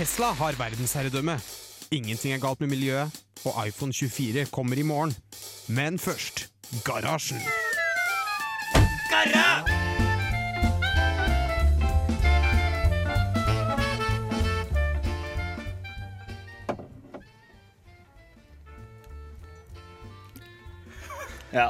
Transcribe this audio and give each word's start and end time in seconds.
Tesla 0.00 0.30
har 0.32 0.56
verdensherredømme. 0.56 1.34
Ingenting 1.92 2.32
er 2.32 2.38
galt 2.40 2.60
med 2.62 2.70
miljøet, 2.72 3.12
og 3.44 3.66
iPhone 3.68 3.92
24 3.92 4.46
kommer 4.48 4.78
i 4.80 4.82
morgen. 4.82 5.12
Men 5.68 5.98
først 5.98 6.46
Garasjen. 6.86 7.36
Ja. 21.52 21.68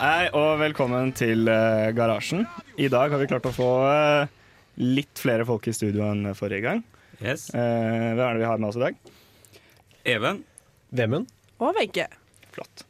Hei, 0.00 0.30
og 0.32 0.56
velkommen 0.58 1.12
til 1.12 1.52
uh, 1.52 1.92
Garasjen. 1.92 2.48
I 2.78 2.88
dag 2.88 3.12
har 3.12 3.20
vi 3.20 3.28
klart 3.28 3.52
å 3.52 3.52
få 3.52 3.70
uh, 3.84 4.40
litt 4.80 5.20
flere 5.20 5.44
folk 5.44 5.68
i 5.68 5.76
studio 5.76 6.08
enn 6.08 6.32
forrige 6.32 6.64
gang. 6.70 6.84
Yes. 7.22 7.48
Eh, 7.54 7.60
hvem 7.60 8.24
er 8.24 8.34
det 8.38 8.42
vi 8.42 8.48
har 8.48 8.58
med 8.58 8.68
oss 8.72 8.78
i 8.80 8.84
dag? 8.86 8.98
Even. 10.04 10.42
Vemund? 10.94 11.30
Og 11.62 11.74
Wenche. 11.78 12.08
Flott. 12.54 12.84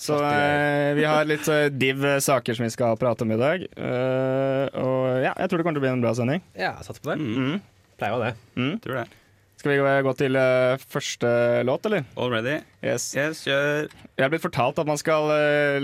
Så 0.00 0.16
eh, 0.24 0.94
vi 0.96 1.04
har 1.04 1.26
litt 1.28 1.46
eh, 1.52 1.66
div 1.72 2.04
saker 2.24 2.56
som 2.56 2.64
vi 2.64 2.70
skal 2.72 2.96
prate 3.00 3.26
om 3.26 3.32
i 3.34 3.38
dag. 3.40 3.64
Eh, 3.68 4.66
og 4.80 5.20
ja, 5.26 5.34
jeg 5.36 5.50
tror 5.50 5.60
det 5.60 5.66
kommer 5.66 5.76
til 5.76 5.82
å 5.82 5.86
bli 5.86 5.92
en 5.92 6.04
bra 6.04 6.14
sending. 6.16 6.40
Ja, 6.56 6.72
jeg 6.78 6.86
satser 6.88 7.04
på 7.04 7.12
det. 7.12 7.18
Mm, 7.20 7.36
Mm. 7.50 7.60
Pleier 8.00 8.14
jo 8.16 8.20
det. 8.24 8.30
Mm. 8.56 8.74
tror 8.80 8.94
det. 9.02 9.08
Skal 9.60 9.74
vi 9.74 9.96
gå 10.06 10.12
til 10.16 10.38
uh, 10.40 10.80
første 10.88 11.28
låt, 11.68 11.84
eller? 11.84 12.06
Already. 12.16 12.62
Yes. 12.80 13.10
Yes, 13.12 13.42
kjør. 13.44 13.90
Jeg 14.16 14.24
er 14.24 14.30
blitt 14.32 14.44
fortalt 14.46 14.80
at 14.80 14.88
man 14.88 14.96
skal 14.96 15.28
uh, 15.28 15.76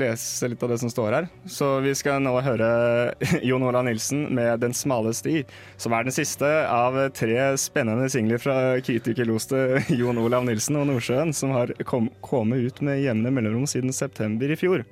lese 0.00 0.48
litt 0.48 0.64
av 0.64 0.72
det 0.72 0.78
som 0.80 0.88
står 0.88 1.12
her. 1.12 1.28
Så 1.44 1.68
vi 1.84 1.92
skal 1.98 2.24
nå 2.24 2.32
høre 2.46 2.70
Jon 3.50 3.66
Olav 3.68 3.84
Nilsen 3.84 4.30
med 4.32 4.64
'Den 4.64 4.72
smale 4.72 5.12
sti', 5.12 5.44
som 5.76 5.92
er 5.92 6.08
den 6.08 6.16
siste 6.16 6.48
av 6.72 6.96
tre 7.12 7.52
spennende 7.60 8.08
singler 8.08 8.40
fra 8.40 8.56
kritikerloste 8.80 9.84
Jon 10.00 10.24
Olav 10.24 10.48
Nilsen 10.48 10.80
og 10.80 10.88
Nordsjøen, 10.88 11.36
som 11.36 11.52
har 11.52 11.76
kom, 11.84 12.08
kommet 12.24 12.64
ut 12.64 12.80
med 12.80 13.04
jevne 13.04 13.28
mellomrom 13.28 13.68
siden 13.68 13.92
september 13.92 14.48
i 14.48 14.56
fjor. 14.56 14.88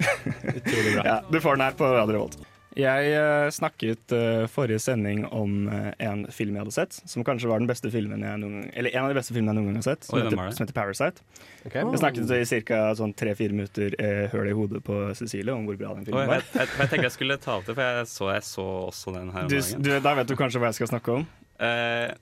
Utrolig 0.56 0.96
bra. 0.96 1.04
Ja, 1.04 1.20
du 1.28 1.42
får 1.44 1.60
den 1.60 1.68
her 1.68 1.76
på 1.76 1.92
Radio 1.92 2.22
Revolt. 2.22 2.45
Jeg 2.76 3.12
eh, 3.16 3.46
snakket 3.56 4.12
uh, 4.12 4.42
forrige 4.52 4.82
sending 4.84 5.22
om 5.32 5.68
uh, 5.72 5.94
en 6.04 6.26
film 6.28 6.58
jeg 6.58 6.66
hadde 6.66 6.74
sett, 6.76 6.98
som 7.08 7.24
kanskje 7.24 7.48
var 7.48 7.62
den 7.62 7.70
beste 7.70 7.88
filmen 7.92 8.20
jeg 8.20 8.40
noen, 8.42 8.66
eller 8.76 8.92
en 8.92 9.06
av 9.06 9.14
de 9.14 9.16
beste 9.16 9.32
filmene 9.32 9.54
jeg 9.54 9.58
noen 9.62 9.70
gang 9.70 9.78
har 9.80 9.86
sett, 9.86 10.04
som, 10.04 10.18
Oi, 10.18 10.26
heter, 10.26 10.52
som 10.58 10.66
heter 10.66 10.76
Parasite. 10.76 11.24
Ok. 11.64 11.78
Jeg 11.78 12.02
snakket 12.02 12.34
i 12.36 12.60
ca. 12.68 12.82
Sånn 13.00 13.16
tre-fire 13.16 13.56
minutter 13.56 13.96
uh, 13.96 14.26
høl 14.34 14.50
i 14.52 14.54
hodet 14.58 14.82
på 14.84 14.98
Cecilie 15.16 15.56
om 15.56 15.64
hvor 15.64 15.80
bra 15.80 15.94
den 15.96 16.04
filmen 16.04 16.20
Oi, 16.20 16.28
var. 16.34 16.44
jeg, 16.52 16.68
jeg 16.76 16.92
tenkte 16.92 17.08
jeg 17.08 17.16
skulle 17.16 17.40
ta 17.40 17.56
opp 17.56 17.64
det, 17.70 17.78
for 17.78 17.96
jeg 17.96 18.12
så, 18.12 18.30
jeg 18.36 18.46
så 18.50 18.68
også 18.90 19.16
den 19.16 19.32
her 19.32 19.48
om 19.48 19.52
Du, 19.54 19.56
dagen. 19.56 19.88
du, 19.88 19.92
da 20.04 20.14
vet 20.20 20.28
du 20.28 20.36
kanskje 20.36 20.60
hva 20.60 20.72
jeg 20.74 20.82
skal 20.82 20.92
snakke 20.92 21.16
om. 21.22 21.26
Eh, 21.58 22.12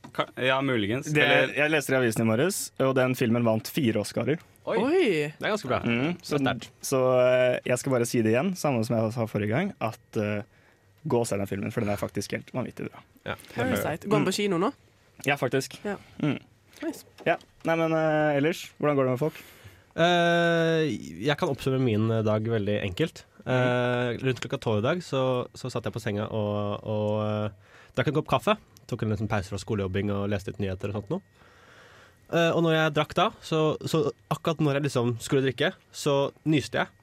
ja, 0.46 0.56
muligens. 0.62 1.08
Det, 1.14 1.26
jeg 1.56 1.72
leste 1.72 1.94
i 1.94 1.98
avisen 1.98 2.24
i 2.24 2.28
morges, 2.28 2.58
og 2.82 2.94
den 2.98 3.16
filmen 3.18 3.46
vant 3.46 3.68
fire 3.70 4.02
Oscarer. 4.02 4.42
Oi, 4.64 4.78
Oi. 4.80 5.08
det 5.34 5.44
er 5.44 5.52
ganske 5.52 5.68
bra. 5.68 5.80
Mm, 5.84 6.14
så 6.24 6.38
Det 6.40 6.52
er 6.54 6.68
så 6.86 7.00
eh, 7.20 7.56
jeg 7.68 7.82
skal 7.82 7.96
bare 7.96 8.08
si 8.08 8.22
det 8.24 8.32
igjen, 8.32 8.54
samme 8.56 8.84
som 8.86 8.96
jeg 8.96 9.12
sa 9.16 9.26
forrige 9.28 9.52
gang, 9.52 9.74
at 9.84 10.20
uh, 10.20 10.46
gå 11.04 11.20
og 11.20 11.28
se 11.28 11.36
den 11.40 11.50
filmen, 11.50 11.74
for 11.74 11.84
den 11.84 11.92
er 11.92 12.00
faktisk 12.00 12.36
helt 12.38 12.54
vanvittig 12.54 12.88
bra. 12.88 13.02
Ja. 13.26 13.36
Parasite. 13.52 14.08
Går 14.08 14.22
den 14.22 14.30
på 14.30 14.36
kino 14.38 14.62
nå? 14.62 14.72
Ja, 15.26 15.36
faktisk. 15.40 15.76
Ja. 15.84 15.98
Mm. 16.22 16.38
Nice. 16.80 17.04
Ja. 17.26 17.36
Nei, 17.68 17.76
men 17.82 17.92
uh, 17.92 18.32
ellers, 18.38 18.66
hvordan 18.78 18.96
går 18.96 19.10
det 19.10 19.18
med 19.18 19.22
folk? 19.26 19.44
Uh, 19.94 20.82
jeg 21.22 21.36
kan 21.38 21.52
oppsummere 21.52 21.84
min 21.84 22.08
dag 22.26 22.48
veldig 22.54 22.80
enkelt. 22.86 23.26
Eh, 23.44 24.10
rundt 24.24 24.40
klokka 24.40 24.56
tolv 24.58 24.78
i 24.80 24.86
dag 24.86 25.02
så, 25.04 25.44
så 25.52 25.68
satt 25.68 25.84
jeg 25.84 25.92
på 25.92 26.00
senga 26.00 26.24
og, 26.32 26.86
og 26.88 27.50
drakk 27.94 28.10
en 28.10 28.18
kopp 28.18 28.30
kaffe. 28.30 28.56
Tok 28.90 29.04
en 29.04 29.14
liten 29.14 29.30
pause 29.30 29.52
fra 29.52 29.60
skolejobbing 29.60 30.12
og 30.14 30.26
leste 30.32 30.52
litt 30.52 30.60
nyheter 30.62 30.92
og 30.92 30.98
sånt 30.98 31.14
noe. 31.14 31.24
Uh, 32.32 32.50
og 32.56 32.64
når 32.64 32.76
jeg 32.76 32.92
drakk 32.96 33.14
da, 33.16 33.28
så, 33.44 33.62
så 33.86 34.06
akkurat 34.32 34.62
når 34.64 34.78
jeg 34.78 34.86
liksom 34.88 35.16
skulle 35.22 35.44
drikke, 35.44 35.72
så 35.94 36.14
nyste 36.48 36.82
jeg. 36.82 37.00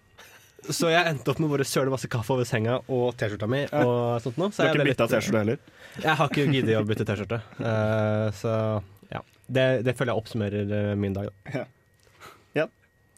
Så 0.69 0.91
jeg 0.91 1.09
endte 1.09 1.31
opp 1.33 1.39
med 1.41 1.63
å 1.63 1.65
søle 1.65 1.93
masse 1.93 2.09
kaffe 2.11 2.35
over 2.35 2.45
senga 2.45 2.77
og 2.85 3.15
T-skjorta 3.17 3.47
mi. 3.49 3.63
og 3.79 4.21
sånt 4.21 4.37
noe. 4.37 4.53
Du 4.53 4.61
har 4.61 4.75
ikke 4.75 4.89
bytta 4.91 5.07
T-skjorte 5.09 5.41
heller? 5.41 5.61
Jeg 6.03 6.17
har 6.19 6.29
ikke 6.29 6.45
giddet 6.51 6.77
å 6.77 6.83
bytte 6.85 7.07
T-skjorte. 7.09 7.41
Uh, 7.57 8.27
så 8.41 8.53
ja. 9.09 9.23
Det, 9.47 9.65
det 9.87 9.95
føler 9.97 10.13
jeg 10.13 10.21
oppsummerer 10.21 10.75
eh, 10.77 10.91
min 10.99 11.15
dag. 11.17 11.31
Da. 11.31 11.55
Ja, 11.55 11.65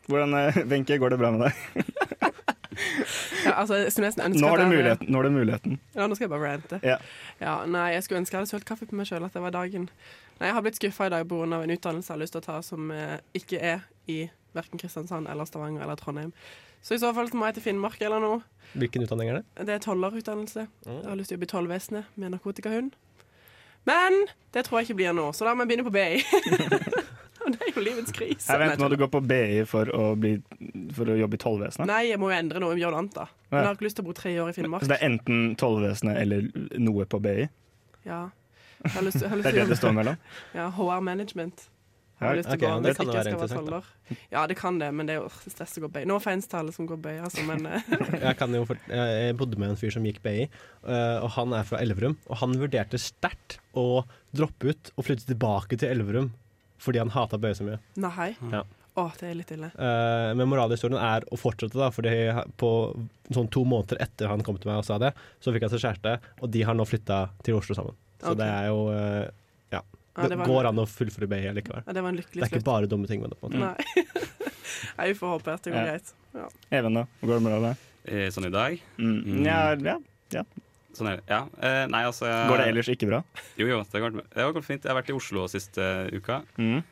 Hvordan, 0.07 0.33
eh, 0.33 0.63
Wenche, 0.65 0.97
går 0.97 1.09
det 1.09 1.17
bra 1.17 1.31
med 1.31 1.45
deg? 1.45 1.92
Ja, 3.45 3.53
altså, 3.61 3.73
Nå 3.77 4.49
er 4.49 4.57
hadde- 4.57 4.67
muligheten. 4.71 5.09
Nå 5.11 5.19
er 5.19 5.23
det 5.27 5.31
muligheten. 5.35 5.79
Ja, 5.95 6.07
nå 6.07 6.15
skal 6.15 6.25
jeg 6.27 6.33
bare 6.33 6.51
rante. 6.53 6.79
Ja. 6.83 6.97
Ja, 7.41 7.55
nei, 7.65 7.91
jeg 7.93 8.03
skulle 8.03 8.21
ønske 8.23 8.33
jeg 8.37 8.41
hadde 8.43 8.51
sølt 8.53 8.65
kaffe 8.69 8.87
på 8.89 8.95
meg 8.99 9.07
sjøl, 9.09 9.23
at 9.25 9.33
det 9.33 9.41
var 9.43 9.51
dagen. 9.55 9.89
Nei, 10.39 10.47
jeg 10.49 10.53
har 10.57 10.65
blitt 10.65 10.79
skuffa 10.81 11.07
i 11.07 11.13
dag 11.13 11.27
pga. 11.27 11.43
en 11.63 11.75
utdannelse 11.77 12.09
jeg 12.09 12.15
har 12.17 12.21
lyst 12.23 12.33
til 12.33 12.41
å 12.41 12.45
ta 12.45 12.61
som 12.61 12.91
eh, 12.91 13.17
ikke 13.33 13.59
er 13.61 13.83
i 14.07 14.29
verken 14.53 14.79
Kristiansand 14.81 15.29
eller 15.29 15.45
Stavanger 15.45 15.81
eller 15.85 15.95
Trondheim. 15.95 16.33
Så 16.83 16.95
i 16.95 16.99
så 16.99 17.13
fall 17.15 17.29
må 17.33 17.45
jeg 17.47 17.55
til 17.55 17.63
Finnmark 17.69 18.01
eller 18.01 18.19
noe. 18.19 18.41
Hvilken 18.75 19.05
utdanning 19.05 19.29
er 19.31 19.39
det? 19.39 19.65
Det 19.67 19.75
er 19.77 19.79
tollerutdannelse. 19.85 20.67
Jeg 20.85 21.05
har 21.07 21.15
lyst 21.15 21.29
til 21.31 21.37
å 21.37 21.39
jobbe 21.39 21.47
i 21.47 21.53
tollvesenet 21.53 22.05
med 22.19 22.33
narkotikahund. 22.35 22.91
Men 23.87 24.25
det 24.53 24.65
tror 24.65 24.79
jeg 24.79 24.89
ikke 24.89 24.95
blir 24.99 25.13
noe, 25.15 25.31
så 25.35 25.45
da 25.47 25.53
må 25.55 25.63
jeg 25.63 25.71
begynne 25.71 25.87
på 25.87 25.95
BI. 25.95 26.23
Er 27.73 27.79
jo 27.81 27.85
livets 27.87 28.13
krise. 28.13 28.45
Jeg 28.53 28.61
vet 28.61 28.81
når 28.81 28.93
du 28.93 28.97
går 29.01 29.09
på 29.13 29.21
BI 29.25 29.63
for 29.69 29.89
å, 29.89 30.03
bli, 30.19 30.35
for 30.93 31.09
å 31.09 31.17
jobbe 31.17 31.39
i 31.39 31.41
tollvesenet? 31.41 31.89
Nei, 31.89 32.03
jeg 32.11 32.21
må 32.21 32.29
jo 32.29 32.37
endre 32.37 32.61
noe 32.61 32.77
noe 32.77 32.93
annet, 32.93 33.17
da. 33.17 33.25
Men 33.49 33.59
jeg 33.59 33.69
har 33.71 33.77
ikke 33.79 33.87
lyst 33.87 33.99
til 33.99 34.05
å 34.05 34.09
bo 34.11 34.15
tre 34.17 34.33
år 34.43 34.53
i 34.53 34.55
Finnmark. 34.57 34.85
Så 34.85 34.93
det 34.93 34.99
er 34.99 35.09
enten 35.09 35.43
tollvesenet 35.59 36.21
eller 36.21 36.47
noe 36.81 37.05
på 37.09 37.19
BI? 37.23 37.49
Ja. 38.05 38.23
Jeg 38.83 38.97
har 38.97 39.05
lyst 39.07 39.21
jeg 39.23 39.31
har 39.31 39.39
lyst 39.39 39.47
Det 39.47 39.53
er 39.53 39.61
det 39.63 39.69
det 39.73 39.79
står 39.79 39.93
mellom? 39.95 40.17
Ja, 40.59 40.67
HR 40.75 41.05
management. 41.05 41.69
Jeg 42.23 42.27
har 42.29 42.35
Ja, 42.35 42.39
lyst 42.39 42.49
til 42.51 42.59
ok, 42.59 42.63
å 42.63 42.67
gå 42.73 42.83
det 42.83 42.91
hvis 42.91 42.99
kan 42.99 43.09
være 43.09 43.31
interessant. 43.33 44.19
Ja, 44.31 44.43
det 44.47 44.55
kan 44.59 44.77
det, 44.79 44.89
men 44.95 45.07
det 45.09 45.15
er 45.15 45.23
jo 45.23 45.49
stress 45.49 45.73
å 45.79 45.83
gå 45.83 45.89
bøy. 45.91 46.03
No 46.07 46.19
offense 46.19 46.47
til 46.51 46.59
alle 46.61 46.75
som 46.75 46.87
går 46.87 46.99
BI, 47.03 47.15
altså, 47.25 47.43
men 47.47 47.65
eh, 47.71 47.89
Jeg, 48.21 48.35
kan 48.39 48.53
jo 48.55 48.61
fort, 48.69 48.85
jeg 48.91 49.17
jeg 49.17 49.37
bodde 49.39 49.59
med 49.59 49.73
en 49.73 49.79
fyr 49.79 49.91
som 49.95 50.05
gikk 50.07 50.21
BI, 50.23 50.45
eh, 50.45 51.17
og 51.23 51.33
han 51.35 51.55
er 51.57 51.67
fra 51.67 51.81
Elverum. 51.83 52.15
Og 52.29 52.39
han 52.43 52.55
vurderte 52.61 53.01
sterkt 53.01 53.57
å 53.75 54.03
droppe 54.35 54.71
ut 54.71 54.93
og 54.95 55.07
flytte 55.09 55.27
tilbake 55.31 55.79
til 55.81 55.91
Elverum 55.95 56.31
fordi 56.83 56.99
han 57.01 57.11
hata 57.15 57.39
bøye 57.41 57.55
så 57.57 57.65
mye. 57.67 57.79
nei. 58.03 58.33
Ja. 58.51 58.63
Å, 58.93 59.07
det 59.17 59.25
er 59.25 59.37
litt 59.39 59.49
ille. 59.55 59.71
Uh, 59.73 60.35
men 60.37 60.45
moralhistorien 60.51 60.99
er 61.01 61.23
å 61.33 61.37
fortsette, 61.41 61.73
da, 61.79 61.87
fordi 61.89 62.11
på 62.61 62.67
sånn 63.33 63.47
to 63.49 63.63
måneder 63.65 63.97
etter 64.05 64.29
han 64.29 64.43
kom 64.45 64.59
til 64.61 64.69
meg 64.69 64.83
og 64.83 64.85
sa 64.85 64.99
det, 65.01 65.09
så 65.41 65.49
fikk 65.55 65.65
han 65.65 65.71
seg 65.73 65.81
kjæreste, 65.81 66.11
og 66.45 66.51
de 66.53 66.61
har 66.67 66.77
nå 66.77 66.85
flytta 66.85 67.23
til 67.47 67.57
Oslo 67.57 67.73
sammen. 67.79 67.95
Så 68.21 68.35
okay. 68.35 68.43
det 68.43 68.49
er 68.53 68.67
jo 68.69 68.83
uh, 68.93 69.23
Ja, 69.73 69.81
Det, 70.13 70.27
det 70.35 70.37
går 70.45 70.59
en, 70.61 70.69
an 70.75 70.83
å 70.83 70.85
fullføre 70.85 71.25
BI 71.31 71.39
likevel. 71.57 71.81
ja, 71.87 71.95
det 71.97 72.03
var 72.05 72.13
en 72.13 72.19
Det 72.21 72.27
er 72.37 72.45
ikke 72.45 72.59
slutt. 72.59 72.67
bare 72.69 72.91
dumme 72.91 73.09
ting 73.09 73.23
med 73.25 73.33
det. 73.33 73.39
på 73.41 73.49
en 73.49 73.57
måte. 73.63 73.81
Nei. 73.81 74.05
Jeg 75.07 75.17
får 75.17 75.33
håpe 75.39 75.55
at 75.57 75.65
det 75.65 75.73
går 75.73 75.79
Ja. 75.81 75.87
greit. 75.89 76.13
Ja. 76.37 76.45
Even, 76.77 76.99
da? 77.01 77.07
Går 77.23 77.33
det 77.33 77.41
bra 77.47 77.57
med 77.57 77.65
deg? 77.71 77.89
eh, 78.13 78.29
sånn 78.35 78.45
i 78.45 78.53
dag? 78.53 78.77
Mm. 79.01 79.17
Mm. 79.25 79.41
Ja, 79.49 79.97
ja. 80.37 80.43
Sånn 80.93 81.09
er 81.09 81.19
det. 81.19 81.23
Ja. 81.31 81.41
Eh, 81.57 81.85
nei, 81.89 82.03
altså 82.05 82.27
jeg- 82.29 82.49
Går 82.51 82.61
det 82.61 82.67
ellers 82.71 82.89
ikke 82.93 83.09
bra? 83.09 83.23
Jo, 83.57 83.65
jo, 83.67 83.79
det 83.83 83.97
har 84.01 84.05
gått, 84.11 84.29
det 84.29 84.43
har 84.43 84.53
gått 84.53 84.67
fint. 84.67 84.83
Jeg 84.83 84.91
har 84.93 85.01
vært 85.01 85.09
i 85.09 85.17
Oslo 85.17 85.47
siste 85.49 85.87
uka. 86.13 86.43
Mm. 86.57 86.83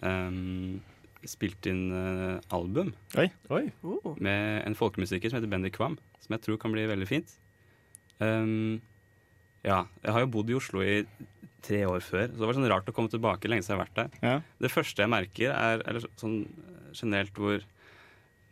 Um, 0.00 0.80
spilt 1.26 1.66
inn 1.66 1.88
uh, 1.90 2.38
album 2.54 2.92
Oi. 3.18 3.26
Oh. 3.50 4.14
med 4.22 4.62
en 4.62 4.76
folkemusiker 4.78 5.28
som 5.32 5.40
heter 5.40 5.50
Bendik 5.50 5.74
Kvam, 5.74 5.96
som 6.22 6.36
jeg 6.36 6.44
tror 6.44 6.60
kan 6.62 6.70
bli 6.72 6.86
veldig 6.86 7.08
fint. 7.10 7.34
Um, 8.22 8.78
ja, 9.66 9.82
jeg 10.04 10.14
har 10.14 10.22
jo 10.22 10.30
bodd 10.30 10.52
i 10.52 10.56
Oslo 10.58 10.84
i 10.86 11.02
tre 11.66 11.82
år 11.90 11.98
før, 12.04 12.28
så 12.30 12.38
det 12.38 12.46
var 12.46 12.56
sånn 12.56 12.70
rart 12.70 12.88
å 12.90 12.94
komme 12.94 13.10
tilbake 13.10 13.50
lenge 13.50 13.66
siden 13.66 13.74
jeg 13.74 13.80
har 13.80 13.88
vært 13.88 13.98
der. 13.98 14.22
Ja. 14.22 14.36
Det 14.62 14.70
første 14.70 15.02
jeg 15.02 15.10
merker, 15.10 15.50
er 15.50 15.82
eller 15.90 16.06
sånn 16.20 16.38
eh, 16.46 16.92
generelt 16.94 17.34
hvor 17.34 17.66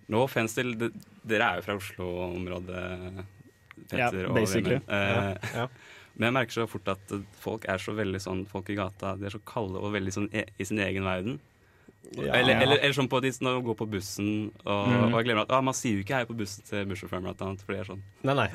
No 0.06 0.20
offense 0.22 0.54
til 0.54 0.76
Dere 1.26 1.46
er 1.46 1.56
jo 1.58 1.64
fra 1.66 1.74
Oslo-området, 1.80 2.82
Petter 3.84 4.22
Ja, 4.24 4.28
og 4.28 4.38
basically. 4.38 4.80
Vemund. 4.86 5.44
Eh, 5.44 5.54
Ja. 5.62 5.68
Men 6.16 6.30
jeg 6.30 6.36
merker 6.38 6.56
så 6.56 6.64
fort 6.70 6.88
at 6.88 7.12
folk 7.42 7.66
er 7.68 7.82
så 7.82 7.92
veldig 7.96 8.20
sånn 8.24 8.46
Folk 8.48 8.70
i 8.72 8.76
gata 8.78 9.10
De 9.20 9.26
er 9.28 9.34
så 9.34 9.40
kalde 9.44 9.76
og 9.76 9.92
veldig 9.92 10.14
sånn 10.14 10.30
e 10.32 10.46
i 10.56 10.64
sin 10.64 10.80
egen 10.80 11.04
verden. 11.04 11.38
Ja. 12.14 12.36
Eller, 12.38 12.60
eller, 12.62 12.78
eller 12.78 12.94
sånn 12.94 13.10
på 13.10 13.18
de 13.20 13.32
når 13.42 13.58
man 13.58 13.64
går 13.66 13.76
på 13.80 13.88
bussen 13.96 14.28
og, 14.62 14.84
mm. 14.86 15.08
og 15.08 15.16
jeg 15.18 15.26
glemmer 15.26 15.42
at 15.42 15.52
ah, 15.56 15.64
man 15.64 15.74
sier 15.74 15.98
jo 15.98 16.04
ikke 16.04 16.20
hei 16.20 16.28
på 16.28 16.36
bussen 16.38 16.64
til 16.68 16.86
bussjåføren, 16.86 17.26
blant 17.26 17.42
annet. 17.42 17.64
For 17.66 17.74
det 17.74 17.80
er 17.82 17.90
sånn. 17.90 18.04
Nei, 18.28 18.36
nei. 18.38 18.46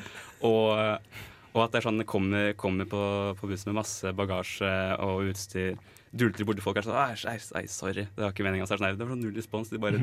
Og, 0.48 1.12
og 1.52 1.60
at 1.66 1.74
det 1.74 1.82
er 1.82 1.86
sånn 1.86 2.06
kommer, 2.08 2.54
kommer 2.58 2.88
på, 2.88 3.02
på 3.38 3.50
bussen 3.50 3.70
med 3.70 3.82
masse 3.82 4.14
bagasje 4.16 4.72
og 5.04 5.28
utstyr. 5.34 5.76
Dulter 6.16 6.48
borti 6.48 6.64
folk 6.64 6.80
og 6.80 6.88
er 6.96 7.20
sånn 7.20 7.36
«Æsj, 7.36 7.68
sorry, 7.72 8.08
det 8.08 8.24
var 8.24 8.32
ikke 8.32 8.48
meninga. 8.48 8.66
Så 8.68 8.78
er 8.78 8.82
sånn, 8.82 8.96
det 8.96 9.04
var 9.04 9.14
sånn 9.14 9.22
null 9.26 9.36
respons. 9.36 9.70
De 9.72 9.80
bare 9.84 10.00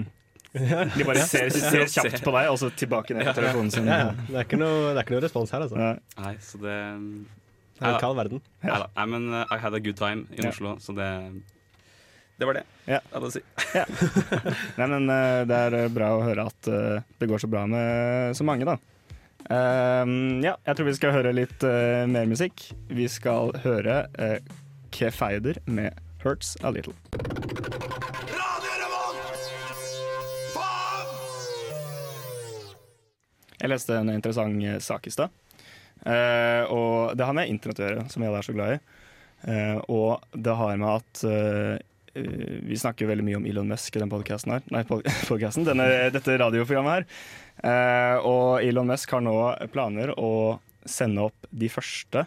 De 0.97 1.05
bare 1.05 1.21
ser, 1.29 1.51
ser 1.53 1.85
kjapt 1.85 2.23
på 2.25 2.33
deg, 2.33 2.49
og 2.49 2.57
så 2.61 2.71
tilbake 2.73 3.13
ned 3.17 3.29
på 3.29 3.35
telefonen 3.37 3.69
sin. 3.73 3.89
Ja, 3.89 3.99
ja. 4.07 4.09
Det, 4.25 4.33
er 4.33 4.47
ikke 4.47 4.59
noe, 4.61 4.89
det 4.89 4.97
er 4.97 5.05
ikke 5.05 5.15
noe 5.17 5.23
respons 5.27 5.53
her, 5.53 5.65
altså. 5.67 5.93
Nei, 6.23 6.33
så 6.41 6.61
det 6.63 6.75
Det 7.77 7.85
er 7.85 7.93
en 7.93 8.01
kald 8.01 8.17
verden. 8.17 8.43
Da. 8.65 8.81
Nei, 8.97 9.07
men 9.13 9.29
uh, 9.35 9.45
I 9.45 9.59
had 9.61 9.77
a 9.77 9.81
good 9.83 9.99
time 9.99 10.25
i 10.33 10.41
Ja. 10.41 10.53
Oslo, 10.53 10.75
så 10.81 10.95
det 10.97 11.09
Det 12.39 12.47
var 12.47 12.55
det. 12.55 12.63
Jeg 12.87 13.03
hadde 13.13 13.29
å 13.29 13.33
si. 13.33 13.43
Nei, 14.79 14.87
men 14.87 15.11
eh, 15.11 15.41
det 15.43 15.57
er 15.67 15.73
eh, 15.75 15.89
bra 15.91 16.13
å 16.15 16.21
høre 16.23 16.45
at 16.47 16.69
det 17.19 17.27
går 17.27 17.43
så 17.43 17.49
bra 17.51 17.65
med 17.67 18.37
så 18.39 18.47
mange, 18.47 18.63
da. 18.65 18.77
Ehm, 19.49 20.41
ja, 20.45 20.55
jeg 20.65 20.77
tror 20.77 20.89
vi 20.89 20.95
skal 20.97 21.15
høre 21.15 21.33
litt 21.33 21.65
uh, 21.65 22.05
mer 22.09 22.29
musikk. 22.29 22.69
Vi 22.89 23.07
skal 23.09 23.53
høre 23.63 24.03
uh, 24.19 24.37
Kefeider 24.93 25.61
med 25.65 25.97
'Hurts 26.21 26.57
A 26.63 26.73
Little'. 26.73 26.97
Jeg 33.59 33.71
leste 33.73 33.97
en 33.99 34.11
interessant 34.13 34.63
eh, 34.63 34.79
sak 34.83 35.07
i 35.09 35.13
stad. 35.13 35.35
Uh, 35.99 36.63
og 36.71 37.17
det 37.19 37.25
har 37.27 37.35
med 37.35 37.49
internett 37.51 37.81
å 37.81 37.83
gjøre, 37.83 38.03
som 38.11 38.23
jeg 38.23 38.31
er 38.31 38.45
så 38.47 38.53
glad 38.55 38.77
i. 38.77 38.79
Uh, 39.43 39.77
og 39.91 40.23
det 40.35 40.55
har 40.55 40.79
med 40.79 40.89
at 40.99 41.21
uh, 41.27 41.75
Vi 42.19 42.77
snakker 42.79 43.07
veldig 43.07 43.25
mye 43.27 43.39
om 43.39 43.45
Elon 43.47 43.67
Musk 43.67 43.95
i 43.95 44.01
den 44.01 44.11
podcasten 44.11 44.55
her. 44.55 44.63
Nei, 44.71 44.85
pod- 44.87 45.03
podcasten, 45.29 45.67
denne, 45.67 45.87
dette 46.15 46.37
radioprogrammet 46.39 46.95
her. 47.01 48.23
Og 48.25 48.63
Elon 48.63 48.87
Musk 48.87 49.11
har 49.11 49.21
nå 49.23 49.35
planer 49.73 50.13
å 50.15 50.31
sende 50.87 51.25
opp 51.27 51.47
de 51.51 51.67
første 51.71 52.23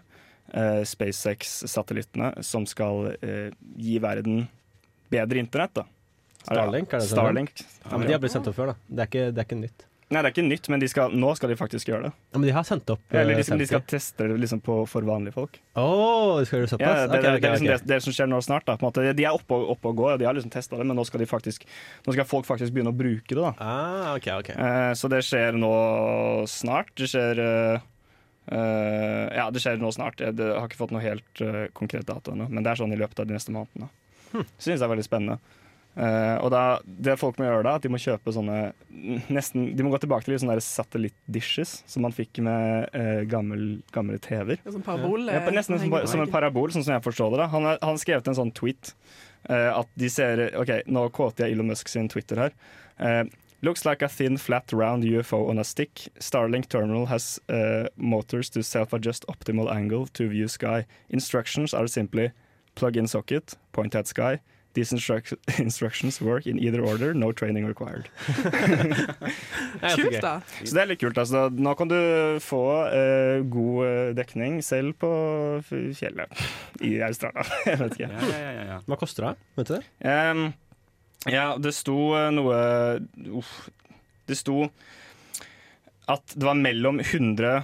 SpaceX-satellittene 0.52 2.42
som 2.44 2.66
skal 2.68 3.14
gi 3.80 3.96
verden 4.04 4.44
bedre 5.12 5.40
internett. 5.40 5.80
da. 5.80 5.86
Starlink, 6.44 6.92
er 6.92 7.00
det? 7.02 7.08
Starlink. 7.08 7.64
Ja, 7.64 7.96
men 7.96 8.06
de 8.06 8.14
har 8.14 8.20
blitt 8.22 8.34
sendt 8.36 8.50
opp 8.52 8.56
før, 8.60 8.72
da. 8.72 8.76
Det 8.88 9.04
er 9.04 9.10
ikke, 9.10 9.24
det 9.32 9.42
er 9.42 9.48
ikke 9.48 9.60
nytt. 9.62 9.86
Nei, 10.12 10.20
det 10.20 10.28
er 10.28 10.34
ikke 10.34 10.44
nytt, 10.44 10.68
men 10.68 10.82
de 10.82 10.88
skal, 10.90 11.12
nå 11.16 11.30
skal 11.38 11.52
de 11.52 11.56
faktisk 11.56 11.88
gjøre 11.88 12.08
det. 12.08 12.10
Ja, 12.34 12.40
men 12.40 12.44
de 12.44 12.52
har 12.52 12.66
sendt 12.68 12.90
opp 12.92 13.14
Eller 13.16 13.38
de, 13.38 13.44
de 13.62 13.68
skal 13.68 13.84
teste 13.88 14.26
det 14.28 14.36
liksom 14.42 14.60
på, 14.64 14.74
for 14.90 15.06
vanlige 15.08 15.32
folk. 15.36 15.56
Oh, 15.72 16.36
de 16.36 16.44
skal 16.48 16.58
gjøre 16.58 16.68
det 16.68 16.72
såpass? 16.74 16.98
Ja, 16.98 17.06
det, 17.06 17.06
det, 17.06 17.22
det, 17.22 17.30
okay, 17.30 17.40
det, 17.40 17.48
er 17.48 17.54
liksom 17.56 17.68
ok. 17.68 17.72
det, 17.72 17.90
det 17.94 17.98
som 18.04 18.16
skjer 18.16 18.28
nå 18.28 18.40
snart. 18.44 18.68
Da. 18.68 19.04
De 19.08 19.24
er 19.24 19.32
oppe 19.32 19.56
oppe 19.72 19.92
og 19.92 20.02
går, 20.02 20.10
og 20.14 20.20
de 20.20 20.28
har 20.28 20.36
liksom 20.36 20.52
testa 20.52 20.76
det, 20.76 20.86
men 20.90 20.98
nå 20.98 21.06
skal, 21.08 21.22
de 21.22 21.28
faktisk, 21.30 21.64
nå 22.04 22.16
skal 22.16 22.28
folk 22.28 22.48
faktisk 22.48 22.74
begynne 22.76 22.92
å 22.92 22.98
bruke 22.98 23.38
det. 23.38 23.54
Ah. 23.62 24.12
Eh, 24.18 24.92
så 24.98 25.10
det 25.12 25.22
skjer 25.24 25.56
nå 25.56 25.72
snart. 26.50 26.92
Det 27.00 27.08
skjer 27.14 27.40
uh, 27.40 27.88
Ja, 28.52 29.48
det 29.54 29.64
skjer 29.64 29.80
nå 29.80 29.94
snart. 29.96 30.20
Jeg 30.20 30.36
det, 30.36 30.52
har 30.58 30.68
ikke 30.68 30.82
fått 30.82 30.92
noe 30.92 31.04
helt 31.04 31.44
uh, 31.44 31.64
konkret 31.78 32.04
dato 32.10 32.36
ennå, 32.36 32.50
men 32.52 32.60
det 32.60 32.74
er 32.74 32.84
sånn 32.84 32.92
i 32.92 33.00
løpet 33.00 33.24
av 33.24 33.30
de 33.30 33.38
neste 33.38 33.54
månedene. 33.54 33.88
Hm. 34.32 34.46
Syns 34.58 34.76
det 34.76 34.86
er 34.86 34.92
veldig 34.92 35.08
spennende. 35.08 35.61
Eh, 35.92 36.36
og 36.40 36.48
da, 36.54 36.62
det 36.84 37.18
folk 37.20 37.36
må 37.36 37.44
gjøre 37.44 37.66
da, 37.66 37.74
at 37.76 37.84
de 37.84 37.90
må 37.92 38.00
kjøpe 38.00 38.32
sånne 38.32 38.72
nesten, 39.28 39.66
De 39.76 39.84
må 39.84 39.90
gå 39.92 39.98
tilbake 40.00 40.24
til 40.24 40.38
sånne 40.40 40.56
satellittdishes 40.64 41.82
som 41.90 42.06
man 42.06 42.14
fikk 42.16 42.40
med 42.44 42.88
uh, 42.96 43.24
gammel, 43.28 43.82
gamle 43.92 44.16
TV-er. 44.22 44.62
Ja, 44.62 44.72
parabol. 44.86 45.26
Ja, 45.28 45.42
nesten 45.52 45.80
som, 45.82 45.98
som 46.08 46.24
en 46.24 46.32
parabol, 46.32 46.72
sånn 46.72 46.86
som 46.86 46.96
jeg 46.96 47.04
forstår 47.04 47.34
det. 47.34 47.42
da. 47.42 47.50
Han 47.52 47.68
har 47.74 48.00
skrevet 48.00 48.30
en 48.30 48.38
sånn 48.38 48.54
tweet. 48.56 48.94
uh, 49.50 49.78
at 49.80 49.88
de 49.98 50.10
ser 50.10 50.42
OK, 50.58 50.70
nå 50.86 51.06
kåter 51.14 51.46
jeg 51.46 51.56
Elon 51.56 51.70
Musk 51.72 51.90
sin 51.90 52.08
Twitter 52.08 52.46
her. 52.46 52.58
Eh, 52.98 53.24
Looks 53.64 53.84
like 53.84 54.02
a 54.02 54.08
thin, 54.08 54.38
flat, 54.38 54.72
round 54.72 55.04
UFO 55.04 55.48
on 55.48 55.58
a 55.58 55.62
stick. 55.62 56.08
Starlink 56.18 56.66
terminal 56.68 57.06
has 57.06 57.38
uh, 57.48 57.86
motors 57.96 58.50
to 58.50 58.62
self-adjust 58.62 59.24
optimal 59.28 59.70
angle 59.70 60.08
to 60.14 60.28
view 60.28 60.48
sky. 60.48 60.84
Instructions 61.10 61.72
are 61.72 61.86
simply 61.86 62.32
plug 62.74 62.96
in 62.96 63.06
socket, 63.06 63.56
point 63.70 63.94
at 63.94 64.08
sky. 64.08 64.40
These 64.72 64.94
instruc 64.96 65.32
instructions 65.60 66.20
work 66.20 66.46
in 66.46 66.58
either 66.58 66.80
order, 66.80 67.12
no 67.14 67.32
training 67.32 67.66
required. 67.66 68.08
Kult, 69.96 70.20
da. 70.22 70.40
Så 70.64 70.72
det 70.72 70.82
er 70.82 70.90
litt 70.94 71.02
kult. 71.02 71.18
altså. 71.18 71.48
Nå 71.52 71.74
kan 71.76 71.90
du 71.90 71.98
få 72.40 72.62
uh, 72.88 73.42
god 73.52 73.84
eh, 73.88 74.12
dekning 74.16 74.60
selv 74.64 74.96
på 75.02 75.10
fjellet 75.68 76.44
i 76.80 76.94
Australia. 77.04 77.44
Jeg 77.68 77.82
vet 77.82 77.98
ikke. 77.98 78.08
Ja, 78.08 78.32
ja, 78.32 78.52
ja, 78.56 78.64
ja. 78.72 78.80
Hva 78.88 78.98
koster 79.00 79.28
det? 79.28 79.34
Vet 79.60 79.72
du 79.72 79.76
det? 79.76 79.84
Um, 80.08 80.46
ja, 81.30 81.46
det 81.60 81.74
sto 81.76 81.98
eh, 82.18 82.30
noe 82.34 82.56
uh, 83.28 83.60
Det 84.26 84.38
sto 84.40 84.64
at 86.10 86.34
det 86.34 86.48
var 86.48 86.58
mellom 86.58 86.98
100 87.00 87.62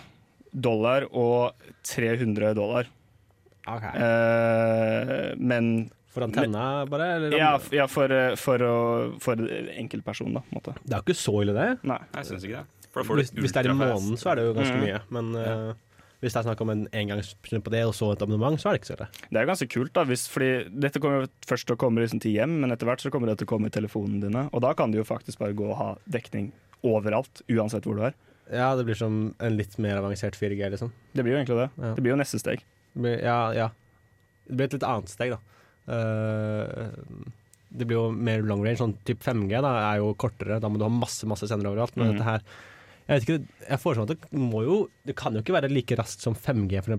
dollar 0.53 1.09
og 1.11 1.57
300 1.89 2.55
dollar. 2.57 2.89
Eh, 3.69 5.35
men 5.37 5.91
For 6.15 6.25
antenna, 6.25 6.87
bare? 6.89 7.07
Eller? 7.19 7.37
ja, 7.37 7.51
ja 7.75 7.85
for, 7.91 8.11
eh, 8.15 8.35
for, 8.41 8.63
for 9.21 9.43
enkeltperson, 9.77 10.33
da. 10.39 10.43
Måte. 10.55 10.73
Det 10.85 10.95
er 10.95 11.03
jo 11.03 11.05
ikke 11.09 11.19
så 11.21 11.35
ille, 11.45 11.53
det. 11.57 11.67
Nei. 11.89 11.99
Jeg 12.17 12.31
synes 12.31 12.47
ikke 12.49 12.63
det. 12.63 12.87
For 12.95 13.05
får 13.05 13.21
Hvis, 13.21 13.31
hvis 13.37 13.53
det 13.53 13.61
er 13.67 13.69
i 13.71 13.77
måneden, 13.77 14.17
så 14.17 14.31
er 14.33 14.41
det 14.41 14.47
jo 14.49 14.55
ganske 14.57 14.79
Mm. 14.79 14.87
mye. 14.87 15.01
Men 15.13 15.35
eh, 15.37 15.75
hvis 16.23 16.33
det 16.35 16.41
er 16.41 16.47
snakk 16.49 16.61
om 16.65 16.71
en 16.73 16.87
engangspris 16.97 17.61
på 17.63 17.71
det, 17.71 17.83
og 17.87 17.93
så 17.95 18.09
et 18.15 18.23
abonnement, 18.25 18.57
så 18.59 18.71
er 18.71 18.73
det 18.75 18.81
ikke 18.81 18.89
så 18.91 18.97
ille. 18.97 19.09
Det 19.29 19.37
er 19.37 19.45
jo 19.45 19.51
ganske 19.53 19.69
kult, 19.75 19.93
da, 19.95 20.05
hvis, 20.09 20.25
fordi 20.33 20.49
dette 20.81 20.99
kommer 21.05 21.21
jo 21.27 21.29
først 21.47 21.69
til 21.69 21.77
å 21.77 21.81
komme 21.85 22.01
liksom 22.03 22.23
til 22.25 22.33
hjem, 22.35 22.57
men 22.65 22.73
etter 22.75 22.89
hvert 22.89 23.05
så 23.05 23.13
kommer 23.13 23.29
det 23.31 23.37
til 23.39 23.47
å 23.47 23.53
komme 23.53 23.69
i 23.69 23.75
telefonene 23.77 24.25
dine. 24.25 24.47
Og 24.53 24.65
da 24.65 24.73
kan 24.75 24.91
du 24.91 24.99
jo 24.99 25.05
faktisk 25.07 25.39
bare 25.45 25.53
gå 25.55 25.69
og 25.69 25.77
ha 25.79 25.91
dekning 26.09 26.49
overalt, 26.83 27.45
uansett 27.53 27.85
hvor 27.87 28.01
du 28.01 28.07
er. 28.09 28.17
Ja, 28.51 28.73
det 28.81 28.87
blir 28.89 28.97
som 28.97 29.35
en 29.45 29.57
litt 29.61 29.77
mer 29.79 30.01
avansert 30.01 30.35
4G, 30.41 30.71
liksom. 30.73 30.91
Det 31.13 31.23
blir 31.23 31.37
jo 31.37 31.43
egentlig 31.43 31.61
det. 31.61 31.69
Ja. 31.85 31.93
Det 31.95 32.03
blir 32.03 32.15
jo 32.17 32.19
neste 32.23 32.41
steg. 32.41 32.65
Ja, 32.97 33.39
ja. 33.53 33.69
Det 34.49 34.57
blir 34.57 34.71
et 34.71 34.77
litt 34.79 34.87
annet 34.89 35.13
steg, 35.13 35.37
da. 35.37 35.39
Eh, 35.89 36.89
det 37.69 37.85
blir 37.85 37.99
jo 37.99 38.09
mer 38.13 38.45
long 38.47 38.65
range. 38.65 38.81
Sånn 38.81 38.97
typ 39.09 39.23
5G 39.25 39.63
da, 39.65 39.75
er 39.91 40.03
jo 40.03 40.13
kortere. 40.21 40.61
Da 40.63 40.71
må 40.71 40.81
du 40.81 40.87
ha 40.87 40.93
masse 40.93 41.29
masse 41.29 41.49
sendere 41.51 41.75
overalt. 41.75 41.97
Men 41.97 42.11
mm. 42.11 42.13
dette 42.17 42.29
her 42.29 42.45
Jeg 43.09 43.15
vet 43.15 43.27
ikke, 43.27 43.65
jeg 43.65 43.81
foreslår 43.81 44.09
at 44.09 44.25
det 44.29 44.41
må 44.43 44.63
jo 44.67 44.75
Det 45.09 45.15
kan 45.17 45.33
jo 45.33 45.41
ikke 45.41 45.55
være 45.57 45.71
like 45.73 45.97
raskt 45.97 46.25
som 46.25 46.37
5G, 46.37 46.83
for 46.85 46.97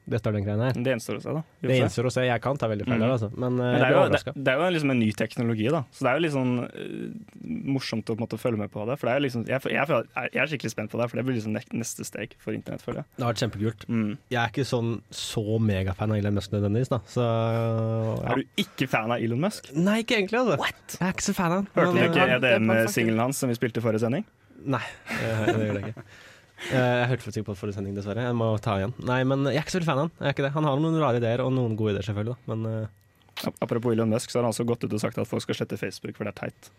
eksempel. 0.00 0.10
Det 0.10 0.32
den 0.34 0.44
greia 0.44 0.68
her. 0.68 0.78
Det 0.84 0.94
gjenstår 0.94 1.18
å 1.18 1.22
se, 1.22 1.34
da. 1.36 1.42
Det 1.62 1.76
gjenstår 1.78 2.08
å 2.08 2.12
se. 2.14 2.24
Jeg 2.26 2.42
kan 2.42 2.58
ta 2.58 2.68
veldig 2.70 2.86
feil 2.88 3.02
der, 3.02 3.12
altså. 3.14 3.28
Men, 3.34 3.58
eh, 3.58 3.72
Men 3.74 3.80
det 3.80 3.86
er 3.86 3.94
jo, 3.94 4.02
det, 4.10 4.34
det 4.36 4.52
er 4.52 4.60
jo 4.60 4.70
liksom 4.76 4.92
en 4.94 5.00
ny 5.00 5.10
teknologi, 5.12 5.66
da. 5.70 5.82
Så 5.94 6.04
det 6.06 6.10
er 6.10 6.18
jo 6.18 6.24
litt 6.24 6.34
sånn 6.34 6.54
uh, 6.64 7.44
morsomt 7.74 8.10
å 8.10 8.16
på 8.16 8.18
en 8.18 8.24
måte 8.24 8.40
følge 8.40 8.60
med 8.60 8.72
på 8.72 8.86
det. 8.88 8.96
For 9.00 9.08
det 9.08 9.12
er 9.12 9.20
jo 9.20 9.24
liksom, 9.26 9.44
jeg, 9.50 9.74
jeg, 9.76 10.00
jeg 10.34 10.42
er 10.42 10.52
skikkelig 10.52 10.72
spent 10.74 10.92
på 10.92 11.00
det, 11.00 11.08
for 11.10 11.20
det 11.20 11.26
blir 11.28 11.38
liksom 11.38 11.56
neste 11.56 12.06
steg 12.08 12.34
for 12.42 12.56
internett, 12.56 12.84
føler 12.84 13.02
jeg. 13.02 13.10
Det 13.16 13.26
har 13.26 13.34
vært 13.34 13.44
kjempekult. 13.44 13.86
Mm. 13.90 14.10
Jeg 14.32 14.40
er 14.42 14.54
ikke 14.54 14.66
sånn 14.70 14.92
så 15.20 15.60
megafan 15.70 16.14
av 16.14 16.22
Elon 16.22 16.40
Musk 16.40 16.56
nødvendigvis, 16.56 16.92
da. 16.92 17.00
Så 17.10 17.26
ja. 17.26 18.32
Er 18.32 18.42
du 18.42 18.64
ikke 18.64 18.90
fan 18.90 19.14
av 19.14 19.22
Elon 19.22 19.42
Musk? 19.42 19.70
Nei, 19.76 20.00
ikke 20.04 20.18
egentlig, 20.18 20.42
altså. 20.42 20.58
Jeg 20.96 21.06
er 21.06 21.14
ikke 21.14 21.28
så 21.28 21.36
fan 21.36 21.54
av 21.54 21.62
han. 21.62 21.70
Hørte 21.76 21.96
du 21.96 22.04
ikke 22.08 22.26
er 22.26 22.36
EDM-singelen 22.38 23.24
hans 23.28 23.40
som 23.42 23.52
vi 23.52 23.58
spilte 23.58 23.82
i 23.82 23.84
forrige 23.84 24.04
sending? 24.04 24.26
Nei, 24.60 24.82
det 25.08 25.54
gjør 25.56 25.80
jeg 25.80 25.94
ikke. 25.94 26.10
Eh, 26.70 26.76
Jeg 26.76 27.06
hørte 27.08 27.24
faktisk 27.24 27.40
ikke 27.40 27.48
på 27.50 27.56
forrige 27.56 27.78
sending, 27.78 27.94
dessverre. 27.96 28.22
Jeg 28.28 28.36
må 28.36 28.50
ta 28.60 28.74
igjen. 28.78 28.92
Nei, 29.08 29.22
men 29.24 29.46
jeg 29.48 29.56
er 29.56 29.64
ikke 29.64 29.72
så 29.72 29.78
veldig 29.80 29.88
fan 29.88 30.00
av 30.00 30.04
han. 30.04 30.10
Jeg 30.20 30.28
er 30.28 30.34
ikke 30.36 30.44
det. 30.44 30.50
Han 30.58 30.66
har 30.68 30.82
noen 30.84 30.98
rare 31.00 31.20
ideer, 31.22 31.40
og 31.44 31.54
noen 31.56 31.72
gode 31.78 31.94
ideer, 31.94 32.04
selvfølgelig. 32.10 32.36
Da. 32.36 32.52
Men 32.52 32.66
uh... 32.68 33.50
Apropos 33.64 33.94
Elon 33.94 34.10
Musk, 34.12 34.28
så 34.30 34.38
har 34.38 34.44
han 34.44 34.52
også 34.52 34.66
gått 34.68 34.84
ut 34.84 34.92
og 34.92 35.00
sagt 35.00 35.16
at 35.18 35.28
folk 35.28 35.40
skal 35.46 35.56
slette 35.56 35.78
Facebook, 35.80 36.12
for 36.18 36.28
det 36.28 36.34
er 36.34 36.40
teit. 36.42 36.70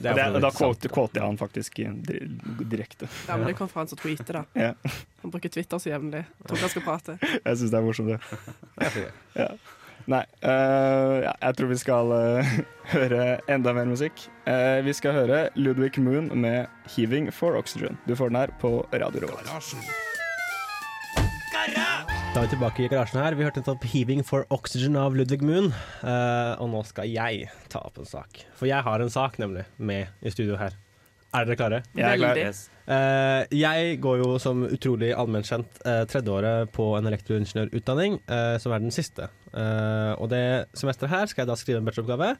det 0.00 0.08
er 0.10 0.16
Det, 0.16 0.24
for 0.32 0.46
da 0.46 0.50
quoter 0.94 1.20
jeg 1.20 1.26
han 1.26 1.36
faktisk 1.40 1.76
direkte. 2.72 3.10
Ja, 3.28 3.36
men 3.36 3.46
det 3.50 3.54
kom 3.58 3.68
fra 3.68 3.84
han 3.84 3.92
som 3.92 4.00
tweeter, 4.00 4.40
da. 4.40 4.44
Ja. 4.56 4.72
Han 5.22 5.34
bruker 5.34 5.52
Twitter 5.52 5.82
så 5.82 5.92
jevnlig. 5.92 6.24
Tror 6.46 6.56
ikke 6.56 6.66
han 6.68 6.74
skal 6.78 6.86
prate. 6.88 7.18
Jeg 7.44 7.60
syns 7.60 7.74
det 7.74 7.78
er 7.78 7.86
morsomt, 7.86 8.14
det. 8.14 8.18
Ja. 9.36 9.50
er. 9.50 9.81
Nei, 10.10 10.24
Uh, 10.42 11.22
ja, 11.22 11.32
jeg 11.38 11.54
tror 11.58 11.68
vi 11.70 11.76
skal 11.78 12.08
uh, 12.10 12.48
høre 12.96 13.26
enda 13.52 13.74
mer 13.76 13.86
musikk. 13.86 14.24
Uh, 14.42 14.82
vi 14.82 14.94
skal 14.96 15.14
høre 15.14 15.42
Ludvig 15.54 16.02
Moon 16.02 16.32
med 16.34 16.66
'Heaving 16.90 17.30
for 17.30 17.54
Oxygen'. 17.54 18.00
Du 18.08 18.16
får 18.18 18.32
den 18.32 18.40
her 18.42 18.50
på 18.58 18.80
Radio 18.90 19.22
Revolt. 19.22 19.46
Da 22.32 22.40
er 22.40 22.46
vi 22.46 22.54
tilbake 22.56 22.82
i 22.82 22.88
garasjen 22.88 23.20
her. 23.22 23.34
Vi 23.38 23.44
hørte 23.44 23.60
nettopp 23.60 23.84
'Heaving 23.86 24.24
for 24.26 24.46
Oxygen' 24.50 24.98
av 24.98 25.14
Ludvig 25.14 25.42
Moon. 25.46 25.70
Eh, 26.02 26.52
og 26.58 26.70
nå 26.72 26.82
skal 26.88 27.06
jeg 27.06 27.50
ta 27.68 27.84
opp 27.86 28.00
en 28.00 28.08
sak. 28.08 28.46
For 28.58 28.66
jeg 28.66 28.82
har 28.82 29.04
en 29.04 29.12
sak, 29.12 29.38
nemlig, 29.38 29.66
med 29.76 30.08
i 30.24 30.32
studio 30.32 30.56
her. 30.56 30.72
Er 31.32 31.48
dere 31.48 31.56
klare? 31.56 31.82
Jeg 31.96 32.04
er 32.04 32.20
klar. 32.20 32.38
Yes. 32.38 32.66
Uh, 32.82 33.46
jeg 33.54 34.00
går 34.02 34.18
jo 34.20 34.32
som 34.42 34.66
utrolig 34.66 35.12
allmennkjent 35.16 35.78
uh, 35.86 36.02
tredjeåret 36.10 36.72
på 36.74 36.90
en 36.98 37.08
elektroingeniørutdanning, 37.08 38.18
uh, 38.28 38.58
som 38.60 38.74
er 38.74 38.82
den 38.84 38.92
siste. 38.92 39.30
Eh, 39.52 40.12
og 40.16 40.30
det 40.32 40.72
semesteret 40.78 41.12
her 41.12 41.28
skal 41.28 41.44
jeg 41.44 41.50
da 41.50 41.56
skrive 41.60 41.80
en 41.82 41.88
bacheloroppgave. 41.88 42.34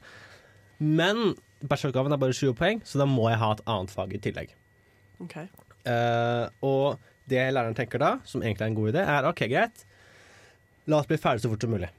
Men 0.83 1.33
bacheloroppgaven 1.61 2.15
er 2.15 2.21
bare 2.21 2.37
20 2.37 2.57
poeng, 2.57 2.83
så 2.87 3.01
da 3.01 3.07
må 3.09 3.27
jeg 3.29 3.41
ha 3.43 3.51
et 3.53 3.65
annet 3.69 3.93
fag 3.93 4.15
i 4.17 4.21
tillegg. 4.23 4.53
Ok. 5.23 5.37
Eh, 5.39 6.45
og 6.65 7.03
det 7.29 7.43
læreren 7.53 7.77
tenker 7.77 8.01
da, 8.01 8.15
som 8.27 8.43
egentlig 8.43 8.65
er 8.65 8.71
en 8.73 8.79
god 8.79 8.93
idé, 8.93 9.03
er 9.05 9.29
OK, 9.29 9.45
greit, 9.51 9.85
la 10.89 10.99
oss 10.99 11.09
bli 11.09 11.19
ferdig 11.21 11.45
så 11.45 11.51
fort 11.53 11.63
som 11.63 11.73
mulig. 11.75 11.91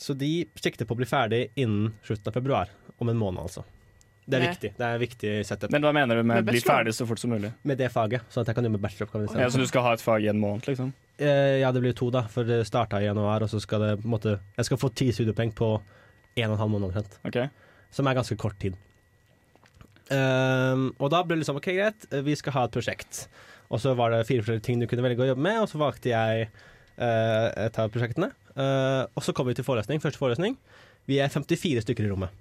Så 0.00 0.14
de 0.16 0.30
sikter 0.60 0.88
på 0.88 0.96
å 0.96 1.00
bli 1.00 1.08
ferdig 1.08 1.48
innen 1.60 1.94
slutten 2.06 2.30
av 2.30 2.36
februar. 2.36 2.70
Om 3.00 3.10
en 3.12 3.20
måned, 3.20 3.42
altså. 3.42 3.64
Det 4.30 4.38
er 4.38 4.46
viktig. 4.46 4.72
Det 4.78 4.86
er 4.86 5.00
viktig 5.00 5.32
setup 5.48 5.74
Men 5.74 5.84
hva 5.84 5.92
mener 5.96 6.20
du 6.20 6.22
med 6.22 6.40
Med 6.40 6.50
'bli 6.52 6.62
ferdig 6.64 6.94
så 6.96 7.06
fort 7.08 7.18
som 7.18 7.32
mulig'? 7.32 7.52
med 7.62 7.78
det 7.78 7.90
faget, 7.92 8.22
sånn 8.30 8.44
at 8.44 8.52
jeg 8.52 8.58
kan 8.58 8.64
jobbe 8.64 8.78
med 8.78 8.84
bacheloroppgaven 8.84 9.40
Ja, 9.40 9.48
så 9.50 9.58
du 9.58 9.66
skal 9.66 9.82
ha 9.82 9.92
et 9.96 10.04
fag 10.04 10.24
i 10.24 10.30
en 10.32 10.40
måned, 10.40 10.66
liksom? 10.70 10.92
Eh, 11.20 11.60
ja, 11.60 11.70
det 11.72 11.82
blir 11.84 11.92
to, 11.92 12.08
da. 12.10 12.24
For 12.32 12.48
det 12.48 12.62
starta 12.66 13.00
i 13.00 13.04
januar, 13.04 13.42
og 13.44 13.50
så 13.52 13.60
skal 13.60 13.80
det 13.84 13.90
på 14.00 14.08
en 14.08 14.14
måte 14.14 14.38
Jeg 14.56 14.70
skal 14.70 14.80
få 14.80 14.88
ti 14.94 15.10
studiepoeng 15.12 15.52
på 15.52 15.74
en 16.36 16.50
og 16.50 16.54
en 16.54 16.62
halv 16.62 16.70
måned 16.70 16.88
omtrent. 16.88 17.18
Okay. 17.26 17.50
Som 17.92 18.06
er 18.06 18.16
ganske 18.16 18.36
kort 18.40 18.58
tid. 18.62 18.78
Um, 20.10 20.90
og 20.98 21.10
da 21.12 21.22
ble 21.22 21.36
det 21.36 21.44
liksom 21.44 21.60
OK, 21.60 21.70
greit, 21.76 22.06
vi 22.26 22.34
skal 22.38 22.56
ha 22.56 22.64
et 22.66 22.74
prosjekt. 22.74 23.26
Og 23.70 23.82
så 23.82 23.94
var 23.98 24.10
det 24.10 24.24
fire 24.26 24.42
forskjellige 24.42 24.66
ting 24.66 24.80
du 24.80 24.88
kunne 24.90 25.04
velge 25.06 25.22
å 25.22 25.28
jobbe 25.30 25.44
med, 25.44 25.60
og 25.62 25.68
så 25.70 25.78
valgte 25.78 26.10
jeg 26.10 26.48
uh, 26.98 27.48
et 27.54 27.78
av 27.78 27.92
prosjektene. 27.92 28.32
Uh, 28.56 29.06
og 29.14 29.22
så 29.22 29.34
kom 29.36 29.46
vi 29.50 29.54
til 29.58 29.66
forelesning. 29.66 30.02
Første 30.02 30.18
forelesning. 30.18 30.56
Vi 31.10 31.20
er 31.22 31.30
54 31.30 31.84
stykker 31.84 32.08
i 32.08 32.10
rommet. 32.10 32.34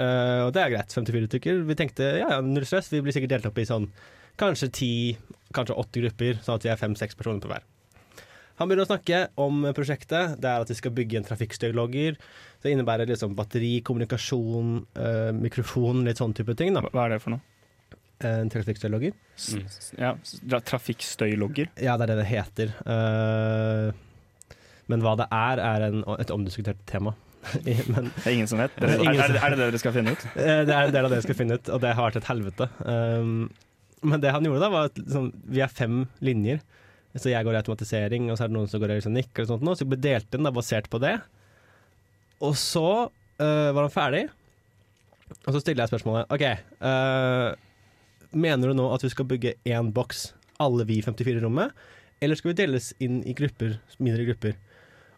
Eh, 0.00 0.40
og 0.46 0.50
det 0.54 0.62
er 0.62 0.72
greit. 0.74 0.94
54 0.94 1.30
stykker. 1.30 1.62
Vi 1.68 1.78
tenkte 1.78 2.10
ja, 2.18 2.28
ja, 2.36 2.40
null 2.44 2.66
stress. 2.66 2.90
Vi 2.92 3.02
blir 3.04 3.14
sikkert 3.14 3.36
delt 3.36 3.50
opp 3.50 3.60
i 3.62 3.68
sånn 3.68 3.88
kanskje 4.40 4.70
ti, 4.74 4.92
kanskje 5.54 5.76
åtte 5.78 6.02
grupper, 6.02 6.40
sånn 6.42 6.58
at 6.58 6.66
vi 6.66 6.72
er 6.72 6.80
fem-seks 6.80 7.18
personer 7.18 7.42
på 7.42 7.52
hver. 7.52 7.62
Han 8.58 8.70
begynner 8.70 8.86
å 8.86 8.90
snakke 8.90 9.20
om 9.42 9.64
prosjektet. 9.74 10.36
Det 10.42 10.50
er 10.50 10.62
at 10.62 10.70
de 10.70 10.76
skal 10.78 10.94
bygge 10.94 11.18
en 11.18 11.26
trafikkstøylogger. 11.26 12.18
Det 12.62 12.70
innebærer 12.70 13.10
liksom 13.10 13.34
batteri, 13.38 13.80
kommunikasjon, 13.86 14.76
uh, 14.94 15.30
mikrofon, 15.34 16.04
litt 16.06 16.22
sånn 16.22 16.36
type 16.38 16.54
ting. 16.58 16.74
da. 16.76 16.84
Hva 16.86 17.08
er 17.08 17.16
det 17.16 17.20
for 17.24 17.34
noe? 17.34 17.42
En 18.24 18.50
trafikkstøylogger. 18.50 19.16
Mm. 19.50 19.64
ja, 19.98 20.60
Trafikkstøylogger. 20.70 21.72
Ja, 21.82 21.96
det 21.98 22.06
er 22.06 22.12
det 22.12 22.20
det 22.22 22.28
heter. 22.30 22.74
Uh, 22.86 23.90
men 24.86 25.02
hva 25.02 25.16
det 25.18 25.26
er, 25.34 25.62
er 25.62 25.88
en, 25.88 26.04
et 26.14 26.32
omdiskutert 26.34 26.78
tema. 26.86 27.16
men 27.94 28.10
Det 28.14 28.26
er 28.26 28.34
ingen 28.36 28.48
som 28.50 28.60
vet. 28.62 28.74
Det 28.78 28.88
er 28.88 28.98
Dere, 28.98 29.14
er, 29.14 29.22
er, 29.24 29.32
det- 29.34 29.42
er 29.42 29.54
det 29.54 29.58
det 29.60 29.66
dere 29.72 29.80
skal 29.82 29.94
finne 29.96 30.14
ut? 30.14 30.24
Eh, 30.34 30.60
Det 30.68 30.74
er 30.74 30.88
en 30.88 30.94
del 30.96 31.04
av 31.08 31.12
det 31.12 31.18
jeg 31.20 31.26
skal 31.28 31.38
finne 31.40 31.58
ut, 31.58 31.70
og 31.74 31.82
det 31.84 31.92
har 31.94 32.08
vært 32.08 32.20
et 32.20 32.30
helvete. 32.30 32.68
Um, 32.84 33.34
men 34.04 34.20
det 34.20 34.32
han 34.36 34.44
gjorde 34.44 34.62
da, 34.64 34.70
var 34.72 34.88
at 34.90 34.98
liksom, 35.00 35.30
vi 35.48 35.62
er 35.64 35.72
fem 35.72 36.02
linjer. 36.24 36.60
Så 37.14 37.30
jeg 37.30 37.46
går 37.46 37.54
i 37.54 37.60
automatisering, 37.62 38.26
og 38.32 38.36
så 38.36 38.44
er 38.44 38.50
det 38.50 38.56
noen 38.56 38.70
som 38.70 38.80
går 38.82 38.90
i 38.90 38.96
elektronikk, 38.98 39.30
eller 39.36 39.50
sånt 39.52 39.62
noe, 39.66 39.76
så 39.78 39.86
vi 39.86 39.92
ble 39.94 40.00
delt 40.02 40.34
inn 40.34 40.48
da, 40.48 40.50
basert 40.54 40.88
på 40.90 40.98
det. 41.02 41.14
Og 42.44 42.56
så 42.58 42.86
uh, 43.06 43.70
var 43.72 43.84
han 43.86 43.94
ferdig, 43.94 44.24
og 45.46 45.50
så 45.54 45.60
stiller 45.62 45.84
jeg 45.84 45.92
spørsmålet 45.94 46.32
OK, 46.34 46.42
uh, 46.84 47.54
mener 48.34 48.70
du 48.70 48.76
nå 48.76 48.88
at 48.92 49.04
vi 49.06 49.12
skal 49.12 49.28
bygge 49.30 49.54
én 49.70 49.92
boks, 49.94 50.32
alle 50.62 50.84
vi 50.88 50.98
54 51.02 51.38
i 51.38 51.44
rommet, 51.44 51.72
eller 52.22 52.38
skal 52.38 52.52
vi 52.52 52.58
deles 52.60 52.90
inn 53.02 53.22
i 53.28 53.34
grupper, 53.36 53.78
mindre 54.02 54.26
grupper? 54.28 54.58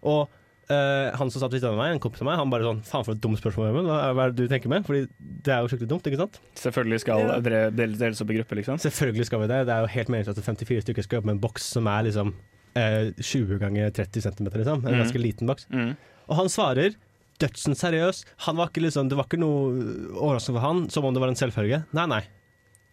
Og 0.07 0.29
eh, 0.73 1.15
han 1.17 1.31
som 1.31 1.43
satt 1.43 1.53
ved 1.55 1.63
siden 1.63 1.75
av 1.75 1.81
meg, 1.81 1.95
en 1.95 2.03
kompis 2.03 2.23
av 2.25 2.29
meg, 2.29 2.39
han 2.41 2.53
bare 2.53 2.67
sånn 2.67 2.83
Faen, 2.87 3.07
for 3.07 3.17
et 3.17 3.23
dumt 3.23 3.41
spørsmål, 3.41 3.71
Emil. 3.71 3.89
Hva, 3.91 4.01
hva 4.17 4.27
er 4.27 4.35
det 4.35 4.47
du 4.47 4.53
tenker 4.53 4.73
med? 4.73 4.87
Fordi 4.89 5.07
det 5.47 5.55
er 5.55 5.63
jo 5.63 5.71
skikkelig 5.73 5.91
dumt, 5.93 6.11
ikke 6.11 6.21
sant? 6.23 6.41
Selvfølgelig 6.63 7.01
skal 7.05 7.25
Ja. 7.25 7.39
dere 7.45 7.63
deles, 7.75 7.99
deles 8.03 8.23
opp 8.23 8.31
i 8.31 8.39
grupper, 8.39 8.61
liksom. 8.61 8.83
Selvfølgelig 8.83 9.27
skal 9.31 9.43
vi 9.45 9.51
det. 9.53 9.63
Det 9.69 9.75
er 9.75 9.87
jo 9.87 9.95
helt 9.95 10.13
meningsløst 10.15 10.43
at 10.43 10.49
54 10.51 10.87
stykker 10.87 11.07
skal 11.07 11.21
jobbe 11.21 11.31
med 11.31 11.39
en 11.39 11.45
boks 11.47 11.73
som 11.77 11.91
er 11.91 12.07
liksom 12.09 12.35
eh, 12.77 13.13
20 13.21 13.59
ganger 13.63 13.91
30 13.91 14.27
cm, 14.29 14.49
liksom. 14.53 14.85
En 14.85 14.95
mm. 14.95 15.01
ganske 15.05 15.23
liten 15.23 15.47
boks. 15.47 15.69
Mm. 15.71 15.97
Og 16.27 16.41
han 16.41 16.51
svarer 16.53 16.97
dødsen 17.43 17.77
seriøs. 17.77 18.25
Han 18.47 18.57
var 18.57 18.71
ikke 18.71 18.85
liksom, 18.87 19.11
det 19.11 19.19
var 19.19 19.29
ikke 19.29 19.41
noe 19.41 19.71
overraskende 20.17 20.59
for 20.59 20.65
han, 20.67 20.87
som 20.91 21.05
om 21.05 21.15
det 21.15 21.23
var 21.23 21.33
en 21.33 21.39
selvfølge. 21.39 21.85
Nei, 21.97 22.07
nei. 22.11 22.23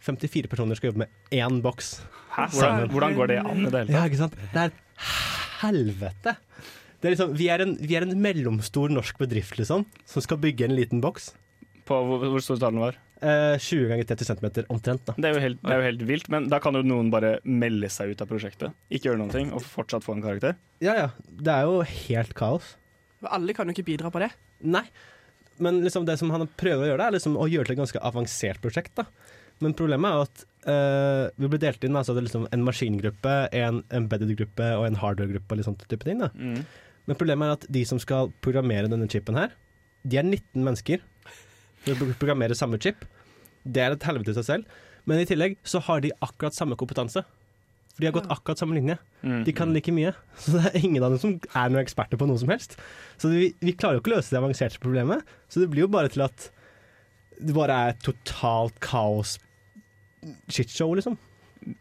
54 0.04 0.50
personer 0.52 0.76
skal 0.76 0.92
jobbe 0.92 1.06
med 1.06 1.10
én 1.32 1.62
boks. 1.64 2.02
Hæ? 2.36 2.50
Hvordan, 2.52 2.90
hvordan 2.92 3.14
går 3.16 3.32
det 3.32 3.38
an 3.40 3.62
i 3.62 3.70
det 3.72 3.84
hele 3.84 3.86
tatt? 3.88 3.94
Ja, 3.96 4.08
ikke 4.10 4.20
sant? 4.20 4.36
Det 4.52 4.66
er 4.66 4.74
helvete. 5.64 6.36
Det 7.04 7.10
er 7.10 7.18
liksom, 7.18 7.34
vi, 7.36 7.50
er 7.52 7.60
en, 7.60 7.74
vi 7.84 7.98
er 8.00 8.06
en 8.06 8.16
mellomstor 8.24 8.92
norsk 8.96 9.18
bedrift, 9.20 9.58
liksom, 9.60 9.84
som 10.08 10.24
skal 10.24 10.40
bygge 10.40 10.70
en 10.70 10.76
liten 10.78 11.02
boks. 11.04 11.34
På 11.84 11.98
hvor, 12.08 12.24
hvor 12.32 12.44
stor 12.46 12.62
tallen 12.62 12.80
var? 12.80 12.96
Eh, 13.20 13.58
20 13.60 13.90
ganger 13.92 14.08
30 14.08 14.30
cm 14.30 14.48
omtrent, 14.72 15.04
da. 15.10 15.16
Det 15.18 15.28
er, 15.28 15.36
jo 15.36 15.42
helt, 15.44 15.60
det 15.60 15.76
er 15.76 15.82
jo 15.82 15.88
helt 15.90 16.06
vilt, 16.08 16.30
men 16.32 16.48
da 16.52 16.62
kan 16.64 16.80
jo 16.80 16.84
noen 16.88 17.12
bare 17.12 17.34
melde 17.44 17.92
seg 17.92 18.14
ut 18.14 18.24
av 18.24 18.32
prosjektet. 18.32 18.72
Ikke 18.88 19.10
gjøre 19.10 19.20
noen 19.20 19.36
ting, 19.36 19.52
og 19.52 19.68
fortsatt 19.68 20.08
få 20.08 20.16
en 20.16 20.24
karakter. 20.24 20.56
Ja, 20.84 20.96
ja. 20.96 21.10
Det 21.28 21.52
er 21.52 21.68
jo 21.68 21.82
helt 21.84 22.32
kaos. 22.40 22.78
Alle 23.24 23.56
kan 23.56 23.68
jo 23.68 23.76
ikke 23.76 23.90
bidra 23.92 24.12
på 24.12 24.24
det. 24.24 24.32
Nei. 24.64 24.86
Men 25.64 25.84
liksom 25.84 26.08
det 26.08 26.18
som 26.20 26.32
han 26.34 26.48
prøver 26.60 26.88
å 26.88 26.90
gjøre, 26.94 27.02
det 27.04 27.10
er 27.12 27.18
liksom 27.18 27.36
å 27.40 27.50
gjøre 27.52 27.68
til 27.68 27.76
et 27.78 27.84
ganske 27.84 28.04
avansert 28.12 28.64
prosjekt. 28.64 28.96
da. 29.00 29.06
Men 29.64 29.76
problemet 29.78 30.10
er 30.10 30.18
jo 30.18 30.26
at 30.26 30.46
eh, 30.72 31.26
vi 31.40 31.52
ble 31.52 31.60
delt 31.62 31.84
inn 31.86 32.00
altså 32.00 32.16
det 32.16 32.24
er 32.24 32.28
liksom 32.28 32.48
en 32.48 32.66
maskingruppe, 32.66 33.36
en 33.60 33.84
embedded-gruppe 33.94 34.72
og 34.80 34.88
en 34.88 35.00
hardware-gruppe. 35.00 35.52
og 35.52 35.60
litt 35.60 35.70
sånt 35.70 35.86
type 35.88 36.08
ting 36.08 36.24
da. 36.24 36.32
Mm. 36.36 36.64
Men 37.10 37.20
problemet 37.20 37.50
er 37.50 37.58
at 37.58 37.68
de 37.76 37.84
som 37.88 38.00
skal 38.02 38.32
programmere 38.44 38.90
denne 38.92 39.10
chipen 39.12 39.38
her, 39.38 39.54
de 40.04 40.20
er 40.20 40.28
19 40.28 40.64
mennesker. 40.64 41.04
For 41.84 42.00
å 42.00 42.16
programmere 42.20 42.56
samme 42.56 42.80
chip. 42.82 43.04
Det 43.64 43.84
er 43.84 43.96
et 43.96 44.06
helvete 44.08 44.32
i 44.32 44.38
seg 44.38 44.48
selv. 44.48 44.82
Men 45.08 45.20
i 45.20 45.28
tillegg 45.28 45.58
så 45.68 45.82
har 45.84 46.04
de 46.04 46.14
akkurat 46.24 46.56
samme 46.56 46.78
kompetanse. 46.80 47.24
For 47.94 48.02
de 48.02 48.08
har 48.10 48.16
gått 48.16 48.32
akkurat 48.34 48.62
samme 48.62 48.78
linje. 48.78 48.96
Mm. 49.22 49.44
De 49.46 49.54
kan 49.56 49.74
like 49.76 49.92
mye. 49.94 50.14
Så 50.42 50.56
det 50.56 50.72
er 50.72 50.80
ingen 50.82 51.04
av 51.04 51.14
dem 51.14 51.22
som 51.22 51.36
er 51.38 51.70
noen 51.70 51.84
eksperter 51.84 52.18
på 52.18 52.26
noe 52.30 52.42
som 52.42 52.50
helst. 52.50 52.78
Så 53.22 53.30
vi, 53.30 53.52
vi 53.62 53.76
klarer 53.78 54.00
jo 54.00 54.04
ikke 54.04 54.14
å 54.14 54.16
løse 54.16 54.34
det 54.34 54.40
avanserte 54.40 54.82
problemet. 54.82 55.28
Så 55.52 55.62
det 55.62 55.70
blir 55.70 55.86
jo 55.86 55.92
bare 55.94 56.10
til 56.14 56.26
at 56.26 56.48
det 57.44 57.54
bare 57.54 57.76
er 57.90 58.00
totalt 58.02 58.80
kaos 58.82 59.36
shitshow, 60.48 60.96
liksom. 60.98 61.20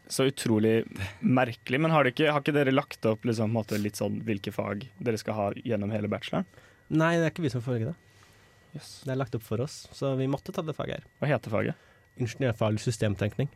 Så 0.07 0.27
utrolig 0.29 0.83
merkelig. 1.19 1.79
Men 1.81 1.91
har, 1.91 2.07
ikke, 2.09 2.29
har 2.31 2.43
ikke 2.43 2.55
dere 2.55 2.73
lagt 2.73 3.05
opp 3.09 3.25
liksom, 3.27 3.51
måte, 3.55 3.79
litt 3.81 3.99
sånn 3.99 4.21
hvilke 4.27 4.53
fag 4.55 4.85
dere 4.99 5.19
skal 5.21 5.37
ha 5.39 5.47
gjennom 5.63 5.91
hele 5.93 6.07
bacheloren? 6.11 6.47
Nei, 6.93 7.15
det 7.17 7.25
er 7.27 7.33
ikke 7.33 7.45
vi 7.47 7.53
som 7.53 7.63
foregår 7.65 7.91
det. 7.91 7.97
Det 8.73 9.11
er 9.13 9.19
lagt 9.19 9.35
opp 9.37 9.43
for 9.45 9.61
oss, 9.61 9.83
så 9.93 10.15
vi 10.17 10.25
måtte 10.29 10.53
ta 10.53 10.63
det 10.65 10.73
faget 10.77 10.99
her. 11.01 11.09
Hva 11.21 11.29
heter 11.29 11.53
faget? 11.53 11.89
Ingeniørfaglig 12.21 12.81
systemtenkning. 12.81 13.49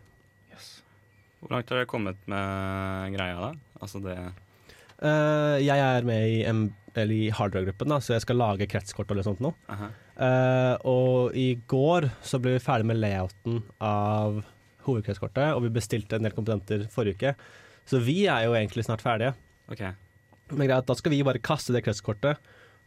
Hvor 1.39 1.53
langt 1.53 1.69
har 1.69 1.81
dere 1.81 1.89
kommet 1.89 2.17
med 2.29 3.13
greia 3.13 3.37
da? 3.37 3.49
Altså 3.77 4.01
det 4.01 4.15
uh, 4.17 5.57
jeg 5.61 5.77
er 5.77 6.07
med 6.07 6.23
i, 6.33 6.39
M- 6.49 6.71
i 6.97 7.29
hardware-gruppen, 7.29 7.93
så 8.01 8.15
jeg 8.15 8.25
skal 8.25 8.39
lage 8.41 8.65
kretskort 8.69 9.11
og 9.13 9.19
litt 9.19 9.27
sånt 9.27 9.43
nå. 9.45 9.53
-huh. 9.69 9.91
uh, 10.17 10.75
og 10.81 11.35
i 11.37 11.59
går 11.67 12.09
så 12.25 12.39
ble 12.41 12.55
vi 12.57 12.63
ferdig 12.65 12.85
med 12.89 12.97
layouten 12.97 13.61
av 13.79 14.41
hovedkretskortet, 14.87 15.53
og 15.53 15.65
vi 15.67 15.75
bestilte 15.77 16.17
en 16.17 16.25
del 16.25 16.35
komponenter 16.35 16.87
forrige 16.93 17.19
uke. 17.19 17.35
Så 17.87 18.01
vi 18.03 18.25
er 18.31 18.47
jo 18.47 18.55
egentlig 18.57 18.87
snart 18.87 19.03
ferdige. 19.03 19.35
Okay. 19.71 19.93
Men 20.51 20.69
greit, 20.69 20.87
da 20.87 20.95
skal 20.95 21.13
vi 21.13 21.23
bare 21.27 21.43
kaste 21.43 21.75
det 21.75 21.83
kretskortet 21.85 22.39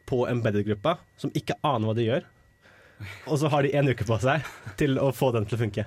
på 0.09 0.25
embedded-gruppa, 0.29 0.97
som 1.21 1.33
ikke 1.37 1.59
aner 1.67 1.89
hva 1.89 1.97
de 1.97 2.07
gjør. 2.09 2.29
Og 3.29 3.41
så 3.41 3.49
har 3.53 3.65
de 3.65 3.73
en 3.77 3.89
uke 3.89 4.07
på 4.09 4.19
seg 4.21 4.45
til 4.81 5.01
å 5.01 5.11
få 5.17 5.31
den 5.37 5.47
til 5.49 5.57
å 5.57 5.63
funke. 5.63 5.87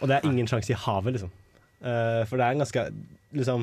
Og 0.00 0.10
det 0.10 0.18
er 0.18 0.28
ingen 0.28 0.48
sjanse 0.50 0.72
i 0.72 0.78
havet, 0.78 1.16
liksom. 1.16 1.32
Uh, 1.80 2.22
for 2.28 2.36
det 2.36 2.44
er 2.44 2.52
en 2.52 2.60
ganske 2.60 2.82
liksom 3.32 3.62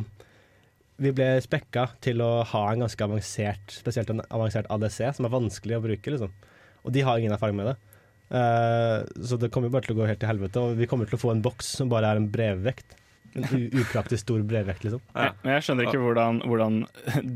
Vi 0.98 1.12
ble 1.14 1.26
spekka 1.46 1.84
til 2.02 2.24
å 2.26 2.42
ha 2.50 2.62
en 2.72 2.82
ganske 2.82 3.04
avansert, 3.06 3.70
spesielt 3.70 4.10
en 4.10 4.24
avansert 4.34 4.66
ADC, 4.74 4.98
som 5.14 5.28
er 5.28 5.34
vanskelig 5.36 5.78
å 5.78 5.84
bruke, 5.84 6.14
liksom. 6.14 6.32
Og 6.82 6.96
de 6.96 7.04
har 7.06 7.20
ingen 7.20 7.36
erfaring 7.36 7.60
med 7.60 7.70
det. 7.70 7.76
Eh, 8.30 9.24
så 9.24 9.38
det 9.40 9.50
kommer 9.54 9.70
jo 9.70 9.76
bare 9.78 9.88
til 9.88 9.96
å 9.96 10.02
gå 10.02 10.08
helt 10.10 10.22
til 10.22 10.32
helvete. 10.32 10.64
Og 10.64 10.80
vi 10.80 10.88
kommer 10.90 11.10
til 11.10 11.20
å 11.20 11.22
få 11.22 11.34
en 11.34 11.44
boks 11.46 11.72
som 11.80 11.92
bare 11.92 12.12
er 12.12 12.22
en 12.22 12.30
brevvekt. 12.32 12.98
En 13.38 13.48
u 13.52 13.82
upraktisk 13.84 14.26
stor 14.26 14.44
brevvekt, 14.48 14.88
liksom. 14.88 15.02
Ja. 15.14 15.32
Men 15.44 15.58
jeg 15.58 15.68
skjønner 15.68 15.90
ikke 15.90 16.04
hvordan, 16.04 16.44
hvordan 16.48 16.80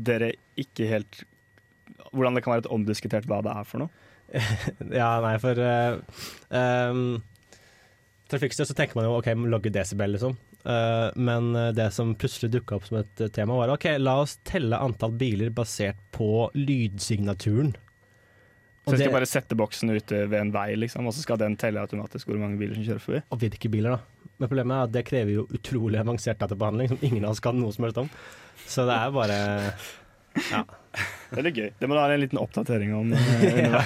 dere 0.08 0.32
ikke 0.60 0.88
helt 0.90 1.26
Hvordan 2.12 2.34
det 2.36 2.42
kan 2.44 2.52
være 2.52 2.64
et 2.66 2.72
omdiskutert 2.74 3.24
hva 3.24 3.38
det 3.40 3.52
er 3.56 3.64
for 3.64 3.80
noe. 3.80 3.92
Ja, 5.00 5.14
nei, 5.24 5.36
for 5.40 5.56
uh, 5.56 5.94
um, 6.52 7.22
Trafikkstøy 8.28 8.66
så 8.68 8.76
tenker 8.76 8.98
man 8.98 9.06
jo 9.06 9.14
OK, 9.16 9.30
logge 9.48 9.72
desibel, 9.72 10.12
liksom. 10.18 10.34
Uh, 10.66 11.08
men 11.16 11.54
det 11.72 11.86
som 11.96 12.12
plutselig 12.20 12.50
dukka 12.52 12.76
opp 12.76 12.90
som 12.90 12.98
et 13.00 13.22
tema, 13.32 13.56
var 13.56 13.72
OK, 13.72 13.86
la 14.02 14.18
oss 14.26 14.36
telle 14.48 14.76
antall 14.76 15.16
biler 15.16 15.54
basert 15.56 16.00
på 16.12 16.50
lydsignaturen. 16.58 17.72
Så 18.82 18.90
jeg 18.90 18.98
det- 18.98 19.04
skal 19.06 19.14
bare 19.14 19.26
sette 19.30 19.54
boksen 19.56 19.90
ute 19.94 20.28
ved 20.28 20.40
en 20.40 20.50
vei, 20.52 20.74
liksom, 20.74 21.06
og 21.06 21.12
så 21.14 21.22
skal 21.22 21.38
den 21.38 21.54
telle 21.56 21.78
automatisk 21.80 22.26
hvor 22.26 22.38
mange 22.40 22.58
biler 22.58 22.74
som 22.74 22.82
kjører 22.84 23.00
forbi. 23.00 23.22
Og 23.30 23.38
hvilke 23.38 23.70
biler, 23.70 23.90
da. 23.96 24.28
Men 24.40 24.48
problemet 24.48 24.74
er 24.74 24.82
at 24.88 24.92
det 24.92 25.04
krever 25.06 25.34
jo 25.36 25.46
utrolig 25.54 26.00
avansert 26.00 26.38
databehandling, 26.42 26.88
som 26.88 26.98
ingen 27.02 27.24
av 27.24 27.30
oss 27.30 27.40
kan 27.40 27.54
noe 27.60 27.70
som 27.72 27.84
helst 27.86 27.98
om. 28.02 28.10
Så 28.66 28.86
det 28.88 28.96
er 28.98 29.10
bare 29.14 29.38
Det 31.32 31.38
er 31.40 31.46
litt 31.46 31.56
gøy. 31.56 31.70
Det 31.80 31.88
må 31.88 31.94
du 31.96 32.00
ha 32.02 32.08
en 32.12 32.20
liten 32.20 32.38
oppdatering 32.40 32.90
om. 32.96 33.12
eh, 33.16 33.60
ja, 33.70 33.80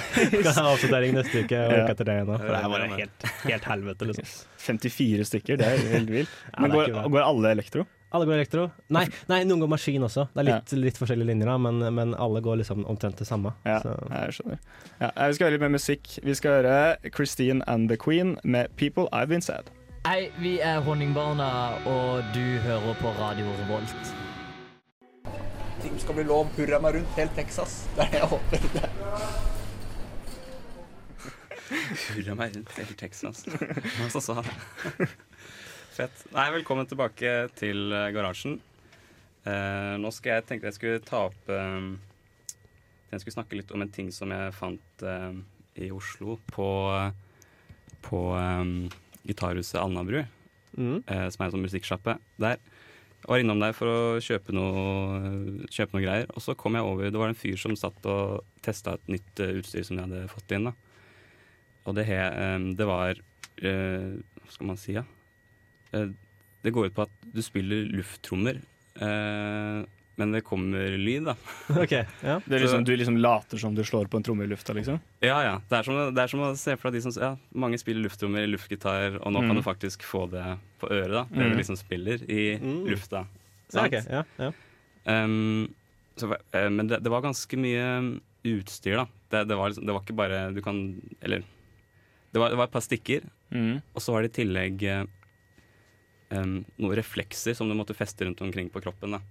oppdatering 0.67 1.13
neste 1.15 1.43
uke 1.45 1.59
og 1.61 1.71
Ja. 1.71 1.83
uka 1.85 1.93
etter 1.93 2.07
det 2.09 2.15
igjen. 2.17 2.31
For 2.33 2.47
det 2.47 2.57
er 2.59 2.73
bare 2.73 2.89
helt, 2.97 3.27
helt 3.45 3.67
helvete, 3.71 4.07
liksom. 4.09 4.31
54 4.65 5.27
stykker, 5.29 5.57
det 5.61 5.67
er 5.69 5.85
helt 5.93 6.09
vilt. 6.11 6.33
Men 6.59 6.71
går, 6.75 6.91
går 7.13 7.23
alle 7.23 7.53
elektro? 7.55 7.85
Alle 8.15 8.25
går 8.25 8.33
elektro. 8.37 8.69
Nei, 8.95 9.03
nei, 9.27 9.41
noen 9.43 9.59
går 9.65 9.67
maskin 9.73 10.03
også. 10.07 10.27
Det 10.31 10.39
er 10.39 10.47
litt, 10.47 10.71
litt 10.79 10.99
forskjellige 10.99 11.27
linjer, 11.27 11.49
da, 11.49 11.57
men, 11.59 11.81
men 11.93 12.13
alle 12.15 12.39
går 12.45 12.61
liksom 12.61 12.85
omtrent 12.87 13.19
det 13.19 13.27
samme. 13.27 13.51
Ja, 13.67 13.81
Så. 13.83 13.95
jeg 14.13 14.37
skjønner. 14.37 14.61
Ja, 15.01 15.09
vi 15.27 15.33
skal 15.35 15.45
høre 15.49 15.55
litt 15.57 15.65
mer 15.65 15.73
musikk. 15.75 16.13
Vi 16.23 16.35
skal 16.39 16.61
høre 16.61 16.77
Christine 17.11 17.65
and 17.67 17.89
the 17.91 17.97
Queen 17.99 18.37
med 18.43 18.71
'People 18.77 19.09
I've 19.11 19.27
Been 19.33 19.41
Sad'. 19.43 19.67
Hei, 20.07 20.29
vi 20.39 20.59
er 20.63 20.79
Honningbarna, 20.79 21.49
og 21.85 22.23
du 22.33 22.45
hører 22.63 22.95
på 23.01 23.11
Radio 23.19 23.45
Revolt. 23.59 24.13
ting 25.81 25.99
skal 25.99 26.15
bli 26.15 26.23
lov. 26.23 26.47
Hurra 26.57 26.79
meg 26.79 26.95
rundt 26.95 27.09
helt 27.19 27.35
Texas. 27.35 27.87
Det 27.95 28.03
er 28.05 28.11
det 28.11 28.19
jeg 28.19 28.27
håper. 28.27 28.57
Hurra 32.15 32.35
meg 32.39 32.55
rundt 32.55 32.71
hele 32.77 32.95
Texas. 32.97 33.43
Hva 33.97 34.07
så 34.15 34.21
sa 34.23 34.41
det? 34.41 35.09
Fett. 35.97 36.25
Nei, 36.29 36.49
velkommen 36.53 36.85
tilbake 36.85 37.29
til 37.57 37.87
eh, 37.95 38.09
garasjen. 38.13 38.59
Eh, 39.47 39.95
nå 39.97 40.11
skal 40.13 40.35
jeg 40.37 40.45
tenke 40.49 40.67
jeg 40.69 40.75
skulle 40.75 41.01
ta 41.07 41.23
opp 41.29 41.49
eh, 41.49 41.87
Jeg 43.13 43.23
skulle 43.23 43.37
snakke 43.37 43.57
litt 43.57 43.71
om 43.73 43.81
en 43.85 43.93
ting 43.93 44.11
som 44.13 44.29
jeg 44.33 44.53
fant 44.53 45.05
eh, 45.07 45.39
i 45.81 45.89
Oslo 45.95 46.35
på, 46.51 46.67
på 48.05 48.21
eh, 48.37 48.73
gitarhuset 49.29 49.81
Alnabru, 49.83 50.25
Mm. 50.77 50.99
eh, 51.09 51.23
som 51.33 51.41
er 51.41 51.47
en 51.47 51.53
sånn 51.55 51.63
musikksjappe 51.63 52.13
der. 52.37 52.59
Jeg 53.23 53.29
var 53.31 53.41
innom 53.41 53.57
der 53.63 53.71
for 53.73 53.89
å 53.89 54.01
kjøpe 54.21 54.53
noe, 54.53 55.63
kjøpe 55.73 55.95
noe 55.95 56.03
greier, 56.03 56.27
og 56.35 56.43
så 56.43 56.53
kom 56.59 56.77
jeg 56.77 56.85
over 56.85 57.09
Det 57.09 57.17
var 57.17 57.31
en 57.31 57.39
fyr 57.39 57.57
som 57.57 57.73
satt 57.79 58.05
og 58.05 58.43
testa 58.61 58.93
et 58.93 59.09
nytt 59.15 59.41
utstyr 59.47 59.87
som 59.87 59.97
de 59.97 60.03
hadde 60.05 60.27
fått 60.29 60.53
inn. 60.53 60.69
da 60.69 60.75
og 61.87 61.95
det, 61.97 62.03
he, 62.11 62.19
det 62.77 62.85
var 62.85 63.17
Hva 63.57 64.51
skal 64.53 64.69
man 64.69 64.77
si, 64.77 64.99
ja? 64.99 65.05
Eh, 65.93 66.07
det 66.63 66.71
går 66.73 66.87
ut 66.89 66.95
på 66.97 67.05
at 67.05 67.27
du 67.33 67.41
spiller 67.45 67.85
lufttrommer 67.93 68.57
eh, 68.99 69.85
men 70.17 70.31
det 70.33 70.41
kommer 70.41 70.95
lyd, 70.97 71.27
da. 71.29 71.35
Okay, 71.83 72.07
ja. 72.25 72.39
Det 72.45 72.55
er 72.57 72.63
liksom, 72.63 72.83
du 72.87 72.95
liksom 72.97 73.19
later 73.21 73.59
som 73.61 73.75
du 73.77 73.83
slår 73.85 74.07
på 74.09 74.17
en 74.17 74.23
tromme 74.25 74.47
i 74.47 74.49
lufta, 74.49 74.73
liksom? 74.73 74.97
Ja, 75.21 75.35
ja. 75.45 75.51
Det 75.69 75.77
er 75.77 75.85
som, 75.85 75.99
det 76.15 76.23
er 76.23 76.31
som 76.31 76.41
å 76.41 76.47
se 76.57 76.73
for 76.75 76.89
deg 76.89 76.97
de 76.97 77.03
som 77.05 77.13
ja, 77.21 77.29
Mange 77.53 77.77
spiller 77.77 78.01
lufttrommer 78.07 78.41
i 78.41 78.49
luftgitar, 78.49 79.19
og 79.21 79.29
nå 79.35 79.43
Mm. 79.43 79.51
kan 79.51 79.59
du 79.59 79.61
faktisk 79.67 80.01
få 80.01 80.23
det 80.31 80.41
på 80.81 80.89
øret, 80.89 81.13
da. 81.13 81.23
Det 81.29 81.37
Mm. 81.45 81.51
du 81.53 81.57
liksom 81.61 81.77
spiller 81.77 82.23
i 82.25 82.57
Mm. 82.57 82.87
lufta. 82.89 83.27
Ja, 83.27 83.69
Sant? 83.69 83.93
ok, 83.93 84.09
ja, 84.09 84.23
ja. 84.41 84.51
Um, 85.05 85.69
så, 86.17 86.33
eh, 86.51 86.69
men 86.69 86.87
det, 86.89 87.03
det 87.03 87.11
var 87.13 87.21
ganske 87.21 87.53
mye 87.55 88.19
utstyr, 88.43 88.95
da. 88.97 89.05
Det, 89.29 89.45
det, 89.47 89.55
var 89.55 89.69
liksom, 89.69 89.85
det 89.85 89.93
var 89.93 90.01
ikke 90.01 90.15
bare 90.17 90.53
Du 90.55 90.61
kan 90.63 90.99
Eller 91.21 91.43
det 92.33 92.39
var, 92.41 92.49
det 92.49 92.57
var 92.57 92.63
et 92.65 92.71
par 92.73 92.81
stikker, 92.81 93.21
Mm. 93.53 93.81
og 93.95 94.01
så 94.01 94.11
var 94.11 94.23
det 94.25 94.33
i 94.33 94.41
tillegg 94.43 94.81
eh, 96.29 96.37
em, 96.39 96.65
noen 96.77 96.95
reflekser 96.99 97.55
som 97.57 97.69
du 97.69 97.75
måtte 97.77 97.95
feste 97.97 98.25
rundt 98.25 98.41
omkring 98.41 98.69
på 98.69 98.81
kroppen. 98.83 99.11
Da. 99.17 99.21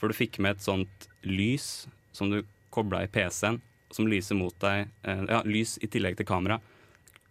For 0.00 0.08
du 0.08 0.16
fikk 0.16 0.38
med 0.40 0.56
et 0.56 0.64
sånt 0.64 1.08
lys 1.26 1.86
som 2.12 2.30
du 2.32 2.42
kobla 2.70 3.02
i 3.04 3.10
PC-en, 3.10 3.60
som 3.90 4.06
lyser 4.06 4.38
mot 4.38 4.54
deg. 4.62 4.88
uh, 5.06 5.24
ja, 5.28 5.42
lys 5.44 5.78
i 5.82 5.88
tillegg 5.90 6.16
til 6.16 6.26
kamera. 6.26 6.60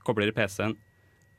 Kobler 0.04 0.28
i 0.28 0.36
PC-en, 0.36 0.76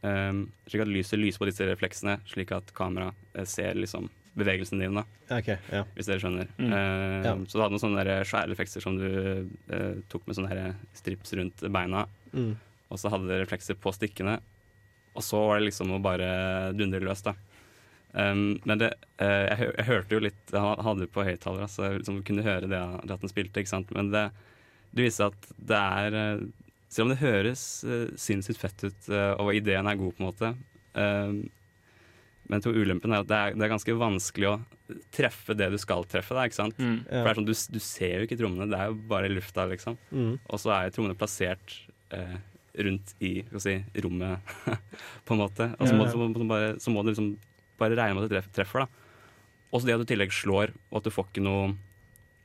um, 0.02 0.46
slik 0.66 0.82
at 0.82 0.88
lyset 0.88 1.20
lyser 1.20 1.38
på 1.42 1.48
disse 1.50 1.66
refleksene, 1.68 2.18
slik 2.26 2.52
at 2.56 2.72
kamera 2.76 3.10
uh, 3.36 3.44
ser 3.44 3.74
liksom 3.76 4.08
bevegelsen 4.38 4.78
din, 4.80 4.94
Da 4.94 5.04
Okay, 5.38 5.58
ja. 5.70 5.84
hvis 5.94 6.06
dere 6.08 6.22
skjønner. 6.22 6.48
Mm. 6.58 6.72
Uh, 6.72 7.24
Ja. 7.26 7.34
Så 7.46 7.58
du 7.58 7.62
hadde 7.62 7.74
noen 7.76 7.82
sånne 7.84 8.04
der 8.06 8.24
som 8.80 8.96
du 8.96 9.06
uh, 9.70 9.94
tok 10.08 10.26
med 10.26 10.36
sånne 10.38 10.74
strips 10.94 11.32
rundt 11.34 11.60
beina, 11.70 12.06
Mm. 12.32 12.54
og 12.90 12.98
så 12.98 13.10
hadde 13.10 13.26
det 13.26 13.40
reflekser 13.42 13.74
på 13.74 13.90
stikkene. 13.92 14.38
Og 15.18 15.22
så 15.22 15.36
var 15.46 15.58
det 15.58 15.66
liksom 15.66 15.90
å 15.90 16.00
bare 16.02 16.72
dundre 16.78 17.00
løs, 17.02 17.22
da. 17.26 17.34
Um, 18.10 18.56
men 18.66 18.80
det, 18.80 18.88
uh, 19.22 19.44
jeg, 19.46 19.68
jeg 19.78 19.86
hørte 19.86 20.16
jo 20.16 20.18
litt 20.24 20.50
Han 20.50 20.80
hadde 20.82 21.04
det 21.04 21.12
på 21.14 21.22
høyttalere, 21.22 21.68
så 21.70 21.84
jeg 21.84 22.00
liksom 22.00 22.16
kunne 22.26 22.42
høre 22.42 22.66
det, 22.66 22.80
det 23.06 23.14
at 23.14 23.22
den 23.22 23.30
spilte. 23.30 23.62
ikke 23.62 23.70
sant? 23.70 23.92
Men 23.94 24.10
det, 24.10 24.24
det 24.90 25.04
viser 25.06 25.28
at 25.30 25.46
det 25.70 25.78
er 25.78 26.16
eh, 26.18 26.42
Selv 26.90 27.06
om 27.06 27.12
det 27.12 27.20
høres 27.20 27.62
uh, 27.86 28.08
sinnssykt 28.18 28.58
fett 28.58 28.82
ut, 28.88 29.08
uh, 29.14 29.36
og 29.38 29.52
ideen 29.54 29.86
er 29.86 30.00
god, 30.00 30.16
på 30.16 30.24
en 30.24 30.26
måte 30.26 30.50
um, 30.98 31.36
Men 32.50 32.64
to 32.64 32.72
ulempen 32.74 33.14
er 33.14 33.22
at 33.22 33.30
det 33.30 33.38
er, 33.38 33.54
det 33.54 33.68
er 33.68 33.72
ganske 33.76 33.94
vanskelig 34.00 34.48
å 34.50 34.56
treffe 35.14 35.54
det 35.54 35.68
du 35.70 35.78
skal 35.78 36.02
treffe. 36.10 36.34
Da, 36.34 36.48
ikke 36.50 36.58
sant? 36.58 36.80
Mm. 36.82 36.96
For 37.06 37.22
det 37.22 37.30
er 37.30 37.38
sånn, 37.38 37.46
du, 37.46 37.54
du 37.76 37.82
ser 37.84 38.16
jo 38.16 38.26
ikke 38.26 38.40
trommene, 38.40 38.66
det 38.72 38.80
er 38.80 38.88
jo 38.90 38.96
bare 39.12 39.30
lufta, 39.30 39.68
liksom. 39.70 39.94
Mm. 40.10 40.32
Og 40.50 40.58
så 40.58 40.72
er 40.74 40.88
jo 40.88 40.96
trommene 40.96 41.14
plassert 41.20 41.76
eh, 42.10 42.34
rundt 42.88 43.12
i 43.22 43.30
skal 43.52 43.62
si, 43.62 43.76
rommet, 44.02 44.50
på 45.30 45.36
en 45.36 45.42
måte. 45.44 45.68
Og 45.78 45.86
så 45.86 45.94
må, 45.94 46.08
Ja. 46.08 46.10
så 46.10 46.18
må, 46.18 46.26
du 46.34 46.42
bare, 46.50 46.72
så 46.82 46.90
må 46.90 47.04
du 47.06 47.12
liksom 47.12 47.30
bare 47.80 47.96
regne 47.98 48.16
med 48.18 48.28
at 48.28 48.32
du 48.46 48.52
treffer, 48.60 48.84
da. 48.84 49.06
Og 49.70 49.80
så 49.82 49.86
det 49.86 49.94
at 49.96 50.02
du 50.02 50.06
i 50.08 50.10
tillegg 50.14 50.32
slår, 50.34 50.72
og 50.90 50.98
at 51.00 51.06
du 51.06 51.14
får 51.14 51.30
ikke 51.32 51.44
noe, 51.46 51.70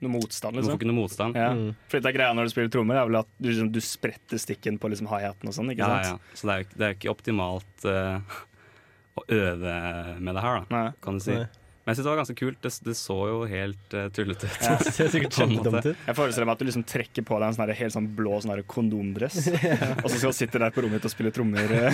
Noe 0.03 0.11
motstand, 0.11 0.51
du 0.53 0.59
får 0.59 0.65
liksom? 0.65 0.77
ikke 0.81 0.87
noe 0.89 0.97
motstand. 0.97 1.37
Ja. 1.39 1.45
Mm. 1.55 1.69
For 1.87 2.03
det 2.03 2.09
er 2.09 2.15
greia 2.17 2.33
når 2.35 2.49
du 2.49 2.51
spiller 2.51 2.71
trommer, 2.73 2.97
er 2.99 3.05
vel 3.07 3.15
at 3.21 3.29
du, 3.39 3.47
liksom, 3.47 3.69
du 3.71 3.79
spretter 3.81 4.41
stikken 4.43 4.75
på 4.77 4.89
liksom 4.91 5.07
hi-haten 5.07 5.47
og 5.49 5.55
sånn, 5.55 5.69
ikke 5.71 5.85
Ja, 5.87 6.01
sant? 6.03 6.19
ja. 6.27 6.35
Så 6.35 6.49
det 6.49 6.51
er, 6.51 6.57
jo 6.59 6.65
ikke- 6.67 6.77
det 6.77 6.83
er 6.83 6.91
jo 6.91 6.97
ikke 6.99 7.13
optimalt 7.15 7.85
uh, 7.87 8.19
å 9.21 9.23
øve 9.31 9.75
med 10.19 10.35
det 10.35 10.43
her, 10.43 10.59
da, 10.59 10.65
Nei. 10.75 10.91
kan 11.01 11.17
du 11.17 11.23
si. 11.23 11.31
Nei. 11.39 11.47
Men 11.85 11.93
jeg 11.93 11.99
syns 11.99 12.07
det 12.07 12.09
var 12.09 12.17
ganske 12.17 12.33
kult. 12.39 12.57
Det, 12.65 12.69
det 12.87 12.93
så 12.97 13.15
jo 13.29 13.35
helt 13.45 13.91
uh, 13.93 14.07
tullete 14.09 14.47
ut. 14.49 14.55
Ja. 14.57 14.73
Det 14.81 14.89
ser 14.95 15.05
sikkert 15.13 15.35
kjempedumt 15.41 15.85
ut. 15.85 15.93
Jeg 15.93 16.17
forestiller 16.17 16.47
meg 16.49 16.55
at 16.57 16.61
du 16.63 16.65
liksom 16.65 16.81
trekker 16.89 17.21
på 17.29 17.37
deg 17.37 17.45
en 17.45 17.53
sånn 17.53 17.61
her 17.67 17.77
helt 17.77 17.93
sånn 17.93 18.07
blå 18.17 18.39
sånn 18.41 18.55
her 18.55 18.63
kondomdress, 18.73 19.37
og 20.01 20.07
så 20.09 20.15
skal 20.17 20.33
du 20.33 20.37
sitte 20.39 20.57
der 20.63 20.73
på 20.73 20.81
rommet 20.81 20.97
ditt 20.97 21.05
og 21.05 21.13
spille 21.13 21.29
trommer 21.35 21.69
eh, 21.77 21.93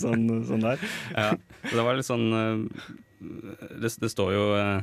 sånn, 0.00 0.24
sånn 0.48 0.64
der. 0.64 0.80
Ja, 1.12 1.28
det 1.68 1.84
var 1.84 1.92
litt 1.98 2.08
sånn 2.08 2.24
uh, 2.32 2.64
det, 3.20 3.92
det 4.00 4.08
står 4.14 4.32
jo 4.32 4.48
uh, 4.56 4.80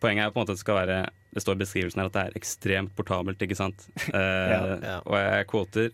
Poenget 0.00 0.26
er 0.26 0.30
på 0.30 0.38
en 0.38 0.42
måte 0.44 0.52
at 0.54 0.58
det 0.58 0.62
skal 0.64 0.78
være 0.78 0.98
Det 1.34 1.42
står 1.42 1.54
i 1.56 1.62
beskrivelsen 1.64 2.00
her 2.00 2.08
at 2.08 2.16
det 2.16 2.22
er 2.22 2.36
ekstremt 2.38 2.92
portabelt, 2.96 3.42
ikke 3.42 3.58
sant? 3.58 3.78
Uh, 4.06 4.46
Ja, 4.52 4.60
ja. 4.78 4.98
Og 5.02 5.14
jeg 5.18 5.48
kvoter 5.50 5.86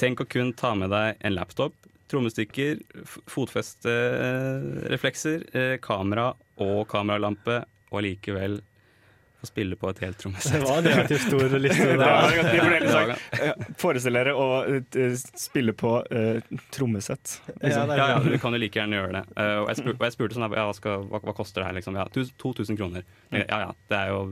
Tenk 0.00 0.16
å 0.22 0.30
kun 0.30 0.52
ta 0.56 0.70
med 0.78 0.88
deg 0.94 1.06
en 1.26 1.34
laptop, 1.36 1.74
trommestikker, 2.12 2.74
fotfestereflekser, 3.34 5.38
uh, 5.56 5.76
kamera 5.82 6.26
og 6.62 6.86
kameralampe, 6.88 7.64
og 7.90 8.02
likevel 8.06 8.60
få 9.44 9.48
spille 9.50 9.76
på 9.76 9.90
et 9.90 9.98
helt 10.00 10.22
Det 10.24 10.60
var 10.62 10.78
en 10.78 10.86
relativt 10.88 11.20
stor 11.26 11.58
liste. 11.60 11.86
Det 11.90 11.96
var 11.98 12.30
en 12.30 12.38
ganske 12.38 12.84
Ja. 12.84 13.16
Eh, 13.44 13.64
Forestill 13.76 14.14
dere 14.16 14.32
å 14.38 14.44
eh, 14.64 15.16
spille 15.36 15.74
på 15.76 15.90
uh, 16.06 16.38
trommesett. 16.72 17.40
Liksom. 17.60 17.90
er- 17.90 17.98
Ja, 17.98 18.06
ja, 18.14 18.18
du 18.24 18.38
kan 18.40 18.54
jo 18.56 18.60
like 18.62 18.78
gjerne 18.80 18.96
gjøre 19.00 19.12
det. 19.18 19.24
Uh, 19.36 19.58
og, 19.64 19.68
jeg 19.72 19.80
spurte, 19.82 19.98
og 19.98 20.06
jeg 20.06 20.14
spurte 20.16 20.38
sånn, 20.38 20.46
ja, 20.54 20.64
hva, 20.70 20.76
skal, 20.78 21.04
hva, 21.10 21.20
hva 21.26 21.34
koster 21.36 21.60
det 21.60 21.66
her? 21.68 21.76
Liksom? 21.80 21.98
Ja, 22.00 22.06
2000 22.14 22.78
kroner. 22.80 23.04
Ja 23.34 23.60
ja, 23.66 23.74
det 23.90 23.98
er, 23.98 24.14
jo, 24.14 24.22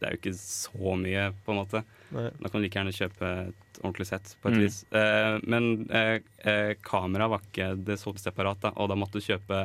det 0.00 0.08
er 0.10 0.16
jo 0.16 0.20
ikke 0.20 0.34
så 0.36 0.96
mye, 1.06 1.24
på 1.46 1.54
en 1.54 1.60
måte. 1.62 1.82
Da 2.10 2.50
kan 2.50 2.58
du 2.58 2.64
like 2.66 2.76
gjerne 2.80 2.92
kjøpe 2.96 3.30
et 3.46 3.80
ordentlig 3.80 4.08
sett, 4.10 4.34
på 4.42 4.50
et 4.50 4.58
Mm. 4.58 4.64
vis. 4.66 4.82
Uh, 4.92 5.38
men 5.46 5.70
kamera 6.84 7.30
var 7.32 7.40
ikke 7.48 7.70
det 7.86 7.96
solgte 8.02 8.26
separat, 8.28 8.60
da, 8.66 8.74
og 8.76 8.90
da 8.92 8.98
måtte 8.98 9.20
du 9.22 9.24
kjøpe 9.30 9.64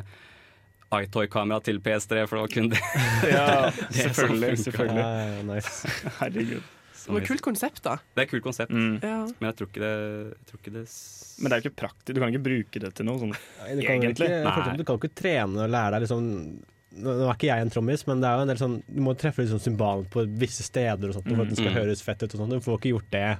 iToy-kamera 0.93 1.61
til 1.65 1.79
PS3, 1.83 2.27
for 2.29 2.37
det 2.37 2.43
var 2.45 2.53
kun 2.53 2.69
det. 2.69 2.79
Ja, 3.35 3.69
Det 3.71 3.89
sånn 3.89 4.13
selvfølgelig. 4.13 4.57
selvfølgelig. 4.63 5.01
Ja, 5.01 5.25
ja, 5.25 5.41
nice. 5.49 5.93
Herregud. 6.21 6.63
Det 7.05 7.13
var 7.13 7.21
et 7.21 7.27
kult 7.29 7.41
konsept, 7.45 7.81
da. 7.85 7.95
Det 8.15 8.21
er 8.23 8.25
et 8.25 8.31
kult 8.31 8.43
konsept, 8.47 8.71
Mm. 8.73 8.95
Ja. 9.03 9.17
men 9.29 9.45
jeg 9.51 9.55
tror 9.59 9.67
ikke 9.69 9.81
det, 9.83 9.91
jeg 10.31 10.45
tror 10.49 10.59
ikke 10.61 10.73
det 10.73 10.85
s- 10.89 11.35
Men 11.41 11.49
det 11.51 11.57
er 11.57 11.61
jo 11.61 11.69
ikke 11.69 11.79
praktisk. 11.83 12.13
Du 12.15 12.21
kan 12.21 12.31
ikke 12.33 12.45
bruke 12.47 12.79
det 12.81 12.89
til 12.97 13.05
noe 13.05 13.19
sånn. 13.21 13.33
Nei, 13.35 13.75
Du 13.75 13.81
kan, 13.85 13.95
Egentlig? 13.99 14.29
ikke, 14.31 14.77
du 14.79 14.83
kan 14.87 14.97
ikke 15.01 15.11
trene 15.21 15.61
og 15.65 15.69
lære 15.69 15.91
deg 15.99 16.01
liksom 16.07 16.31
Nå 16.95 17.11
er 17.27 17.33
ikke 17.35 17.49
jeg 17.49 17.59
en 17.59 17.69
trommis, 17.69 18.05
men 18.07 18.21
det 18.23 18.27
er 18.29 18.37
jo 18.37 18.41
en 18.45 18.47
del 18.47 18.57
sånn 18.61 18.75
du 18.87 19.01
må 19.03 19.11
treffe 19.19 19.43
liksom 19.43 19.59
cymbalen 19.59 20.05
på 20.07 20.23
visse 20.39 20.63
steder 20.63 21.09
og 21.11 21.17
sånt, 21.17 21.25
for 21.27 21.41
at 21.43 21.49
den 21.51 21.57
skal 21.59 21.73
Mm. 21.73 21.75
høres 21.75 22.01
fett 22.01 22.23
ut. 22.23 22.33
og 22.33 22.39
sånt. 22.39 22.53
Du 22.55 22.59
får 22.63 22.77
ikke 22.79 22.93
gjort 22.93 23.09
det, 23.11 23.37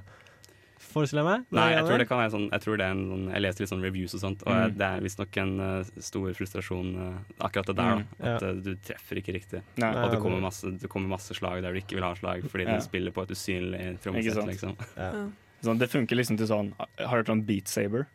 forestiller 0.86 1.22
jeg 1.22 1.28
meg. 1.28 1.44
Nei, 1.58 1.66
jeg 1.74 1.84
tror 1.86 1.98
det 1.98 2.08
kan 2.08 2.18
være 2.18 2.30
sånn 2.32 2.44
Jeg 2.50 2.60
tror 2.64 2.76
det 2.80 2.86
er 2.86 2.90
en 2.96 3.02
sånn 3.10 3.24
Jeg 3.32 3.42
leser 3.42 3.60
litt 3.64 3.70
sånn 3.72 3.82
reviews 3.82 4.14
og 4.14 4.20
sånt, 4.20 4.42
og 4.46 4.52
Mm. 4.52 4.60
jeg- 4.62 4.76
det 4.78 4.86
er 4.86 5.00
visstnok 5.06 5.36
en 5.42 5.60
uh, 5.60 5.84
stor 6.00 6.28
frustrasjon 6.34 6.90
uh, 6.96 7.18
akkurat 7.40 7.66
det 7.66 7.76
der, 7.76 7.94
Mm, 7.96 8.04
da. 8.18 8.34
At 8.36 8.42
ja. 8.42 8.48
eh, 8.48 8.54
du 8.66 8.74
treffer 8.76 9.16
ikke 9.22 9.34
riktig. 9.34 9.62
Nei. 9.76 9.92
Og 10.04 10.10
det 10.10 10.20
kommer 10.20 10.40
masse, 10.40 10.62
det 10.80 10.88
kommer 10.88 11.08
masse 11.08 11.34
slag 11.34 11.62
der 11.62 11.72
du 11.72 11.80
ikke 11.80 11.94
vil 11.98 12.02
ha 12.04 12.14
slag, 12.14 12.42
fordi 12.50 12.64
Ja. 12.66 12.76
du 12.76 12.80
spiller 12.84 13.10
på 13.12 13.22
et 13.22 13.30
usynlig 13.30 13.98
trommesett, 14.00 14.46
liksom. 14.46 14.76
Ja. 14.96 15.12
Sånn, 15.62 15.78
det 15.78 15.88
funker 15.90 16.14
liksom 16.16 16.36
til 16.36 16.46
sånn 16.46 16.72
Har 16.78 16.86
du 16.98 17.04
hørt 17.08 17.28
om 17.30 17.42
Beat 17.42 17.66
Saber? 17.68 18.06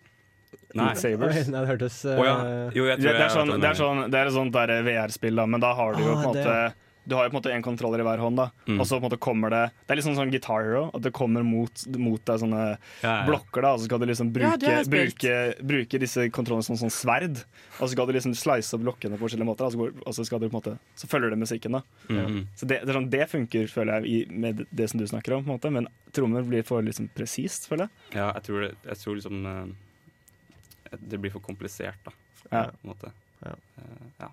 Nei. 0.76 0.94
Sabers? 0.96 1.48
Nei, 1.48 1.62
det 1.66 1.68
hørtes 1.68 2.04
Å 2.06 2.24
ja. 2.24 2.36
eh, 2.44 2.72
Jo, 2.76 2.86
jeg 2.86 3.00
Det, 3.00 3.08
tror 3.08 3.14
jeg 3.18 3.22
er 3.22 3.36
sånn, 3.36 3.62
det, 3.62 3.70
er 3.70 3.74
sånn, 3.80 4.12
det 4.12 4.20
er 4.20 4.26
et 4.28 4.34
sånt 4.34 4.54
VR-spill, 4.54 5.36
da, 5.36 5.46
men 5.46 5.60
da 5.60 5.74
har 5.74 5.94
du 5.96 6.04
jo 6.04 6.12
Ah, 6.14 6.24
på 6.24 6.30
en 6.30 6.34
det, 6.36 6.46
måte 6.46 6.74
Du 7.04 7.16
har 7.18 7.26
jo 7.26 7.32
på 7.32 7.34
en 7.34 7.40
måte 7.40 7.52
en 7.52 7.64
kontroller 7.66 8.04
i 8.04 8.06
hver 8.06 8.22
hånd, 8.22 8.38
da. 8.38 8.50
Mm. 8.68 8.78
og 8.80 8.86
så 8.86 8.98
på 9.00 9.02
en 9.02 9.08
måte 9.08 9.18
kommer 9.22 9.50
det 9.50 9.62
Det 9.74 9.94
er 9.94 9.98
litt 9.98 10.06
sånn 10.06 10.18
sånn 10.20 10.32
Guitar 10.34 10.62
Hero, 10.62 10.84
at 10.94 11.02
det 11.02 11.12
kommer 11.18 11.42
mot, 11.46 11.84
mot 11.98 12.22
deg 12.30 12.42
sånne 12.44 12.62
Ja, 12.70 12.78
ja. 13.02 13.16
blokker, 13.26 13.66
da, 13.66 13.74
og 13.74 13.82
så 13.82 13.90
skal 13.90 14.02
du 14.04 14.06
liksom 14.06 14.30
bruke, 14.36 14.76
spilt. 14.86 14.92
bruke, 14.92 15.66
bruke 15.72 16.02
disse 16.04 16.28
kontrollene 16.34 16.68
som 16.68 16.78
sånn 16.78 16.94
sverd. 16.94 17.42
Og 17.80 17.88
så 17.88 17.92
skal 17.96 18.10
du 18.10 18.14
liksom 18.14 18.36
slice 18.38 18.78
opp 18.78 18.86
blokkene 18.86 19.18
på 19.18 19.26
forskjellige 19.26 19.50
måter, 19.50 19.66
og 19.66 19.74
så, 19.74 19.82
går, 19.82 19.96
og 20.06 20.18
så, 20.18 20.26
skal 20.28 20.42
du 20.44 20.48
på 20.48 20.54
en 20.54 20.60
måte, 20.60 20.76
så 21.00 21.10
følger 21.10 21.34
det 21.34 21.42
musikken. 21.42 21.80
da 21.80 21.84
Mm. 22.12 22.48
Så 22.60 22.68
det, 22.68 22.82
det, 22.84 22.90
er 22.92 22.98
sånn, 22.98 23.10
det 23.10 23.26
funker, 23.32 23.68
føler 23.72 24.02
jeg, 24.02 24.12
i, 24.12 24.40
med 24.44 24.66
det 24.70 24.90
som 24.92 25.00
du 25.00 25.06
snakker 25.08 25.34
om, 25.36 25.46
på 25.46 25.52
en 25.52 25.56
måte 25.56 25.72
men 25.74 25.88
trommer 26.14 26.44
blir 26.46 26.66
for 26.68 26.84
liksom 26.84 27.08
presist, 27.16 27.70
føler 27.72 27.88
jeg. 27.88 28.20
Ja, 28.20 28.28
jeg 28.36 28.46
tror, 28.48 28.66
det, 28.66 28.72
jeg 28.86 29.02
tror 29.02 29.18
liksom 29.18 29.46
eh, 29.48 31.00
Det 31.08 31.20
blir 31.24 31.34
for 31.34 31.44
komplisert, 31.46 32.00
da. 32.06 32.14
Ja. 32.52 32.64
På 32.68 32.84
en 32.84 32.92
måte. 32.92 33.12
Ja. 33.42 33.56
Eh, 33.82 34.08
ja. 34.20 34.30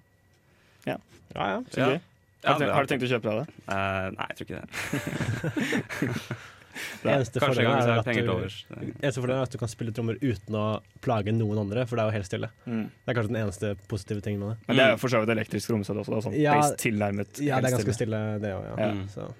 Ja, 0.89 0.99
ja. 1.35 1.63
Så 1.71 1.81
Ja. 1.81 1.99
Ja, 2.45 2.53
Har, 2.53 2.61
du, 2.61 2.69
har 2.71 2.87
du 2.87 2.91
tenkt 2.93 3.03
å 3.03 3.11
kjøpe 3.11 3.33
deg 3.33 3.41
det? 3.41 3.47
Uh, 3.67 4.07
nei, 4.15 4.27
jeg 4.31 4.39
tror 4.39 4.47
ikke 4.47 4.61
det. 4.63 6.23
Eneste 7.03 7.41
Kanskje 7.43 7.65
en 7.65 7.69
gang 7.69 7.81
fordelen 7.83 8.29
er, 8.31 8.55
er 8.79 9.07
eneste 9.09 9.23
er 9.27 9.35
at 9.43 9.55
du 9.55 9.59
kan 9.61 9.71
spille 9.71 9.95
trommer 9.95 10.19
uten 10.23 10.59
å 10.59 10.67
plage 11.05 11.35
noen 11.35 11.63
andre, 11.65 11.87
for 11.89 11.99
det 11.99 12.05
er 12.05 12.11
jo 12.13 12.17
helt 12.19 12.31
stille. 12.31 12.51
Mm. 12.67 12.85
Det 12.87 13.13
er 13.13 13.19
kanskje 13.19 13.33
den 13.33 13.41
eneste 13.43 13.73
positive 13.91 14.25
tingen 14.25 14.45
med 14.45 14.53
det. 14.55 14.59
Men 14.69 14.81
det 14.81 14.87
er 14.87 14.95
jo 14.95 15.01
for 15.03 15.15
så 15.15 15.23
vidt 15.23 15.35
elektrisk 15.35 15.73
trommesett 15.73 16.03
også. 16.03 16.15
Da, 16.15 16.25
sånn, 16.29 16.39
Ja. 16.39 16.57
base 16.59 16.79
tilnærmet 16.83 17.43
Ja, 17.43 17.61
det 17.63 17.73
er 17.73 17.79
ganske 17.79 17.97
stille, 17.97 18.25
det 18.43 18.55
òg, 18.55 18.67
ja. 18.71 18.75
Ja. 18.79 18.91
Mm. 18.95 19.07
Så. 19.13 19.31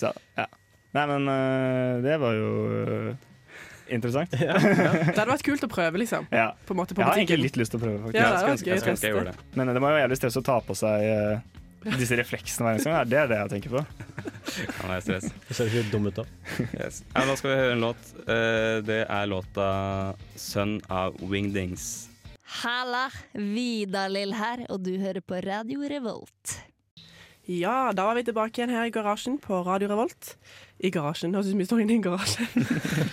Så, 0.00 0.14
ja. 0.38 0.46
Nei, 0.96 1.04
men 1.12 1.28
uh, 1.30 2.00
det 2.02 2.16
var 2.18 2.34
jo 2.34 2.48
uh, 2.72 3.28
interessant. 3.90 4.32
Det 4.40 4.48
hadde 5.14 5.30
vært 5.30 5.46
kult 5.46 5.66
å 5.66 5.70
prøve, 5.70 6.00
liksom. 6.02 6.26
Ja. 6.34 6.50
På 6.66 6.74
en 6.74 6.82
måte 6.82 6.96
på 6.96 7.04
Jeg 7.04 7.10
har 7.10 7.20
egentlig 7.20 7.50
litt 7.50 7.60
lyst 7.60 7.74
til 7.74 7.80
å 7.80 7.84
prøve, 7.84 8.02
faktisk. 8.06 8.18
Ja, 8.18 8.32
det 8.34 8.54
ønske 8.56 8.70
gøy 8.70 8.78
jeg 8.90 9.14
gjorde 9.14 9.32
det. 9.34 9.48
Men 9.58 9.74
det 9.74 9.82
må 9.82 9.90
jo 9.90 9.98
være 9.98 10.04
jævlig 10.06 10.18
stress 10.22 10.38
å 10.40 10.44
ta 10.46 10.58
på 10.64 10.76
seg 10.78 11.06
øh, 11.10 11.60
disse 11.84 12.16
refleksene 12.18 12.66
hver 12.66 12.76
eneste 12.76 12.92
gang. 12.92 13.08
Det 13.08 13.18
er 13.20 13.30
det 13.30 13.38
jeg 13.40 13.52
tenker 13.54 13.74
på. 13.74 13.82
Kan 14.76 14.90
være 14.90 15.00
stress. 15.06 15.28
Det 15.48 15.56
ser 15.56 15.70
ikke 15.70 15.92
dum 15.92 16.08
ut 16.10 16.20
da. 16.20 16.24
Yes. 16.76 17.02
Ja, 17.14 17.24
nå 17.28 17.36
skal 17.40 17.52
vi 17.52 17.58
høre 17.60 17.74
en 17.76 17.84
låt. 17.84 18.10
Eh, 18.26 18.78
det 18.84 19.02
er 19.06 19.30
låta 19.30 19.68
'Sønn 20.36 20.80
av 20.90 21.16
Wingdings'. 21.20 22.08
Halla, 22.60 23.06
Vidar-Lill 23.34 24.34
her, 24.34 24.66
og 24.68 24.82
du 24.82 24.96
hører 24.98 25.22
på 25.22 25.38
Radio 25.46 25.86
Revolt. 25.86 26.58
Ja, 27.46 27.92
da 27.92 28.04
var 28.04 28.18
vi 28.18 28.26
tilbake 28.26 28.58
igjen 28.60 28.74
her 28.74 28.88
i 28.90 28.92
garasjen 28.94 29.38
på 29.38 29.62
Radio 29.66 29.88
Revolt. 29.88 30.36
I 30.78 30.90
garasjen. 30.90 31.32
Høres 31.34 31.46
ut 31.48 31.54
som 31.54 31.62
vi 31.62 31.68
står 31.68 31.84
inne 31.84 31.94
i 31.94 32.00
en 32.00 32.04
garasje. 32.04 32.46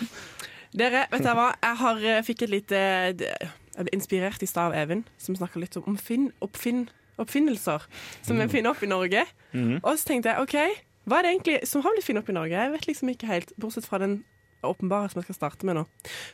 Dere, 0.77 1.05
vet 1.09 1.23
dere 1.23 1.37
hva? 1.37 1.47
Jeg 1.63 1.79
har, 1.79 2.03
eh, 2.03 2.23
fikk 2.27 2.43
et 2.43 2.51
lite 2.51 2.79
Jeg 3.17 3.85
ble 3.85 3.93
inspirert 3.95 4.43
i 4.43 4.49
stad 4.49 4.73
av 4.73 4.75
Even, 4.75 5.05
som 5.21 5.37
snakka 5.37 5.61
litt 5.61 5.77
om 5.77 5.93
oppfinn, 5.93 6.31
oppfinn, 6.41 6.87
oppfinnelser 7.21 7.85
som 8.25 8.39
vi 8.39 8.47
finner 8.51 8.73
opp 8.73 8.83
i 8.83 8.89
Norge. 8.89 9.25
Mm. 9.53 9.77
Og 9.81 9.93
så 9.97 10.11
tenkte 10.11 10.33
jeg 10.33 10.43
OK, 10.45 10.83
hva 11.07 11.19
er 11.19 11.25
det 11.25 11.33
egentlig 11.35 11.59
som 11.69 11.83
har 11.85 11.95
blitt 11.95 12.07
funnet 12.07 12.25
opp 12.25 12.31
i 12.31 12.35
Norge? 12.35 12.57
Jeg 12.57 12.73
vet 12.73 12.89
liksom 12.89 13.13
ikke 13.13 13.29
helt, 13.29 13.53
bortsett 13.61 13.87
fra 13.87 14.01
den 14.03 14.19
åpenbare 14.67 15.09
som 15.11 15.21
jeg 15.21 15.29
skal 15.29 15.39
starte 15.39 15.69
med 15.69 15.79
nå. 15.79 15.85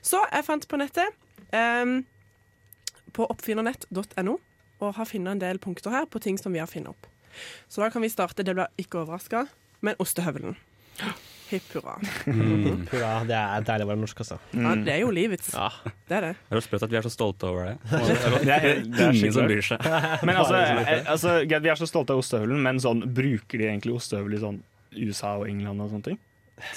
Så 0.02 0.22
jeg 0.32 0.48
fant 0.48 0.66
på 0.70 0.80
nettet, 0.82 1.20
um, 1.54 2.00
på 3.14 3.28
oppfinnernett.no, 3.30 4.38
og 4.82 4.96
har 4.98 5.10
funnet 5.10 5.36
en 5.36 5.44
del 5.44 5.62
punkter 5.62 5.94
her 5.94 6.08
på 6.10 6.22
ting 6.24 6.40
som 6.42 6.56
vi 6.56 6.62
har 6.64 6.72
funnet 6.72 6.96
opp. 6.96 7.10
Så 7.70 7.82
da 7.84 7.92
kan 7.94 8.02
vi 8.02 8.10
starte, 8.10 8.46
det 8.46 8.56
blir 8.58 8.70
ikke 8.82 9.04
overraska, 9.04 9.46
med 9.86 10.00
ostehøvelen. 10.02 10.58
Hipp 11.54 11.68
hurra. 11.78 11.94
Mm. 12.26 12.84
Hurra, 12.90 13.10
det 13.30 13.38
er 13.38 13.66
deilig 13.68 13.86
å 13.86 13.90
være 13.92 14.02
norsk, 14.02 14.22
altså. 14.24 14.38
Ja, 14.58 14.72
det 14.88 14.94
er 14.96 15.00
jo 15.04 15.12
livets. 15.14 15.52
Ja. 15.54 15.68
Det 16.10 16.18
er 16.18 16.26
det. 16.28 16.32
Det 16.50 16.58
er 16.58 16.64
sprøtt 16.66 16.86
at 16.88 16.94
vi 16.94 16.98
er 16.98 17.06
så 17.06 17.12
stolte 17.14 17.46
over 17.52 17.70
det. 17.70 17.76
Det 17.94 18.02
er 18.02 18.34
Det 18.34 18.56
er- 18.58 18.84
det 18.84 19.06
er 19.06 19.14
ingen 19.14 19.36
som 19.38 19.46
bryr 19.52 19.62
seg. 19.70 19.86
Men 20.28 20.36
altså, 20.42 20.58
eh, 20.66 21.04
altså, 21.14 21.36
vi 21.46 21.70
er 21.70 21.80
så 21.80 21.88
stolte 21.90 22.16
av 22.18 22.24
ostehøvelen, 22.24 22.60
men 22.66 22.82
sånn, 22.82 23.06
bruker 23.14 23.62
de 23.62 23.70
egentlig 23.70 23.94
ostehøvel 24.00 24.34
i 24.38 24.42
sånn 24.42 24.60
USA 24.98 25.36
og 25.40 25.48
England 25.50 25.82
og 25.86 25.94
sånne 25.94 26.08
ting? 26.12 26.20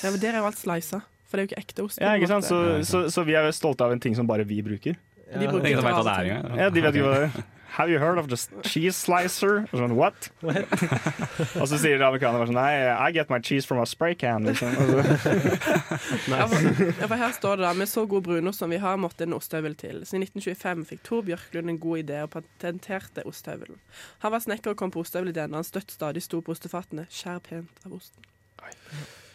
Ja, 0.02 0.10
men 0.10 0.20
Der 0.20 0.36
er 0.36 0.40
jo 0.44 0.46
alt 0.52 0.60
slisa, 0.60 1.02
for 1.28 1.36
det 1.36 1.42
er 1.42 1.46
jo 1.46 1.50
ikke 1.54 1.64
ekte 1.64 1.84
ost. 1.88 1.98
Ja, 2.00 2.14
ikke 2.16 2.28
sant? 2.30 2.46
Så, 2.48 2.60
så, 2.88 3.02
så 3.12 3.24
vi 3.28 3.34
er 3.36 3.48
stolte 3.56 3.84
av 3.84 3.92
en 3.96 4.00
ting 4.00 4.14
som 4.16 4.28
bare 4.28 4.44
vi 4.48 4.60
bruker. 4.64 4.96
De 5.26 5.48
bruker 5.50 5.72
ikke 5.72 5.82
hva 5.84 6.00
det 6.06 6.14
er 6.14 6.30
engang. 6.30 6.58
Ja, 6.60 6.70
de 6.70 6.84
vet 6.84 6.94
ikke 7.00 7.08
hva 7.10 7.18
det 7.18 7.28
er. 7.28 7.44
Have 7.76 7.90
you 7.90 7.98
heard 7.98 8.16
of 8.18 8.28
the 8.28 8.36
cheese 8.64 8.96
slicer? 8.96 9.66
Og 9.72 9.80
sånn, 9.82 9.92
what? 9.98 10.28
og 11.60 11.66
så 11.68 11.76
sier 11.82 12.00
amerikanerne 12.06 12.46
sånn 12.48 12.56
Nei, 12.56 12.70
I 13.08 13.10
get 13.12 13.28
my 13.28 13.38
cheese 13.44 13.66
from 13.68 13.82
a 13.82 13.86
spray 13.86 14.14
can. 14.14 14.46
Liksom. 14.48 14.72
Og 14.80 15.02
Ja, 16.30 16.46
for, 16.48 16.62
ja, 16.62 17.06
for 17.10 17.16
her 17.20 17.34
står 17.36 17.58
det 17.60 17.66
da 17.66 17.72
Med 17.76 17.90
så 17.90 18.06
god 18.08 18.24
brunost 18.26 18.62
som 18.62 18.70
vi 18.72 18.78
har, 18.82 18.96
måtte 19.02 19.26
en 19.26 19.34
ostehøvel 19.36 19.74
til. 19.78 20.00
Så 20.08 20.16
i 20.16 20.22
1925 20.24 20.86
fikk 20.88 21.02
Tor 21.06 21.26
Bjørklund 21.26 21.70
en 21.74 21.80
god 21.82 22.04
idé 22.04 22.22
og 22.24 22.30
patenterte 22.36 23.24
ostehøvelen. 23.28 23.78
Han 24.24 24.32
var 24.34 24.44
snekker 24.46 24.72
og 24.72 24.80
kom 24.80 24.94
på 24.94 25.02
ostehøvelideen 25.04 25.52
da 25.52 25.60
han 25.60 25.66
støtt 25.68 25.92
stadig 25.94 26.22
sto 26.24 26.40
på 26.46 26.54
ostefatene. 26.56 27.04
Skjær 27.12 27.42
pent 27.44 27.84
av 27.86 27.96
osten. 27.98 28.24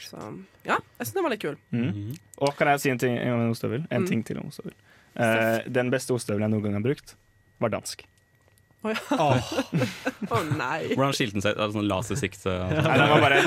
Så 0.02 0.18
ja, 0.68 0.76
jeg 0.98 1.06
syns 1.06 1.14
den 1.16 1.24
var 1.28 1.32
litt 1.36 1.44
kul. 1.44 1.60
Mm. 1.72 2.16
Og 2.42 2.56
kan 2.58 2.72
jeg 2.74 2.82
si 2.84 2.90
en 2.92 3.00
ting 3.00 3.20
om 3.22 3.44
en 3.46 3.54
ostehøvel? 3.54 3.86
En 3.92 4.02
Mm. 4.04 4.08
ting 4.10 4.24
til 4.28 4.40
om 4.42 4.50
ostehøvel. 4.50 4.74
Uh, 5.16 5.60
den 5.72 5.92
beste 5.94 6.16
ostehøvelen 6.16 6.48
jeg 6.48 6.56
noen 6.56 6.64
gang 6.66 6.80
har 6.80 6.84
brukt, 6.88 7.16
var 7.62 7.70
dansk. 7.76 8.04
Å 8.82 8.90
ja. 8.90 9.00
oh, 9.22 10.44
nei. 10.58 10.88
Hvordan 10.96 11.14
skilte 11.14 11.36
den 11.38 11.44
seg? 11.46 11.54
Er 11.54 11.68
det 11.70 11.76
Sånn 11.76 11.86
lasersikt? 11.90 12.46
bare, 12.48 13.38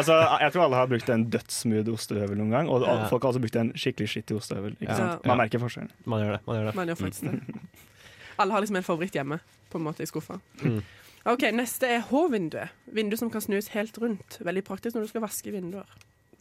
altså, 0.00 0.16
jeg 0.40 0.52
tror 0.54 0.62
alle 0.64 0.78
har 0.80 0.88
brukt 0.90 1.10
en 1.12 1.26
dødssmooth 1.34 1.90
ostehøvel 1.92 2.38
noen 2.40 2.54
gang, 2.54 2.70
og 2.72 2.86
Ja. 2.86 2.94
folk 3.10 3.22
har 3.26 3.34
også 3.34 3.42
brukt 3.44 3.58
en 3.60 3.72
skikkelig 3.76 4.08
skittig 4.14 4.36
ostehøvel. 4.38 4.72
Ikke 4.80 4.90
Ja. 4.92 4.96
sant? 4.96 5.26
Man 5.28 5.36
merker 5.42 5.60
forskjellen. 5.60 5.90
Man 6.06 6.24
gjør 6.24 6.32
det. 6.38 6.40
man 6.46 6.56
gjør 6.56 6.64
det. 6.70 6.74
Man 6.80 6.88
gjør 6.88 7.00
faktisk 7.02 7.22
det. 7.28 7.60
Alle 8.40 8.52
har 8.52 8.60
liksom 8.64 8.76
en 8.76 8.82
favoritt 8.88 9.12
hjemme, 9.16 9.40
på 9.72 9.78
en 9.78 9.84
måte, 9.84 10.02
i 10.02 10.06
skuffa. 10.08 10.40
Mm. 10.62 10.80
OK, 11.26 11.42
neste 11.52 11.88
er 11.88 12.00
H-vinduet. 12.10 12.68
Vindu 12.94 13.16
som 13.16 13.30
kan 13.30 13.40
snus 13.40 13.68
helt 13.74 13.96
rundt. 13.98 14.38
Veldig 14.44 14.62
praktisk 14.64 14.94
når 14.96 15.02
du 15.06 15.08
skal 15.08 15.24
vaske 15.24 15.50
vinduer. 15.52 15.88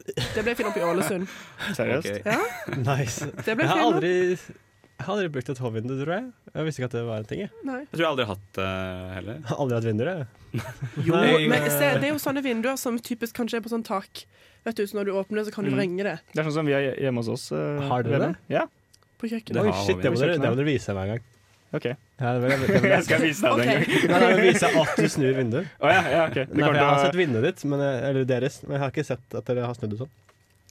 Det 0.06 0.43
ble 0.43 0.54
funnet 0.56 0.69
opp 0.71 0.78
i 0.78 0.84
Ålesund. 0.86 1.28
Seriøst. 1.73 2.19
Okay. 2.19 2.21
Ja, 2.25 2.41
Nice. 2.95 3.25
det 3.45 3.56
ble 3.58 3.65
Jeg 3.65 3.71
har 3.71 3.82
aldri 3.82 4.12
opp. 4.36 4.43
Jeg 4.95 5.05
har 5.05 5.12
aldri 5.15 5.29
brukt 5.36 5.49
et 5.51 5.60
H-vindu, 5.60 5.93
tror 5.99 6.13
jeg. 6.15 6.27
Jeg 6.55 6.65
visste 6.67 6.81
ikke 6.81 6.88
at 6.88 6.95
det 6.95 7.03
var 7.08 7.17
en 7.19 7.27
ting. 7.29 7.39
Jeg, 7.43 7.51
Nei. 7.67 7.79
Jeg 7.84 7.89
tror 7.91 8.03
jeg 8.05 8.10
aldri 8.13 8.25
har 8.25 8.31
hatt 8.36 8.47
det 8.55 8.69
heller. 9.15 9.36
jeg 9.41 9.47
har 9.51 9.60
aldri 9.65 9.75
hatt 9.79 9.88
vinduer, 9.89 10.12
jeg. 10.15 10.63
Jo, 11.10 11.19
men 11.51 11.67
se, 11.67 11.89
det 11.99 12.08
er 12.08 12.13
jo 12.13 12.21
sånne 12.23 12.43
vinduer 12.45 12.79
som 12.79 12.97
typisk 13.03 13.36
kanskje 13.36 13.60
er 13.60 13.65
på 13.65 13.71
sånn 13.73 13.84
tak. 13.86 14.23
Vet 14.65 14.79
du, 14.79 14.86
så 14.88 14.97
Når 14.97 15.05
du 15.05 15.12
åpner 15.19 15.41
det, 15.41 15.45
så 15.49 15.53
kan 15.53 15.67
du 15.67 15.69
Mm. 15.69 15.77
vrenge 15.77 16.03
det 16.08 16.15
Det 16.34 16.39
er 16.41 16.47
sånn 16.47 16.55
som 16.62 16.65
vi 16.65 16.73
har 16.73 16.81
hjemme 16.95 17.21
hos 17.21 17.27
oss. 17.29 17.51
Uh, 17.51 17.84
Har 17.91 18.01
dere 18.08 18.19
det? 18.23 18.31
Ja, 18.49 18.63
på 19.19 19.27
Det 19.27 19.36
kjøkkenet. 19.36 19.62
Oi, 19.62 19.69
har 19.71 19.84
shit, 19.86 19.97
vi. 19.97 20.01
det 20.01 20.12
må, 20.15 20.19
dere, 20.23 20.38
det 20.39 20.49
må 20.49 20.55
dere 20.58 20.65
vise 20.71 20.95
meg 20.95 21.03
en 21.03 21.13
gang. 21.17 21.23
OK. 21.75 21.86
Ja, 21.91 22.31
det 22.31 22.39
vil 22.41 22.49
det 22.55 22.81
vil 22.81 22.89
Jeg 22.95 23.03
skal 23.05 23.21
vise 23.27 23.51
deg 23.51 23.58
det 23.60 23.67
en 23.67 23.84
gang. 23.84 24.10
Nei, 24.15 24.19
jeg 24.25 24.36
vil 24.39 24.47
vise 24.47 24.71
at 24.81 24.95
du 24.95 25.08
snur 25.12 25.36
vinduet. 25.36 25.67
Oh, 25.84 25.91
ja, 25.91 26.01
ja, 26.08 26.23
okay. 26.31 26.45
Det 26.47 26.55
Nei, 26.63 26.71
jeg 26.71 26.88
har 26.88 26.99
sett 27.03 27.17
vinduet 27.19 27.43
ditt, 27.49 27.63
men 27.67 27.84
eller 27.84 28.23
deres, 28.31 28.62
men 28.63 28.77
jeg 28.77 28.84
har 28.86 28.93
ikke 28.95 29.05
sett 29.12 29.36
at 29.41 29.45
dere 29.51 29.67
har 29.67 29.75
snudd 29.75 29.91
det 29.91 29.99
sånn. 30.05 30.13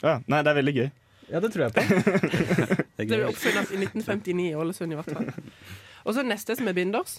Ja, 0.00 0.14
nei, 0.26 0.40
det 0.42 0.50
er 0.54 0.58
veldig 0.62 0.74
gøy. 0.80 0.88
Ja, 1.30 1.40
det 1.40 1.52
tror 1.54 1.66
jeg 1.66 1.74
på. 1.76 1.84
Det 2.94 3.08
Det 3.08 3.16
ble 3.18 3.28
oppfunnet 3.28 3.70
i 3.74 3.78
1959 3.80 4.50
i 4.50 4.54
Ålesund, 4.54 4.94
i 4.94 4.98
hvert 4.98 5.10
fall. 5.10 5.30
Og 6.04 6.14
så 6.14 6.22
neste, 6.26 6.54
som 6.58 6.68
er 6.70 6.76
binders. 6.76 7.16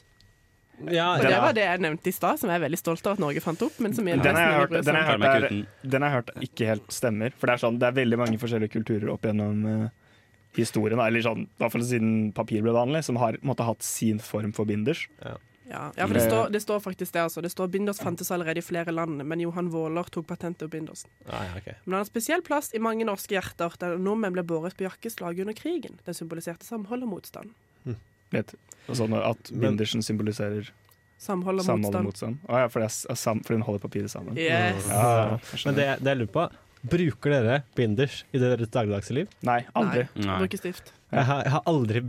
Ja, 0.92 1.16
Og 1.16 1.24
det 1.24 1.36
var 1.40 1.54
det 1.56 1.64
jeg 1.64 1.82
nevnte 1.84 2.12
i 2.12 2.14
stad, 2.16 2.40
som 2.40 2.52
jeg 2.52 2.60
er 2.60 2.64
veldig 2.66 2.80
stolt 2.80 3.06
av 3.08 3.16
at 3.16 3.22
Norge 3.24 3.42
fant 3.44 3.62
opp. 3.64 3.78
Men 3.84 3.96
som 3.96 4.08
jeg 4.08 4.22
Den 4.24 4.36
har 4.36 4.50
jeg 4.50 4.62
hørt, 4.62 4.74
den 4.76 5.00
jeg 5.00 5.08
hørt, 5.08 5.28
er, 5.28 5.60
den 5.84 6.04
har 6.04 6.10
jeg 6.12 6.18
hørt 6.18 6.48
ikke 6.50 6.70
helt 6.72 6.96
stemmer. 6.96 7.36
For 7.36 7.48
det 7.48 7.56
er, 7.56 7.64
sånn, 7.64 7.80
det 7.80 7.90
er 7.90 7.98
veldig 8.00 8.20
mange 8.20 8.40
forskjellige 8.42 8.76
kulturer 8.76 9.12
opp 9.14 9.28
gjennom 9.28 9.64
uh, 9.68 9.88
historien, 10.58 11.00
eller 11.00 11.24
sånn, 11.24 11.46
i 11.48 11.64
hvert 11.64 11.76
fall 11.76 11.86
siden 11.88 12.16
papir 12.36 12.64
ble 12.66 12.76
vanlig, 12.76 13.04
som 13.08 13.20
har 13.22 13.40
måtte 13.46 13.68
hatt 13.68 13.84
sin 13.88 14.20
form 14.24 14.52
for 14.56 14.68
binders. 14.68 15.06
Ja, 15.24 15.38
ja, 15.70 15.90
for 15.98 16.14
det 16.14 16.24
står, 16.28 16.50
det 16.54 16.62
står 16.62 16.80
faktisk 16.84 17.14
det, 17.16 17.24
altså. 17.26 17.42
Det 17.42 17.50
står 17.50 17.70
Binders 17.74 18.00
fantes 18.00 18.32
allerede 18.32 18.62
i 18.62 18.66
flere 18.66 18.94
land, 18.94 19.24
men 19.26 19.42
Johan 19.42 19.72
Våler 19.74 20.10
tok 20.14 20.28
patentet 20.30 20.68
på 20.68 20.78
Bindersen. 20.78 21.10
Ah, 21.26 21.48
ja, 21.48 21.58
okay. 21.58 21.78
Men 21.84 21.98
han 21.98 22.04
har 22.04 22.10
spesiell 22.10 22.46
plass 22.46 22.70
i 22.78 22.82
mange 22.84 23.08
norske 23.08 23.34
hjerter, 23.34 23.74
der 23.82 23.98
nordmenn 23.98 24.36
ble 24.38 24.46
båret 24.46 24.78
på 24.78 24.86
jakkeslag 24.86 25.42
under 25.42 25.58
krigen. 25.58 25.98
Den 26.06 26.18
symboliserte 26.18 26.68
samhold 26.68 27.08
og 27.08 27.16
motstand. 27.18 27.54
Vet, 28.34 28.56
og 28.90 28.98
sånn 28.98 29.14
at 29.18 29.54
bindersen 29.54 30.04
symboliserer 30.06 30.74
Samhold 31.22 31.62
og 31.62 31.66
samhold 31.66 32.10
motstand. 32.10 32.42
Å 32.44 32.52
ah, 32.52 32.62
ja, 32.66 32.70
for, 32.72 32.84
det 32.84 32.90
er, 32.92 33.18
sam, 33.18 33.40
for 33.46 33.56
den 33.56 33.64
holder 33.64 33.82
papiret 33.86 34.12
sammen. 34.12 34.36
Yes. 34.36 34.90
Ja, 34.92 35.38
Men 35.64 35.78
det, 35.78 35.86
det 36.04 36.12
jeg 36.12 36.20
lurer 36.20 36.34
på, 36.34 36.44
bruker 36.92 37.34
dere 37.34 37.56
binders 37.78 38.20
i 38.36 38.42
deres 38.42 38.70
dagligdagse 38.74 39.16
liv? 39.16 39.32
Nei, 39.48 39.62
aldri. 39.80 40.04
Nei, 40.18 40.26
Nei. 40.28 40.40
bruker 40.44 40.62
stift. 40.62 40.92
Jeg, 41.14 41.24
har, 41.30 41.46
jeg 41.48 41.54
har 41.56 41.64
aldri 41.72 42.04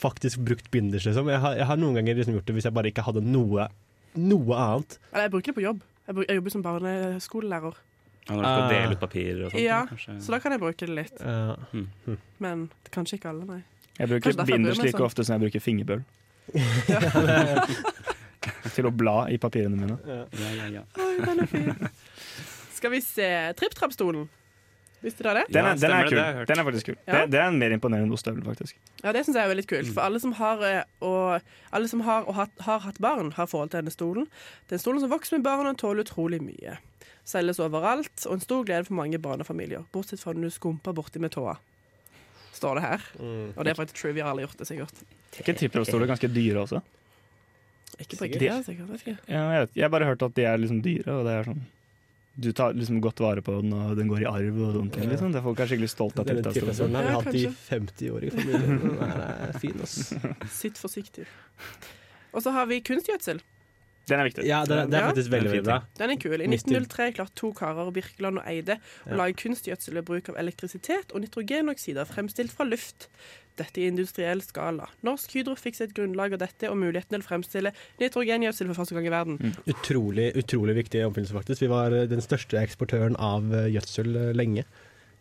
faktisk 0.00 0.40
brukt 0.46 0.70
binders, 0.72 1.04
liksom. 1.06 1.28
Jeg 1.30 1.40
har, 1.44 1.54
jeg 1.60 1.66
har 1.68 1.76
noen 1.80 1.94
ganger 2.00 2.18
liksom 2.18 2.34
gjort 2.38 2.46
det 2.50 2.54
hvis 2.58 2.66
jeg 2.68 2.74
bare 2.76 2.90
ikke 2.92 3.04
hadde 3.06 3.22
noe, 3.26 3.68
noe 4.16 4.56
annet. 4.64 4.98
Eller 5.12 5.26
jeg 5.28 5.32
bruker 5.36 5.52
det 5.52 5.56
på 5.60 5.64
jobb. 5.68 5.80
Jeg, 6.06 6.14
bruk, 6.16 6.26
jeg 6.28 6.40
jobber 6.40 6.50
som 6.56 6.62
barneskolelærer, 6.66 7.74
Ja, 8.28 8.34
når 8.36 8.42
du 8.42 8.48
skal 8.48 8.62
Ah. 8.62 8.68
dele 8.70 8.92
ut 8.96 9.00
papir 9.00 9.44
og 9.44 9.50
sånt. 9.52 9.60
Ja, 9.62 9.78
kanskje. 9.88 10.16
så 10.22 10.30
da 10.34 10.38
kan 10.42 10.52
jeg 10.52 10.60
bruke 10.60 10.86
det 10.86 10.94
litt. 10.94 11.20
Uh, 11.22 12.16
Men 12.38 12.66
kanskje 12.94 13.16
ikke 13.18 13.28
alle, 13.32 13.44
nei. 13.48 13.60
Jeg 13.98 14.08
bruker 14.08 14.44
binders 14.46 14.78
like 14.80 14.96
sånn. 14.96 15.04
ofte 15.06 15.24
som 15.26 15.34
jeg 15.36 15.42
bruker 15.46 15.60
fingerbøl. 15.64 16.02
Til 18.74 18.86
å 18.88 18.92
bla 18.94 19.26
i 19.32 19.36
papirene 19.40 19.76
mine. 19.76 19.96
Ja, 20.06 20.50
ja, 20.56 20.66
ja. 20.78 20.82
Oi, 21.00 21.16
den 21.24 21.42
er 21.44 21.48
fin. 21.50 21.72
Skal 22.76 22.90
vi 22.94 23.00
se 23.04 23.26
Tripp-trapp-stolen. 23.58 24.28
Visste 25.00 25.24
dere 25.24 25.40
det? 25.40 25.52
Den 25.54 25.64
Ja, 25.64 25.70
er, 25.72 25.78
den 25.80 25.92
er 25.96 26.08
kul. 26.08 26.18
det. 26.18 26.46
Den 26.50 26.58
er 26.60 26.64
faktisk 26.68 26.86
kul. 26.90 26.96
Ja. 27.06 27.12
Det, 27.22 27.30
det 27.32 27.38
er 27.40 27.46
en 27.48 27.58
mer 27.58 27.72
imponerende 27.72 28.12
ostehøvel, 28.12 28.44
faktisk. 28.44 28.76
Ja, 29.02 29.12
det 29.16 29.22
syns 29.24 29.38
jeg 29.38 29.44
er 29.46 29.52
veldig 29.54 29.64
kult. 29.70 29.88
For 29.94 30.02
alle 30.04 30.20
som 30.20 30.32
har, 30.36 30.60
eh, 30.68 30.82
og, 31.00 31.40
alle 31.72 31.88
som 31.88 32.02
har, 32.04 32.26
og 32.28 32.36
hatt, 32.36 32.52
har 32.66 32.82
hatt 32.84 32.98
barn, 33.00 33.32
har 33.38 33.48
forhold 33.48 33.70
til 33.72 33.80
denne 33.80 33.94
stolen. 33.94 34.28
Den 34.68 34.78
stolen 34.82 35.00
som 35.00 35.10
vokser 35.14 35.38
med 35.38 35.46
barn 35.48 35.70
og 35.72 35.78
tåler 35.80 36.04
utrolig 36.04 36.42
mye. 36.44 36.76
Selges 37.24 37.60
overalt, 37.64 38.12
og 38.26 38.36
en 38.36 38.44
stor 38.44 38.64
glede 38.68 38.84
for 38.90 38.94
mange 39.00 39.18
barnefamilier. 39.22 39.84
Bortsett 39.94 40.20
fra 40.20 40.32
når 40.36 40.50
du 40.50 40.56
skumper 40.58 40.92
borti 40.96 41.20
med 41.22 41.32
tåa. 41.32 41.56
Står 42.52 42.76
det 42.76 42.82
her. 42.84 43.00
mm. 43.20 43.52
Og 43.56 43.64
det 43.64 43.70
er 43.72 43.78
faktisk 43.78 44.02
trivia, 44.02 44.26
alle 44.28 44.42
har 44.42 44.48
gjort 44.50 44.58
det 44.60 44.66
sikkert. 44.68 45.04
Er 45.32 45.44
ikke 45.44 45.54
trippelstoler 45.60 46.08
ganske 46.10 46.28
dyre 46.28 46.64
også? 46.66 46.80
Ikke 48.00 48.16
på. 48.20 48.24
IKEA, 48.30 48.60
sikkert. 48.64 49.06
Ja, 49.28 49.42
jeg, 49.60 49.68
jeg 49.76 49.84
har 49.84 49.92
bare 49.92 50.04
hørt 50.08 50.22
at 50.22 50.34
de 50.36 50.44
er 50.48 50.56
liksom 50.60 50.80
dyre, 50.84 51.12
og 51.20 51.24
det 51.28 51.32
er 51.40 51.48
sånn 51.52 51.62
Du 52.40 52.50
tar 52.56 52.72
liksom 52.76 53.00
godt 53.04 53.20
vare 53.20 53.42
på 53.44 53.58
den, 53.60 53.72
og 53.76 53.96
den 53.98 54.08
går 54.08 54.24
i 54.24 54.28
arv 54.30 54.60
og 54.64 54.74
sånne 54.78 54.94
ting. 54.94 55.10
Liksom. 55.12 55.32
Det 55.34 55.40
er 55.42 55.44
folk 55.44 55.60
er 55.60 55.70
skikkelig 55.70 55.90
stolte 55.92 56.22
av 56.22 56.28
Denne 56.30 56.44
trippelstolen. 56.46 56.96
trippelstolen 56.96 56.96
har 56.96 57.04
vi 57.04 57.16
hatt 57.18 57.36
i 57.36 57.46
50 57.68 58.12
år 58.16 58.26
i 58.26 58.30
familien. 58.34 58.82
Den 58.96 59.24
er 59.26 59.58
fin, 59.60 59.80
ass. 59.84 59.96
Sitt 60.54 60.80
forsiktig. 60.80 61.26
Og 62.32 62.44
så 62.44 62.54
har 62.56 62.70
vi 62.70 62.80
kunstgjødsel. 62.86 63.42
Den 64.10 64.20
er 64.20 64.28
viktig. 64.28 64.44
Ja, 64.48 64.60
det, 64.66 64.80
det 64.90 64.98
er 64.98 65.04
Ja. 65.06 65.10
faktisk 65.12 65.30
veldig, 65.32 65.50
veldig 65.54 65.66
bra. 65.70 65.78
Den 66.00 66.10
er 66.14 66.20
kul. 66.20 66.40
I 66.40 66.48
1903 66.50 67.10
klarte 67.16 67.34
to 67.38 67.52
karer, 67.56 67.92
Birkeland 67.94 68.42
og 68.42 68.48
Eide, 68.50 68.80
å 69.06 69.12
Ja. 69.14 69.20
lage 69.22 69.38
kunstgjødsel 69.40 69.94
ved 70.00 70.04
bruk 70.10 70.28
av 70.32 70.36
elektrisitet 70.42 71.14
og 71.14 71.22
nitrogenoksider 71.24 72.04
fremstilt 72.10 72.50
fra 72.52 72.66
luft. 72.68 73.08
Dette 73.60 73.82
i 73.82 73.88
industriell 73.90 74.40
skala. 74.40 74.86
Norsk 75.04 75.34
Hydro 75.36 75.52
fikk 75.58 75.74
sitt 75.76 75.90
grunnlag 75.92 76.32
av 76.32 76.38
dette 76.40 76.70
og 76.70 76.78
muligheten 76.80 77.12
til 77.12 77.20
å 77.20 77.26
fremstille 77.26 77.72
nitrogengjødsel 78.00 78.70
for 78.70 78.78
første 78.80 78.94
gang 78.96 79.06
i 79.10 79.12
verden. 79.12 79.56
Utrolig, 79.68 80.30
utrolig 80.40 80.76
viktig 80.78 81.02
oppfinnelse, 81.04 81.34
faktisk. 81.36 81.60
Vi 81.66 81.68
var 81.68 81.92
eh, 81.92 82.06
den 82.08 82.22
største 82.24 82.56
eksportøren 82.62 83.18
av 83.20 83.52
eh, 83.52 83.66
gjødsel 83.74 84.16
eh, 84.16 84.32
lenge 84.38 84.64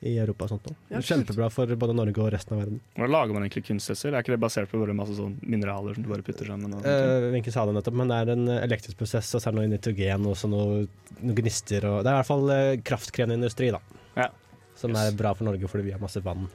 i 0.01 0.13
Europa. 0.17 0.45
og 0.45 0.49
sånt 0.53 0.67
nå. 0.69 0.75
Ja, 0.93 1.01
Kjempebra 1.03 1.49
for 1.51 1.67
både 1.75 1.95
Norge 1.97 2.21
og 2.23 2.31
resten 2.31 2.55
av 2.55 2.61
verden. 2.63 2.79
Hvordan 2.95 3.11
lager 3.11 3.33
man 3.35 3.43
egentlig 3.43 3.65
kunstgjødsel? 3.67 4.13
Er 4.13 4.23
ikke 4.23 4.35
det 4.35 4.39
basert 4.39 4.71
på 4.71 4.79
bare 4.79 4.95
masse 4.95 5.17
sånn 5.17 5.35
mineraler 5.43 5.97
som 5.97 6.05
du 6.05 6.09
bare 6.09 6.23
putter 6.23 6.47
sammen? 6.47 6.73
Uh, 6.79 7.27
Wenche 7.33 7.51
sa 7.51 7.65
det 7.67 7.75
nettopp, 7.75 7.97
men 7.99 8.07
det 8.13 8.19
er 8.23 8.31
en 8.35 8.47
eh, 8.47 8.61
elektrisk 8.63 8.97
prosess, 9.01 9.33
og 9.35 9.43
så 9.43 9.49
er 9.49 9.57
det 9.57 9.59
noe 9.59 9.73
nitrogen 9.73 10.29
og 10.31 10.37
så 10.39 10.47
noe, 10.51 10.85
noe 11.19 11.35
gnister. 11.41 11.83
Og, 11.89 11.99
det 12.05 12.13
er 12.13 12.15
i 12.15 12.21
hvert 12.21 12.31
fall 12.31 12.47
uh, 12.53 12.79
kraftkrevende 12.91 13.39
industri, 13.41 13.73
da. 13.75 13.81
Ja. 14.15 14.29
Som 14.79 14.95
er 14.95 15.11
bra 15.19 15.33
for 15.35 15.49
Norge 15.49 15.67
fordi 15.67 15.89
vi 15.89 15.95
har 15.95 15.99
masse 15.99 16.23
vann. 16.23 16.47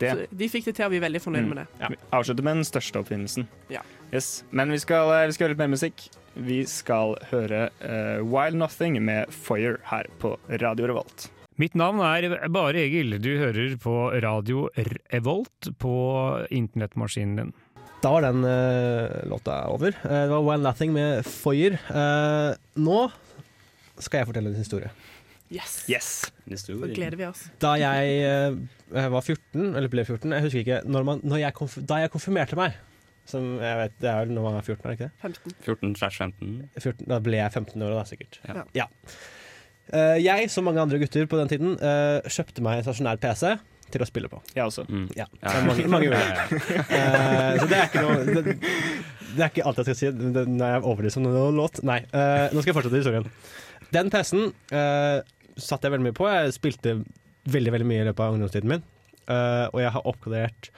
Det. 0.00 0.10
Så 0.16 0.36
de 0.40 0.46
fikk 0.48 0.64
det 0.64 0.72
til, 0.78 0.86
og 0.86 0.94
vi 0.94 0.96
er 0.96 1.02
veldig 1.04 1.20
fornøyd 1.20 1.42
Mm. 1.44 1.48
med 1.52 1.58
det. 1.60 1.88
Vi 1.92 1.96
avslutter 2.16 2.42
med 2.46 2.56
den 2.56 2.64
største 2.64 3.02
oppfinnelsen. 3.02 3.44
Ja. 3.68 3.82
Yes. 4.14 4.44
Men 4.50 4.70
vi 4.72 4.78
skal, 4.80 5.10
eh, 5.12 5.26
vi 5.26 5.32
skal 5.36 5.44
høre 5.44 5.52
litt 5.52 5.58
mer 5.60 5.68
musikk. 5.74 6.06
Vi 6.36 6.64
skal 6.64 7.16
høre 7.28 7.68
uh, 7.84 8.22
Wild 8.24 8.56
Nothing 8.56 8.96
med 9.04 9.28
Foyer 9.28 9.76
her 9.90 10.06
på 10.22 10.38
Radio 10.48 10.86
Revolt. 10.86 11.28
Mitt 11.60 11.74
navn 11.76 12.00
er 12.00 12.48
Bare 12.48 12.80
Egil. 12.86 13.18
Du 13.20 13.34
hører 13.36 13.74
på 13.82 13.92
radio 14.24 14.62
Revolt 15.12 15.66
på 15.82 15.92
internettmaskinen 16.56 17.34
din. 17.36 17.50
Da 18.00 18.14
var 18.14 18.24
den 18.24 18.46
uh, 18.46 19.18
låta 19.28 19.58
over. 19.68 19.92
Uh, 20.00 20.14
det 20.22 20.30
var 20.32 20.46
One 20.54 20.64
Nothing 20.64 20.94
med 20.94 21.26
Foyer. 21.28 21.76
Uh, 21.92 22.56
nå 22.80 23.02
skal 24.00 24.22
jeg 24.22 24.30
fortelle 24.30 24.54
en 24.54 24.56
historie. 24.56 24.88
Yes! 25.52 25.74
Yes. 25.90 26.08
Så 26.62 26.78
gleder 26.78 27.18
vi 27.20 27.26
oss. 27.28 27.42
Da 27.60 27.74
jeg 27.76 28.56
var 28.88 29.20
14, 29.20 29.74
eller 29.74 29.90
ble 29.92 30.06
14, 30.06 30.32
jeg 30.32 30.46
husker 30.46 30.62
ikke 30.62 30.78
når 30.88 31.04
man, 31.10 31.20
når 31.26 31.42
jeg 31.42 31.56
konf 31.58 31.74
Da 31.90 31.98
jeg 32.00 32.12
konfirmerte 32.14 32.56
meg, 32.56 32.78
som 33.28 33.58
jeg 33.60 33.82
vet, 33.82 33.98
det 34.00 34.08
er 34.08 34.22
vel 34.22 34.32
når 34.38 34.46
man 34.46 34.56
er 34.62 34.64
14, 34.64 34.80
er 34.80 34.88
det 34.88 34.96
ikke 34.96 35.10
det? 35.10 35.34
15. 35.44 35.58
14 35.68 35.92
15. 36.00 36.56
14, 36.78 37.04
da 37.12 37.20
ble 37.28 37.42
jeg 37.42 37.52
15 37.52 37.84
år 37.84 37.94
da, 37.98 38.06
sikkert. 38.08 38.40
Ja. 38.48 38.64
Eh, 38.86 39.20
jeg, 40.22 40.50
som 40.52 40.66
mange 40.68 40.82
andre 40.82 41.00
gutter 41.02 41.26
på 41.30 41.38
den 41.40 41.50
tiden, 41.50 41.76
eh, 41.82 42.30
kjøpte 42.30 42.64
meg 42.64 42.80
en 42.80 42.86
stasjonær 42.86 43.20
PC 43.22 43.56
til 43.90 44.04
å 44.04 44.06
spille 44.06 44.30
på. 44.30 44.38
Jeg 44.54 44.62
også. 44.64 44.84
Mm. 44.86 45.08
Ja, 45.18 45.26
Ja. 45.42 45.54
mange, 45.66 45.86
mange 45.90 46.10
uh. 46.14 46.20
Eh, 46.96 47.58
så 47.58 47.66
det 47.66 47.78
er 47.80 47.88
ikke 47.88 48.04
noe 48.04 48.20
det, 48.28 48.54
det 49.34 49.42
er 49.42 49.48
ikke 49.50 49.64
alt 49.66 49.80
jeg 49.80 49.88
skal 49.88 49.98
si 49.98 50.12
det, 50.14 50.44
når 50.46 50.76
jeg 50.76 50.84
overlever 50.84 51.14
som 51.16 51.26
noe 51.26 51.50
låt. 51.54 51.82
Nei, 51.86 52.00
uh, 52.14 52.46
nå 52.50 52.62
skal 52.62 52.70
jeg 52.70 52.78
fortsette 52.78 53.02
historien. 53.02 53.26
Den 53.90 54.10
PC-en 54.12 54.52
uh, 54.74 55.18
satt 55.58 55.82
jeg 55.82 55.94
veldig 55.94 56.06
mye 56.10 56.16
på. 56.16 56.28
Jeg 56.30 56.54
spilte 56.54 57.00
veldig 57.50 57.74
veldig 57.74 57.88
mye 57.88 58.04
i 58.04 58.08
løpet 58.10 58.24
av 58.24 58.36
ungdomstiden 58.36 58.70
min. 58.70 58.86
Eh, 59.30 59.66
og 59.70 59.80
jeg 59.82 59.92
har 59.94 60.08
oppgradert 60.08 60.70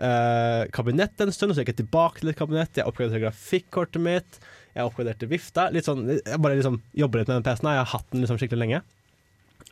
eh, 0.00 0.62
kabinett 0.74 1.20
en 1.22 1.32
stund, 1.34 1.52
og 1.52 1.56
så 1.58 1.64
gikk 1.64 1.74
jeg 1.74 1.82
tilbake 1.82 2.22
til 2.22 2.32
et 2.32 2.38
kabinett. 2.38 2.78
Jeg 2.78 2.88
oppgraderte 2.88 3.22
grafikkortet 3.24 4.02
mitt. 4.04 4.40
Jeg 4.74 4.86
oppgraderte 4.86 5.28
vifta. 5.30 5.66
Litt 5.74 5.88
sånn, 5.88 6.06
jeg 6.14 6.40
bare 6.42 6.58
liksom 6.58 6.78
jobber 6.96 7.22
litt 7.22 7.30
med 7.30 7.40
den 7.40 7.46
PC-en. 7.46 7.70
Jeg 7.74 7.82
har 7.82 7.92
hatt 7.94 8.10
den 8.12 8.22
liksom 8.22 8.38
skikkelig 8.40 8.62
lenge. 8.62 8.82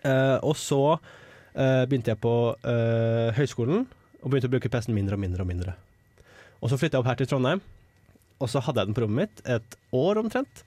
Uh, 0.02 0.38
og 0.46 0.54
så 0.58 0.80
uh, 0.94 1.84
begynte 1.88 2.12
jeg 2.12 2.20
på 2.22 2.34
uh, 2.54 3.28
høyskolen 3.38 3.86
og 4.18 4.30
begynte 4.30 4.50
å 4.50 4.52
bruke 4.52 4.70
PC-en 4.70 4.96
mindre 4.96 5.18
og 5.18 5.22
mindre 5.22 5.44
og 5.44 5.50
mindre. 5.50 5.74
Og 6.58 6.72
så 6.72 6.78
flytta 6.80 6.98
jeg 6.98 7.04
opp 7.04 7.10
her 7.12 7.20
til 7.20 7.30
Trondheim, 7.30 7.62
og 8.42 8.50
så 8.50 8.62
hadde 8.66 8.82
jeg 8.82 8.90
den 8.90 8.96
på 8.96 9.04
rommet 9.04 9.28
mitt 9.28 9.44
et 9.46 9.78
år 9.94 10.18
omtrent. 10.18 10.64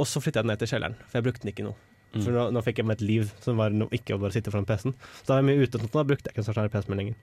Og 0.00 0.08
så 0.08 0.20
flytta 0.24 0.40
jeg 0.40 0.46
den 0.46 0.52
ned 0.54 0.62
til 0.62 0.72
kjelleren, 0.72 0.96
for 1.04 1.18
jeg 1.18 1.26
brukte 1.28 1.44
den 1.44 1.52
ikke 1.52 1.68
noe. 1.68 1.76
For 2.16 2.32
nå, 2.32 2.46
nå 2.54 2.62
fikk 2.64 2.80
jeg 2.80 2.88
meg 2.88 2.96
et 2.96 3.04
liv 3.04 3.28
som 3.44 3.58
var 3.60 3.74
no, 3.76 3.90
ikke 3.92 4.16
å 4.16 4.20
bare 4.22 4.32
sitte 4.32 4.48
foran 4.52 4.64
PC-en. 4.68 4.96
Så 4.96 5.28
da 5.28 5.36
var 5.36 5.42
jeg 5.42 5.48
mye 5.50 5.66
ute, 5.66 5.80
og 5.82 5.92
da 5.92 6.04
brukte 6.08 6.30
jeg 6.30 6.32
ikke 6.32 6.40
en 6.40 6.48
stasjonær 6.48 6.72
PC 6.72 6.88
min 6.88 7.02
lenger. 7.02 7.18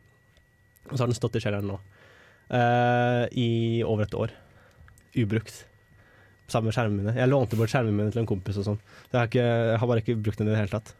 Og 0.91 0.93
så 0.93 1.01
har 1.01 1.09
den 1.09 1.17
stått 1.17 1.39
i 1.39 1.41
kjelleren 1.41 1.69
nå 1.73 1.81
i 3.33 3.49
over 3.87 4.05
et 4.05 4.17
år. 4.19 4.33
Ubrukt. 5.17 5.63
Sammen 6.53 6.69
med 6.69 6.75
skjermene 6.75 7.01
mine. 7.01 7.13
Jeg 7.17 7.31
lånte 7.31 7.57
bort 7.57 7.71
skjermene 7.73 7.97
mine 7.97 8.13
til 8.13 8.21
en 8.21 8.29
kompis 8.29 8.59
og 8.61 8.67
sånn. 8.67 8.81
Jeg 9.09 9.17
har, 9.17 9.29
ikke, 9.31 9.45
jeg 9.71 9.79
har 9.81 9.89
bare 9.89 10.03
ikke 10.03 10.19
brukt 10.19 10.41
den 10.41 10.51
i 10.51 10.53
det 10.53 10.59
hele 10.59 10.73
tatt. 10.73 10.93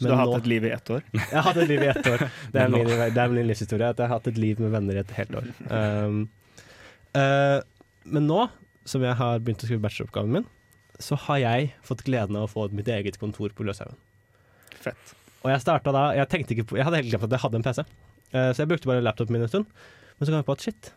Så 0.00 0.08
du 0.08 0.14
har 0.14 0.22
hatt 0.24 0.38
et 0.38 0.48
liv 0.48 0.64
i 0.64 0.70
ett 0.72 0.90
år? 0.94 1.02
Jeg 1.18 1.34
har 1.34 1.44
hatt 1.44 1.58
et 1.60 1.68
liv 1.68 1.82
i 1.84 1.88
ett 1.90 2.06
år. 2.08 2.22
Det 2.54 2.60
er 2.62 2.70
min, 2.72 2.88
det 2.88 3.20
er 3.20 3.32
min 3.34 3.48
livshistorie. 3.50 3.90
At 3.92 3.98
jeg 4.00 4.08
har 4.08 4.14
hatt 4.16 4.30
et 4.30 4.38
liv 4.40 4.62
med 4.62 4.72
venner 4.72 4.96
i 4.96 5.02
et 5.02 5.12
helt 5.18 5.34
år. 5.42 5.50
Um, 5.80 6.22
uh, 7.12 7.60
men 8.08 8.24
nå 8.30 8.46
som 8.88 9.04
jeg 9.04 9.18
har 9.18 9.42
begynt 9.44 9.60
å 9.60 9.68
skrive 9.68 9.82
bacheloroppgaven 9.84 10.32
min, 10.38 10.46
så 11.02 11.18
har 11.26 11.40
jeg 11.42 11.68
fått 11.84 12.04
gleden 12.06 12.38
av 12.38 12.46
å 12.46 12.50
få 12.50 12.64
mitt 12.72 12.88
eget 12.88 13.18
kontor 13.20 13.52
på 13.52 13.66
Løshaugen. 13.68 13.98
Fett. 14.80 15.12
Og 15.44 15.50
jeg 15.52 15.60
starta 15.62 15.92
da 15.92 16.02
Jeg 16.16 16.28
tenkte 16.32 16.52
ikke 16.54 16.64
på 16.70 16.76
Jeg 16.78 16.84
hadde 16.86 16.98
helt 17.00 17.08
glemt 17.10 17.24
at 17.26 17.34
jeg 17.34 17.42
hadde 17.42 17.58
en 17.58 17.64
PC. 17.66 17.84
uh, 17.84 18.50
så 18.54 18.62
jeg 18.62 18.70
brukte 18.72 18.88
bare 18.88 19.04
laptopen 19.04 19.36
min 19.36 19.44
en 19.44 19.52
stund. 19.52 19.68
Men 20.16 20.24
så 20.24 20.32
kom 20.32 20.40
jeg 20.40 20.48
på 20.48 20.56
at 20.56 20.64
shit, 20.64 20.90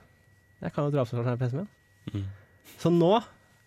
jeg 0.64 0.76
kan 0.76 0.88
jo 0.88 0.96
dra 0.96 1.04
opp 1.04 1.12
sånn 1.12 1.28
PC-en 1.44 1.66
min. 1.66 1.72
Mm. 2.14 2.26
Så 2.80 2.92
nå 2.92 3.18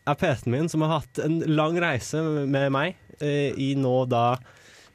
er 0.06 0.18
PC-en 0.20 0.54
min, 0.54 0.70
som 0.70 0.84
har 0.84 1.00
hatt 1.00 1.20
en 1.24 1.40
lang 1.50 1.76
reise 1.82 2.22
med 2.22 2.70
meg 2.74 2.96
eh, 3.20 3.50
i 3.58 3.72
nå 3.78 3.96
da 4.10 4.38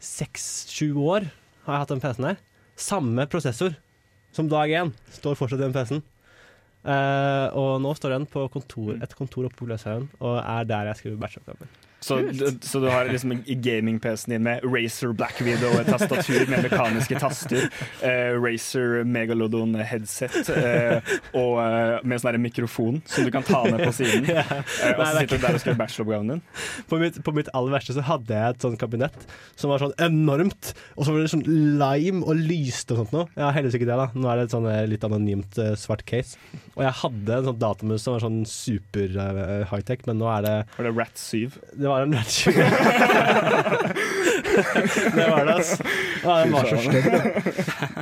seks-sju 0.01 0.95
år, 1.03 1.27
har 1.65 1.75
jeg 1.75 1.83
hatt 1.83 1.93
den 1.93 2.03
PC-en 2.03 2.29
her. 2.31 2.41
Samme 2.79 3.27
prosessor 3.29 3.75
som 4.35 4.49
dag 4.49 4.71
én 4.71 4.93
står 5.17 5.37
fortsatt 5.37 5.59
i 5.59 5.65
den 5.67 5.75
PC-en. 5.75 6.03
Eh, 6.81 7.47
og 7.59 7.75
nå 7.83 7.93
står 7.97 8.15
den 8.15 8.27
på 8.29 8.47
kontor, 8.53 8.95
et 8.97 9.15
kontor 9.17 9.47
oppe 9.49 9.59
på 9.59 9.69
Gløshaugen, 9.69 10.09
og 10.23 10.39
er 10.41 10.67
der 10.69 10.89
jeg 10.89 11.01
skriver 11.01 11.21
bacheloroppgaven 11.21 11.67
min. 11.67 11.90
Så, 12.01 12.17
så 12.61 12.79
du 12.79 12.87
har 12.89 13.05
liksom 13.05 13.43
gaming-PC-en 13.45 14.33
din 14.33 14.43
med 14.43 14.63
Razer 14.65 15.11
Black 15.13 15.41
Widow, 15.41 15.75
et 15.77 15.85
tastatur 15.85 16.47
med 16.49 16.63
mekaniske 16.65 17.19
taster, 17.21 17.67
eh, 18.01 18.31
Razer 18.41 19.03
Megalodon 19.05 19.75
headset 19.85 20.49
eh, 20.55 21.11
og 21.37 21.59
eh, 21.61 21.99
med 22.01 22.23
sånn 22.23 22.39
mikrofon 22.41 22.97
som 23.05 23.27
du 23.27 23.31
kan 23.33 23.45
ta 23.45 23.61
ned 23.69 23.85
på 23.85 23.93
siden. 23.99 24.25
Ja. 24.41 24.45
Og 24.95 25.01
så 25.01 25.05
er 25.05 25.17
sitter 25.25 25.37
du 25.37 25.43
der 25.43 25.55
og 25.57 25.61
skriver 25.61 25.77
bacheloroppgaven 25.81 26.29
din. 26.31 26.41
På 26.89 26.97
mitt, 27.01 27.17
på 27.25 27.33
mitt 27.35 27.49
aller 27.57 27.73
verste 27.75 27.93
så 27.93 28.03
hadde 28.07 28.37
jeg 28.37 28.55
et 28.55 28.63
sånt 28.63 28.79
kabinett 28.79 29.25
som 29.59 29.69
var 29.73 29.83
sånn 29.83 29.93
enormt, 30.01 30.71
og 30.95 31.05
så 31.05 31.13
var 31.13 31.21
det 31.21 31.31
sånn 31.33 31.43
lime 31.81 32.23
og 32.25 32.39
lyste 32.39 32.95
og 32.95 33.01
sånt 33.03 33.13
noe. 33.13 33.27
Har 33.35 33.53
heldigvis 33.57 33.77
ikke 33.77 33.89
det, 33.89 33.97
da. 33.99 34.07
Nå 34.15 34.31
er 34.31 34.39
det 34.39 34.47
et 34.47 34.55
sånn 34.55 34.69
litt 34.89 35.05
anonymt 35.05 35.59
svart 35.77 36.05
case. 36.09 36.39
Og 36.73 36.85
jeg 36.85 36.95
hadde 37.03 37.37
en 37.37 37.49
sånn 37.51 37.59
datamus 37.61 38.05
som 38.07 38.15
var 38.15 38.25
sånn 38.25 38.39
super 38.49 39.17
high-tech, 39.69 40.07
men 40.09 40.21
nå 40.21 40.31
er 40.31 40.47
det 40.47 40.55
Var 40.77 40.89
det 40.89 40.95
Rat 40.97 41.21
7? 41.21 41.59
Det 41.75 41.90
var 41.91 42.07
en 42.07 42.15
7. 42.23 42.51
det 45.15 45.29
var 45.29 45.45
det, 45.45 45.53
altså. 45.53 45.83
Ja, 46.23 46.43
den 46.43 46.51
var 46.51 46.65
så 46.65 46.77
stygg. 46.77 47.05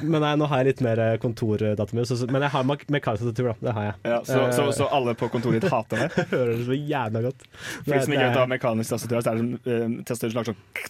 Men 0.03 0.21
nei, 0.23 0.35
nå 0.39 0.45
har 0.49 0.57
jeg 0.61 0.67
litt 0.71 0.81
mer 0.85 0.97
eh, 1.03 1.15
kontordatamus. 1.21 2.11
Men 2.29 2.41
jeg 2.45 2.51
har 2.55 2.63
mek- 2.67 2.87
mekanisk 2.91 3.21
tastatur, 3.23 3.45
da. 3.51 3.55
Det 3.67 3.73
har 3.77 3.83
jeg. 3.89 3.95
Ja, 4.11 4.19
så, 4.25 4.37
så, 4.55 4.63
så 4.75 4.83
alle 4.95 5.11
på 5.19 5.25
kontoret 5.33 5.55
ditt 5.61 5.71
hater 5.73 5.97
det? 6.05 6.09
Hører 6.33 6.51
det 6.55 6.63
så 6.69 6.75
jævla 6.77 7.19
godt. 7.27 7.41
For 7.49 7.91
de 7.93 7.97
som 8.05 8.13
ikke 8.15 8.27
vet 8.29 8.39
hva 8.39 8.47
mekanisk 8.53 8.89
tastatur 8.95 9.15
er, 9.19 9.23
så 9.25 9.29
er 9.33 9.37
det 9.41 9.45
uh, 9.67 9.69
som 10.13 10.17
lager 10.37 10.47
sånn 10.51 10.61
Jeg 10.79 10.85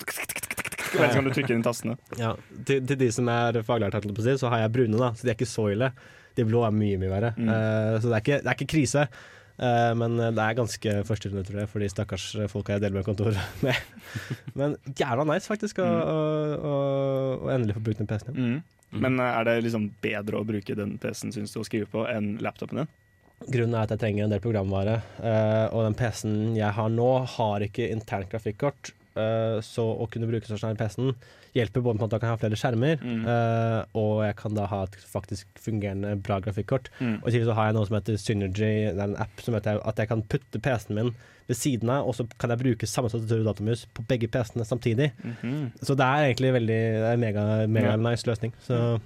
vet 0.99 1.09
ikke 1.09 1.21
om 1.23 1.27
du 1.27 1.33
trykker 1.39 1.55
inn 1.57 1.65
tastene. 1.65 1.95
Ja, 2.19 2.31
til, 2.67 2.77
til 2.89 2.97
de 3.03 3.09
som 3.15 3.25
er 3.33 3.51
faglært, 3.65 3.93
så 4.41 4.47
har 4.53 4.59
jeg 4.65 4.75
brune, 4.77 4.97
da, 5.01 5.09
så 5.15 5.21
de 5.27 5.31
er 5.33 5.37
ikke 5.37 5.49
så 5.49 5.63
ille. 5.73 5.87
De 6.37 6.41
blå 6.47 6.59
er 6.65 6.73
mye, 6.75 6.97
mye 7.01 7.11
verre. 7.11 7.31
Mm. 7.37 7.47
Uh, 7.51 7.55
så 7.99 8.05
det 8.07 8.15
er, 8.15 8.21
ikke, 8.23 8.39
det 8.45 8.49
er 8.53 8.57
ikke 8.59 8.73
krise. 8.77 9.01
Eh, 9.59 9.91
men 9.99 10.15
det 10.17 10.39
er 10.39 10.55
ganske 10.55 10.93
forstyrrende, 11.07 11.43
tror 11.47 11.59
jeg, 11.63 11.69
for 11.71 11.83
de 11.83 11.89
stakkars 11.91 12.27
folka 12.51 12.77
jeg 12.77 12.85
deler 12.85 12.99
med 13.01 13.07
kontor 13.07 13.35
med. 13.65 13.75
Men 14.55 14.77
jævla 14.95 15.25
nice, 15.27 15.49
faktisk, 15.51 15.81
å, 15.83 15.87
Mm. 15.89 15.99
å, 15.99 16.69
å, 16.69 16.75
å 17.43 17.51
endelig 17.55 17.75
få 17.75 17.83
brukt 17.83 17.99
den 17.99 18.07
PC-en. 18.07 18.37
Mm. 18.39 19.01
Men 19.03 19.19
eh, 19.19 19.35
er 19.41 19.49
det 19.49 19.57
liksom 19.67 19.89
bedre 20.01 20.39
å 20.39 20.47
bruke 20.47 20.75
den 20.79 20.95
PC-en 21.01 21.35
synes 21.35 21.51
du 21.53 21.59
å 21.61 21.65
skrive 21.67 21.89
på 21.91 22.05
enn 22.09 22.37
laptopen 22.41 22.81
din? 22.83 22.89
Grunnen 23.47 23.75
er 23.79 23.85
at 23.85 23.91
jeg 23.93 24.01
trenger 24.01 24.25
en 24.25 24.31
del 24.33 24.41
programvare, 24.43 24.97
eh, 25.23 25.65
og 25.71 25.85
den 25.85 25.93
PC-en 25.99 26.55
jeg 26.57 26.73
har 26.75 26.89
nå, 26.91 27.09
har 27.37 27.63
ikke 27.67 27.85
internt 27.93 28.31
grafikkort. 28.31 28.93
eh, 29.19 29.59
så 29.65 29.83
å 29.99 30.07
kunne 30.11 30.27
bruke 30.29 30.47
stasjonær 30.47 30.77
PC-en 30.79 31.13
hjelper 31.55 31.81
både 31.81 31.97
med 31.99 32.05
at 32.07 32.11
jeg 32.17 32.21
kan 32.21 32.29
ha 32.29 32.35
flere 32.37 32.57
skjermer, 32.59 33.01
Mm. 33.01 33.25
uh, 33.25 33.85
og 33.97 34.23
jeg 34.25 34.35
kan 34.35 34.53
da 34.53 34.65
ha 34.67 34.83
et 34.83 34.95
faktisk 35.13 35.47
fungerende 35.59 36.15
bra 36.21 36.39
grafikkort. 36.39 36.89
Mm. 36.99 37.17
Og 37.23 37.31
tillegg 37.31 37.45
så 37.49 37.55
har 37.57 37.65
jeg 37.69 37.73
noe 37.79 37.85
som 37.89 37.95
heter 37.99 38.17
Synergy, 38.21 38.71
det 38.93 38.99
er 38.99 39.03
en 39.09 39.15
app 39.17 39.41
som 39.41 39.53
heter 39.57 39.81
at 39.85 39.95
jeg 39.97 40.07
kan 40.07 40.21
putte 40.23 40.59
PC-en 40.61 40.95
min 40.95 41.13
ved 41.49 41.57
siden 41.57 41.89
av, 41.89 42.05
og 42.07 42.13
så 42.13 42.27
kan 42.37 42.51
jeg 42.53 42.59
bruke 42.61 42.85
samme 42.87 43.09
tastatur 43.09 43.39
og 43.41 43.47
datamus 43.49 43.87
på 43.97 44.03
begge 44.07 44.27
PC-ene 44.29 44.65
samtidig. 44.69 45.11
Mhm. 45.23 45.71
Så 45.81 45.95
det 45.97 46.05
er 46.05 46.27
egentlig 46.29 46.53
veldig 46.53 46.81
det 47.01 47.09
er 47.13 47.17
mega, 47.17 47.67
mega 47.67 47.91
Ja. 47.91 47.95
nice 47.97 48.27
løsning. 48.29 48.53
Så 48.61 48.99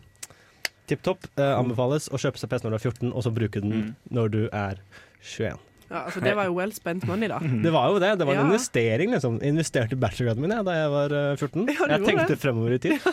tipp 0.88 1.02
topp. 1.06 1.24
Uh, 1.40 1.56
anbefales 1.62 2.10
å 2.12 2.20
kjøpe 2.20 2.38
seg 2.42 2.50
PC 2.52 2.66
når 2.66 2.72
du 2.72 2.76
er 2.76 2.84
14, 2.92 3.14
og 3.14 3.24
så 3.24 3.32
bruke 3.34 3.62
den 3.62 3.72
Mm. 3.72 3.96
når 4.12 4.28
du 4.32 4.50
er 4.52 4.76
21. 5.22 5.58
Ja, 5.94 6.00
altså 6.08 6.24
Det 6.26 6.32
var 6.36 6.48
jo 6.50 6.56
well 6.58 6.72
spent 6.74 7.04
money, 7.06 7.28
da. 7.30 7.38
Det 7.66 7.72
var 7.76 7.92
jo 7.94 8.00
det. 8.02 8.10
Det 8.20 8.26
var 8.26 8.34
en 8.34 8.40
Ja. 8.42 8.46
investering, 8.50 9.12
liksom. 9.14 9.36
Jeg 9.44 9.54
investerte 9.54 9.94
i 9.94 10.00
bachelorgraden 10.02 10.42
min 10.42 10.52
jeg, 10.56 10.66
da 10.66 10.74
jeg 10.80 10.90
var 10.96 11.14
eh, 11.20 11.36
14. 11.38 11.68
Ja, 11.70 11.88
jeg 11.94 12.06
tenkte 12.08 12.28
det. 12.34 12.40
fremover 12.42 12.74
i 12.74 12.82
tid. 12.82 12.98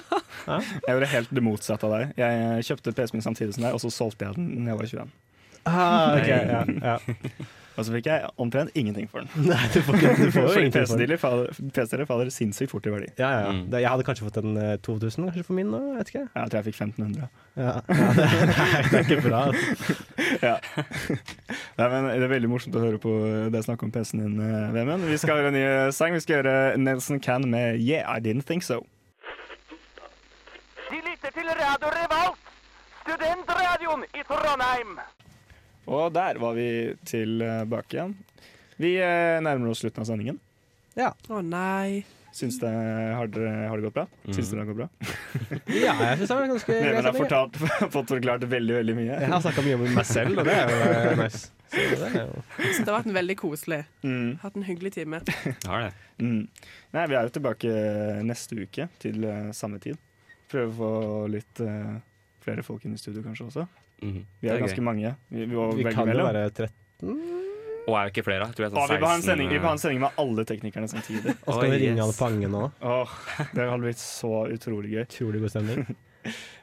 Ja. 0.48 0.56
Jeg 0.56 0.94
gjorde 0.94 1.08
helt 1.12 1.32
det 1.36 1.42
motsatte 1.44 1.84
av 1.84 1.92
deg. 1.92 2.12
Jeg 2.16 2.64
kjøpte 2.64 2.94
PC-en 2.96 3.18
min 3.18 3.24
samtidig 3.26 3.52
som 3.58 3.66
deg, 3.66 3.74
og 3.76 3.82
så 3.82 3.90
solgte 3.92 4.24
jeg 4.24 4.38
den 4.40 4.64
da 4.64 4.70
jeg 4.72 4.78
var 4.80 4.86
21. 4.88 5.10
Ah, 5.68 6.16
ok, 6.16 6.28
ja, 6.32 6.62
ja. 6.80 6.96
Og 7.80 7.86
så 7.88 7.94
fikk 7.94 8.08
jeg 8.10 8.28
omtrent 8.36 8.74
ingenting 8.76 9.06
for 9.08 9.24
den. 9.24 9.46
Nei, 9.50 9.60
du 9.72 9.78
får, 9.86 9.96
du 9.96 10.26
får 10.34 10.48
jo 10.50 10.62
ingenting 10.66 10.84
for 10.84 11.00
den. 11.00 11.70
PC-deler 11.72 12.08
faller, 12.10 12.30
sinnssykt 12.34 12.72
fort 12.74 12.84
i 12.84 12.92
verdi. 12.92 13.08
Ja, 13.16 13.30
ja. 13.40 13.52
Mm. 13.56 13.62
Jeg 13.72 13.88
hadde 13.88 14.04
kanskje 14.04 14.26
fått 14.26 14.40
en 14.42 14.58
eh, 14.60 14.74
2000 14.84 15.30
kanskje 15.30 15.44
for 15.48 15.56
min 15.56 15.70
nå, 15.72 15.80
vet 15.96 16.12
ikke. 16.12 16.26
Ja, 16.34 16.42
Jeg 16.44 16.52
tror 16.52 16.58
jeg 16.60 16.66
fikk 16.68 16.80
1500. 16.84 17.30
Ja, 17.56 17.72
ja, 17.88 18.10
det, 18.18 18.26
nei, 18.50 18.82
det 18.90 18.98
er 19.00 19.06
ikke 19.06 19.20
bra. 19.24 19.40
Altså. 19.48 19.96
Ja. 20.44 20.54
Nei, 21.80 21.88
men 21.94 22.10
Det 22.12 22.26
er 22.28 22.32
veldig 22.36 22.50
morsomt 22.52 22.76
å 22.76 22.84
høre 22.84 23.00
på 23.02 23.14
deg 23.54 23.64
snakke 23.66 23.88
om 23.88 23.94
PC-en 23.96 24.24
din, 24.26 24.36
eh, 24.44 24.68
Vemund. 24.76 25.08
Vi 25.08 25.18
skal 25.24 25.40
høre 25.40 25.54
en 25.54 25.56
ny 25.56 25.64
sang. 25.96 26.12
Vi 26.16 26.20
skal 26.26 26.42
høre 26.42 26.56
Nelson 26.76 27.20
Can 27.24 27.48
med 27.50 27.80
'Yeah, 27.80 28.04
I 28.04 28.20
Didn't 28.20 28.44
Think 28.50 28.62
So'. 28.68 28.84
De 30.90 30.98
lytter 31.06 31.30
til 31.32 31.46
Radio 31.48 31.88
Revolt, 31.96 32.38
studentradioen 33.06 34.04
i 34.12 34.22
Trondheim. 34.28 34.98
Og 35.88 36.12
der 36.14 36.40
var 36.42 36.56
vi 36.58 36.68
tilbake 37.08 37.96
igjen. 37.96 38.16
Vi 38.80 38.94
eh, 39.00 39.40
nærmer 39.44 39.72
oss 39.72 39.82
slutten 39.84 40.04
av 40.04 40.08
sendingen. 40.08 40.40
Ja. 40.98 41.12
Å 41.28 41.40
nei. 41.44 42.02
Syns 42.32 42.60
det, 42.62 42.68
har, 42.70 43.26
dere, 43.26 43.66
har 43.66 43.80
det 43.80 43.88
gått 43.88 43.94
bra? 43.96 44.04
Syns 44.30 44.52
dere 44.52 44.60
det 44.60 44.62
har 44.62 44.68
gått 44.68 44.78
bra? 44.78 44.88
Ja, 45.80 45.94
jeg 45.98 46.20
syns 46.20 46.28
det 46.28 46.36
var 46.36 46.44
ganske 46.52 46.74
greit. 46.76 46.84
Neven 46.86 47.08
har 47.08 47.16
fortalt, 47.16 47.56
fått 47.96 48.12
forklart 48.12 48.44
veldig 48.52 48.76
veldig 48.76 48.94
mye. 49.00 49.08
Jeg 49.16 49.32
har 49.32 49.42
snakka 49.42 49.64
mye 49.66 49.78
om 49.78 49.88
meg 49.96 50.06
selv, 50.06 50.38
og 50.38 50.46
det 50.46 50.54
er 50.54 50.70
jo 50.70 50.84
eh, 50.84 51.16
nice. 51.18 51.42
Så 51.70 51.82
det 51.90 52.10
er 52.10 52.20
jo 52.20 52.44
Så 52.58 52.84
det 52.84 52.86
har 52.86 52.96
vært 52.96 53.10
en 53.10 53.18
veldig 53.18 53.36
koselig. 53.38 53.80
Mm. 54.02 54.30
Hatt 54.42 54.56
en 54.58 54.66
hyggelig 54.66 54.94
time. 54.94 55.20
Har 55.70 55.84
det. 55.84 55.90
Mm. 56.22 56.40
Nei, 56.94 57.04
vi 57.10 57.18
er 57.18 57.26
jo 57.26 57.34
tilbake 57.34 57.74
neste 58.26 58.58
uke 58.62 58.86
til 59.02 59.26
eh, 59.26 59.50
samme 59.56 59.82
tid. 59.82 59.98
Prøve 60.50 60.70
å 60.70 60.78
få 60.80 61.26
litt 61.30 61.62
uh, 61.62 61.98
flere 62.42 62.64
folk 62.66 62.86
inn 62.86 62.96
i 62.96 62.98
studio 62.98 63.22
kanskje 63.22 63.46
også. 63.46 63.66
Mhm. 64.02 64.24
Vi 64.40 64.48
er 64.48 64.56
er 64.56 64.64
ganske 64.64 64.80
gøy. 64.80 64.84
mange. 64.84 65.14
Vi, 65.28 65.44
vi, 65.44 65.68
Vi 65.80 65.94
kan 65.94 66.08
jo 66.08 66.24
være 66.24 66.50
13. 66.50 67.16
Og 67.88 67.96
er 67.96 68.06
jo 68.06 68.12
ikke 68.12 68.24
flere, 68.26 68.46
tror 68.54 68.66
jeg 68.66 68.70
sånn 68.70 68.78
Å, 68.78 68.84
sånn 68.84 68.92
vi 68.92 69.00
vil 69.00 69.08
ha 69.08 69.16
en 69.16 69.24
sending, 69.24 69.50
vi 69.50 69.58
ha 69.64 69.72
en 69.72 69.82
sending 69.82 70.00
med 70.04 70.22
alle 70.22 70.44
teknikerne 70.48 70.88
samtidig. 70.90 71.34
Og 71.46 71.56
skal 71.56 71.72
vi 71.72 71.80
ringe 71.80 71.98
yes. 71.98 72.04
alle 72.04 72.16
fangene 72.16 72.62
òg. 72.66 72.80
nå. 72.84 72.96
Det 73.56 73.66
hadde 73.72 73.82
blitt 73.86 74.02
så 74.02 74.32
utrolig 74.52 74.94
gøy. 74.94 75.04
Utrolig 75.08 75.44
god 75.44 75.56
stemning. 75.56 75.84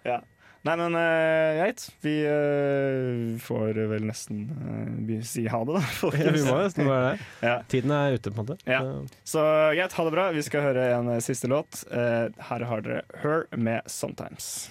Ja. 0.05 0.21
Nei, 0.67 0.73
men 0.77 0.93
uh, 0.93 1.57
greit. 1.57 1.83
Vi 2.03 2.13
uh, 2.27 3.37
får 3.41 3.79
vel 3.89 4.05
nesten 4.05 4.43
uh, 5.07 5.13
si 5.25 5.47
ha 5.49 5.61
det, 5.65 5.79
da. 5.79 5.83
Ja, 6.19 6.33
vi 6.35 6.43
må 6.45 6.57
nesten 6.59 6.89
bare 6.89 7.03
det. 7.07 7.27
Ja. 7.41 7.55
Tiden 7.71 7.93
er 7.95 8.17
ute, 8.17 8.33
på 8.33 8.43
en 8.43 8.45
måte. 8.45 8.57
Ja. 8.69 8.81
Så 9.27 9.43
greit, 9.77 9.95
ha 9.97 10.07
det 10.07 10.13
bra. 10.13 10.29
Vi 10.35 10.43
skal 10.45 10.67
høre 10.67 10.89
en 10.97 11.11
siste 11.23 11.49
låt. 11.49 11.81
Eh, 11.89 12.27
her 12.49 12.67
har 12.69 12.83
dere 12.85 13.01
Her 13.23 13.47
med 13.55 13.81
'Sometimes'. 13.87 14.69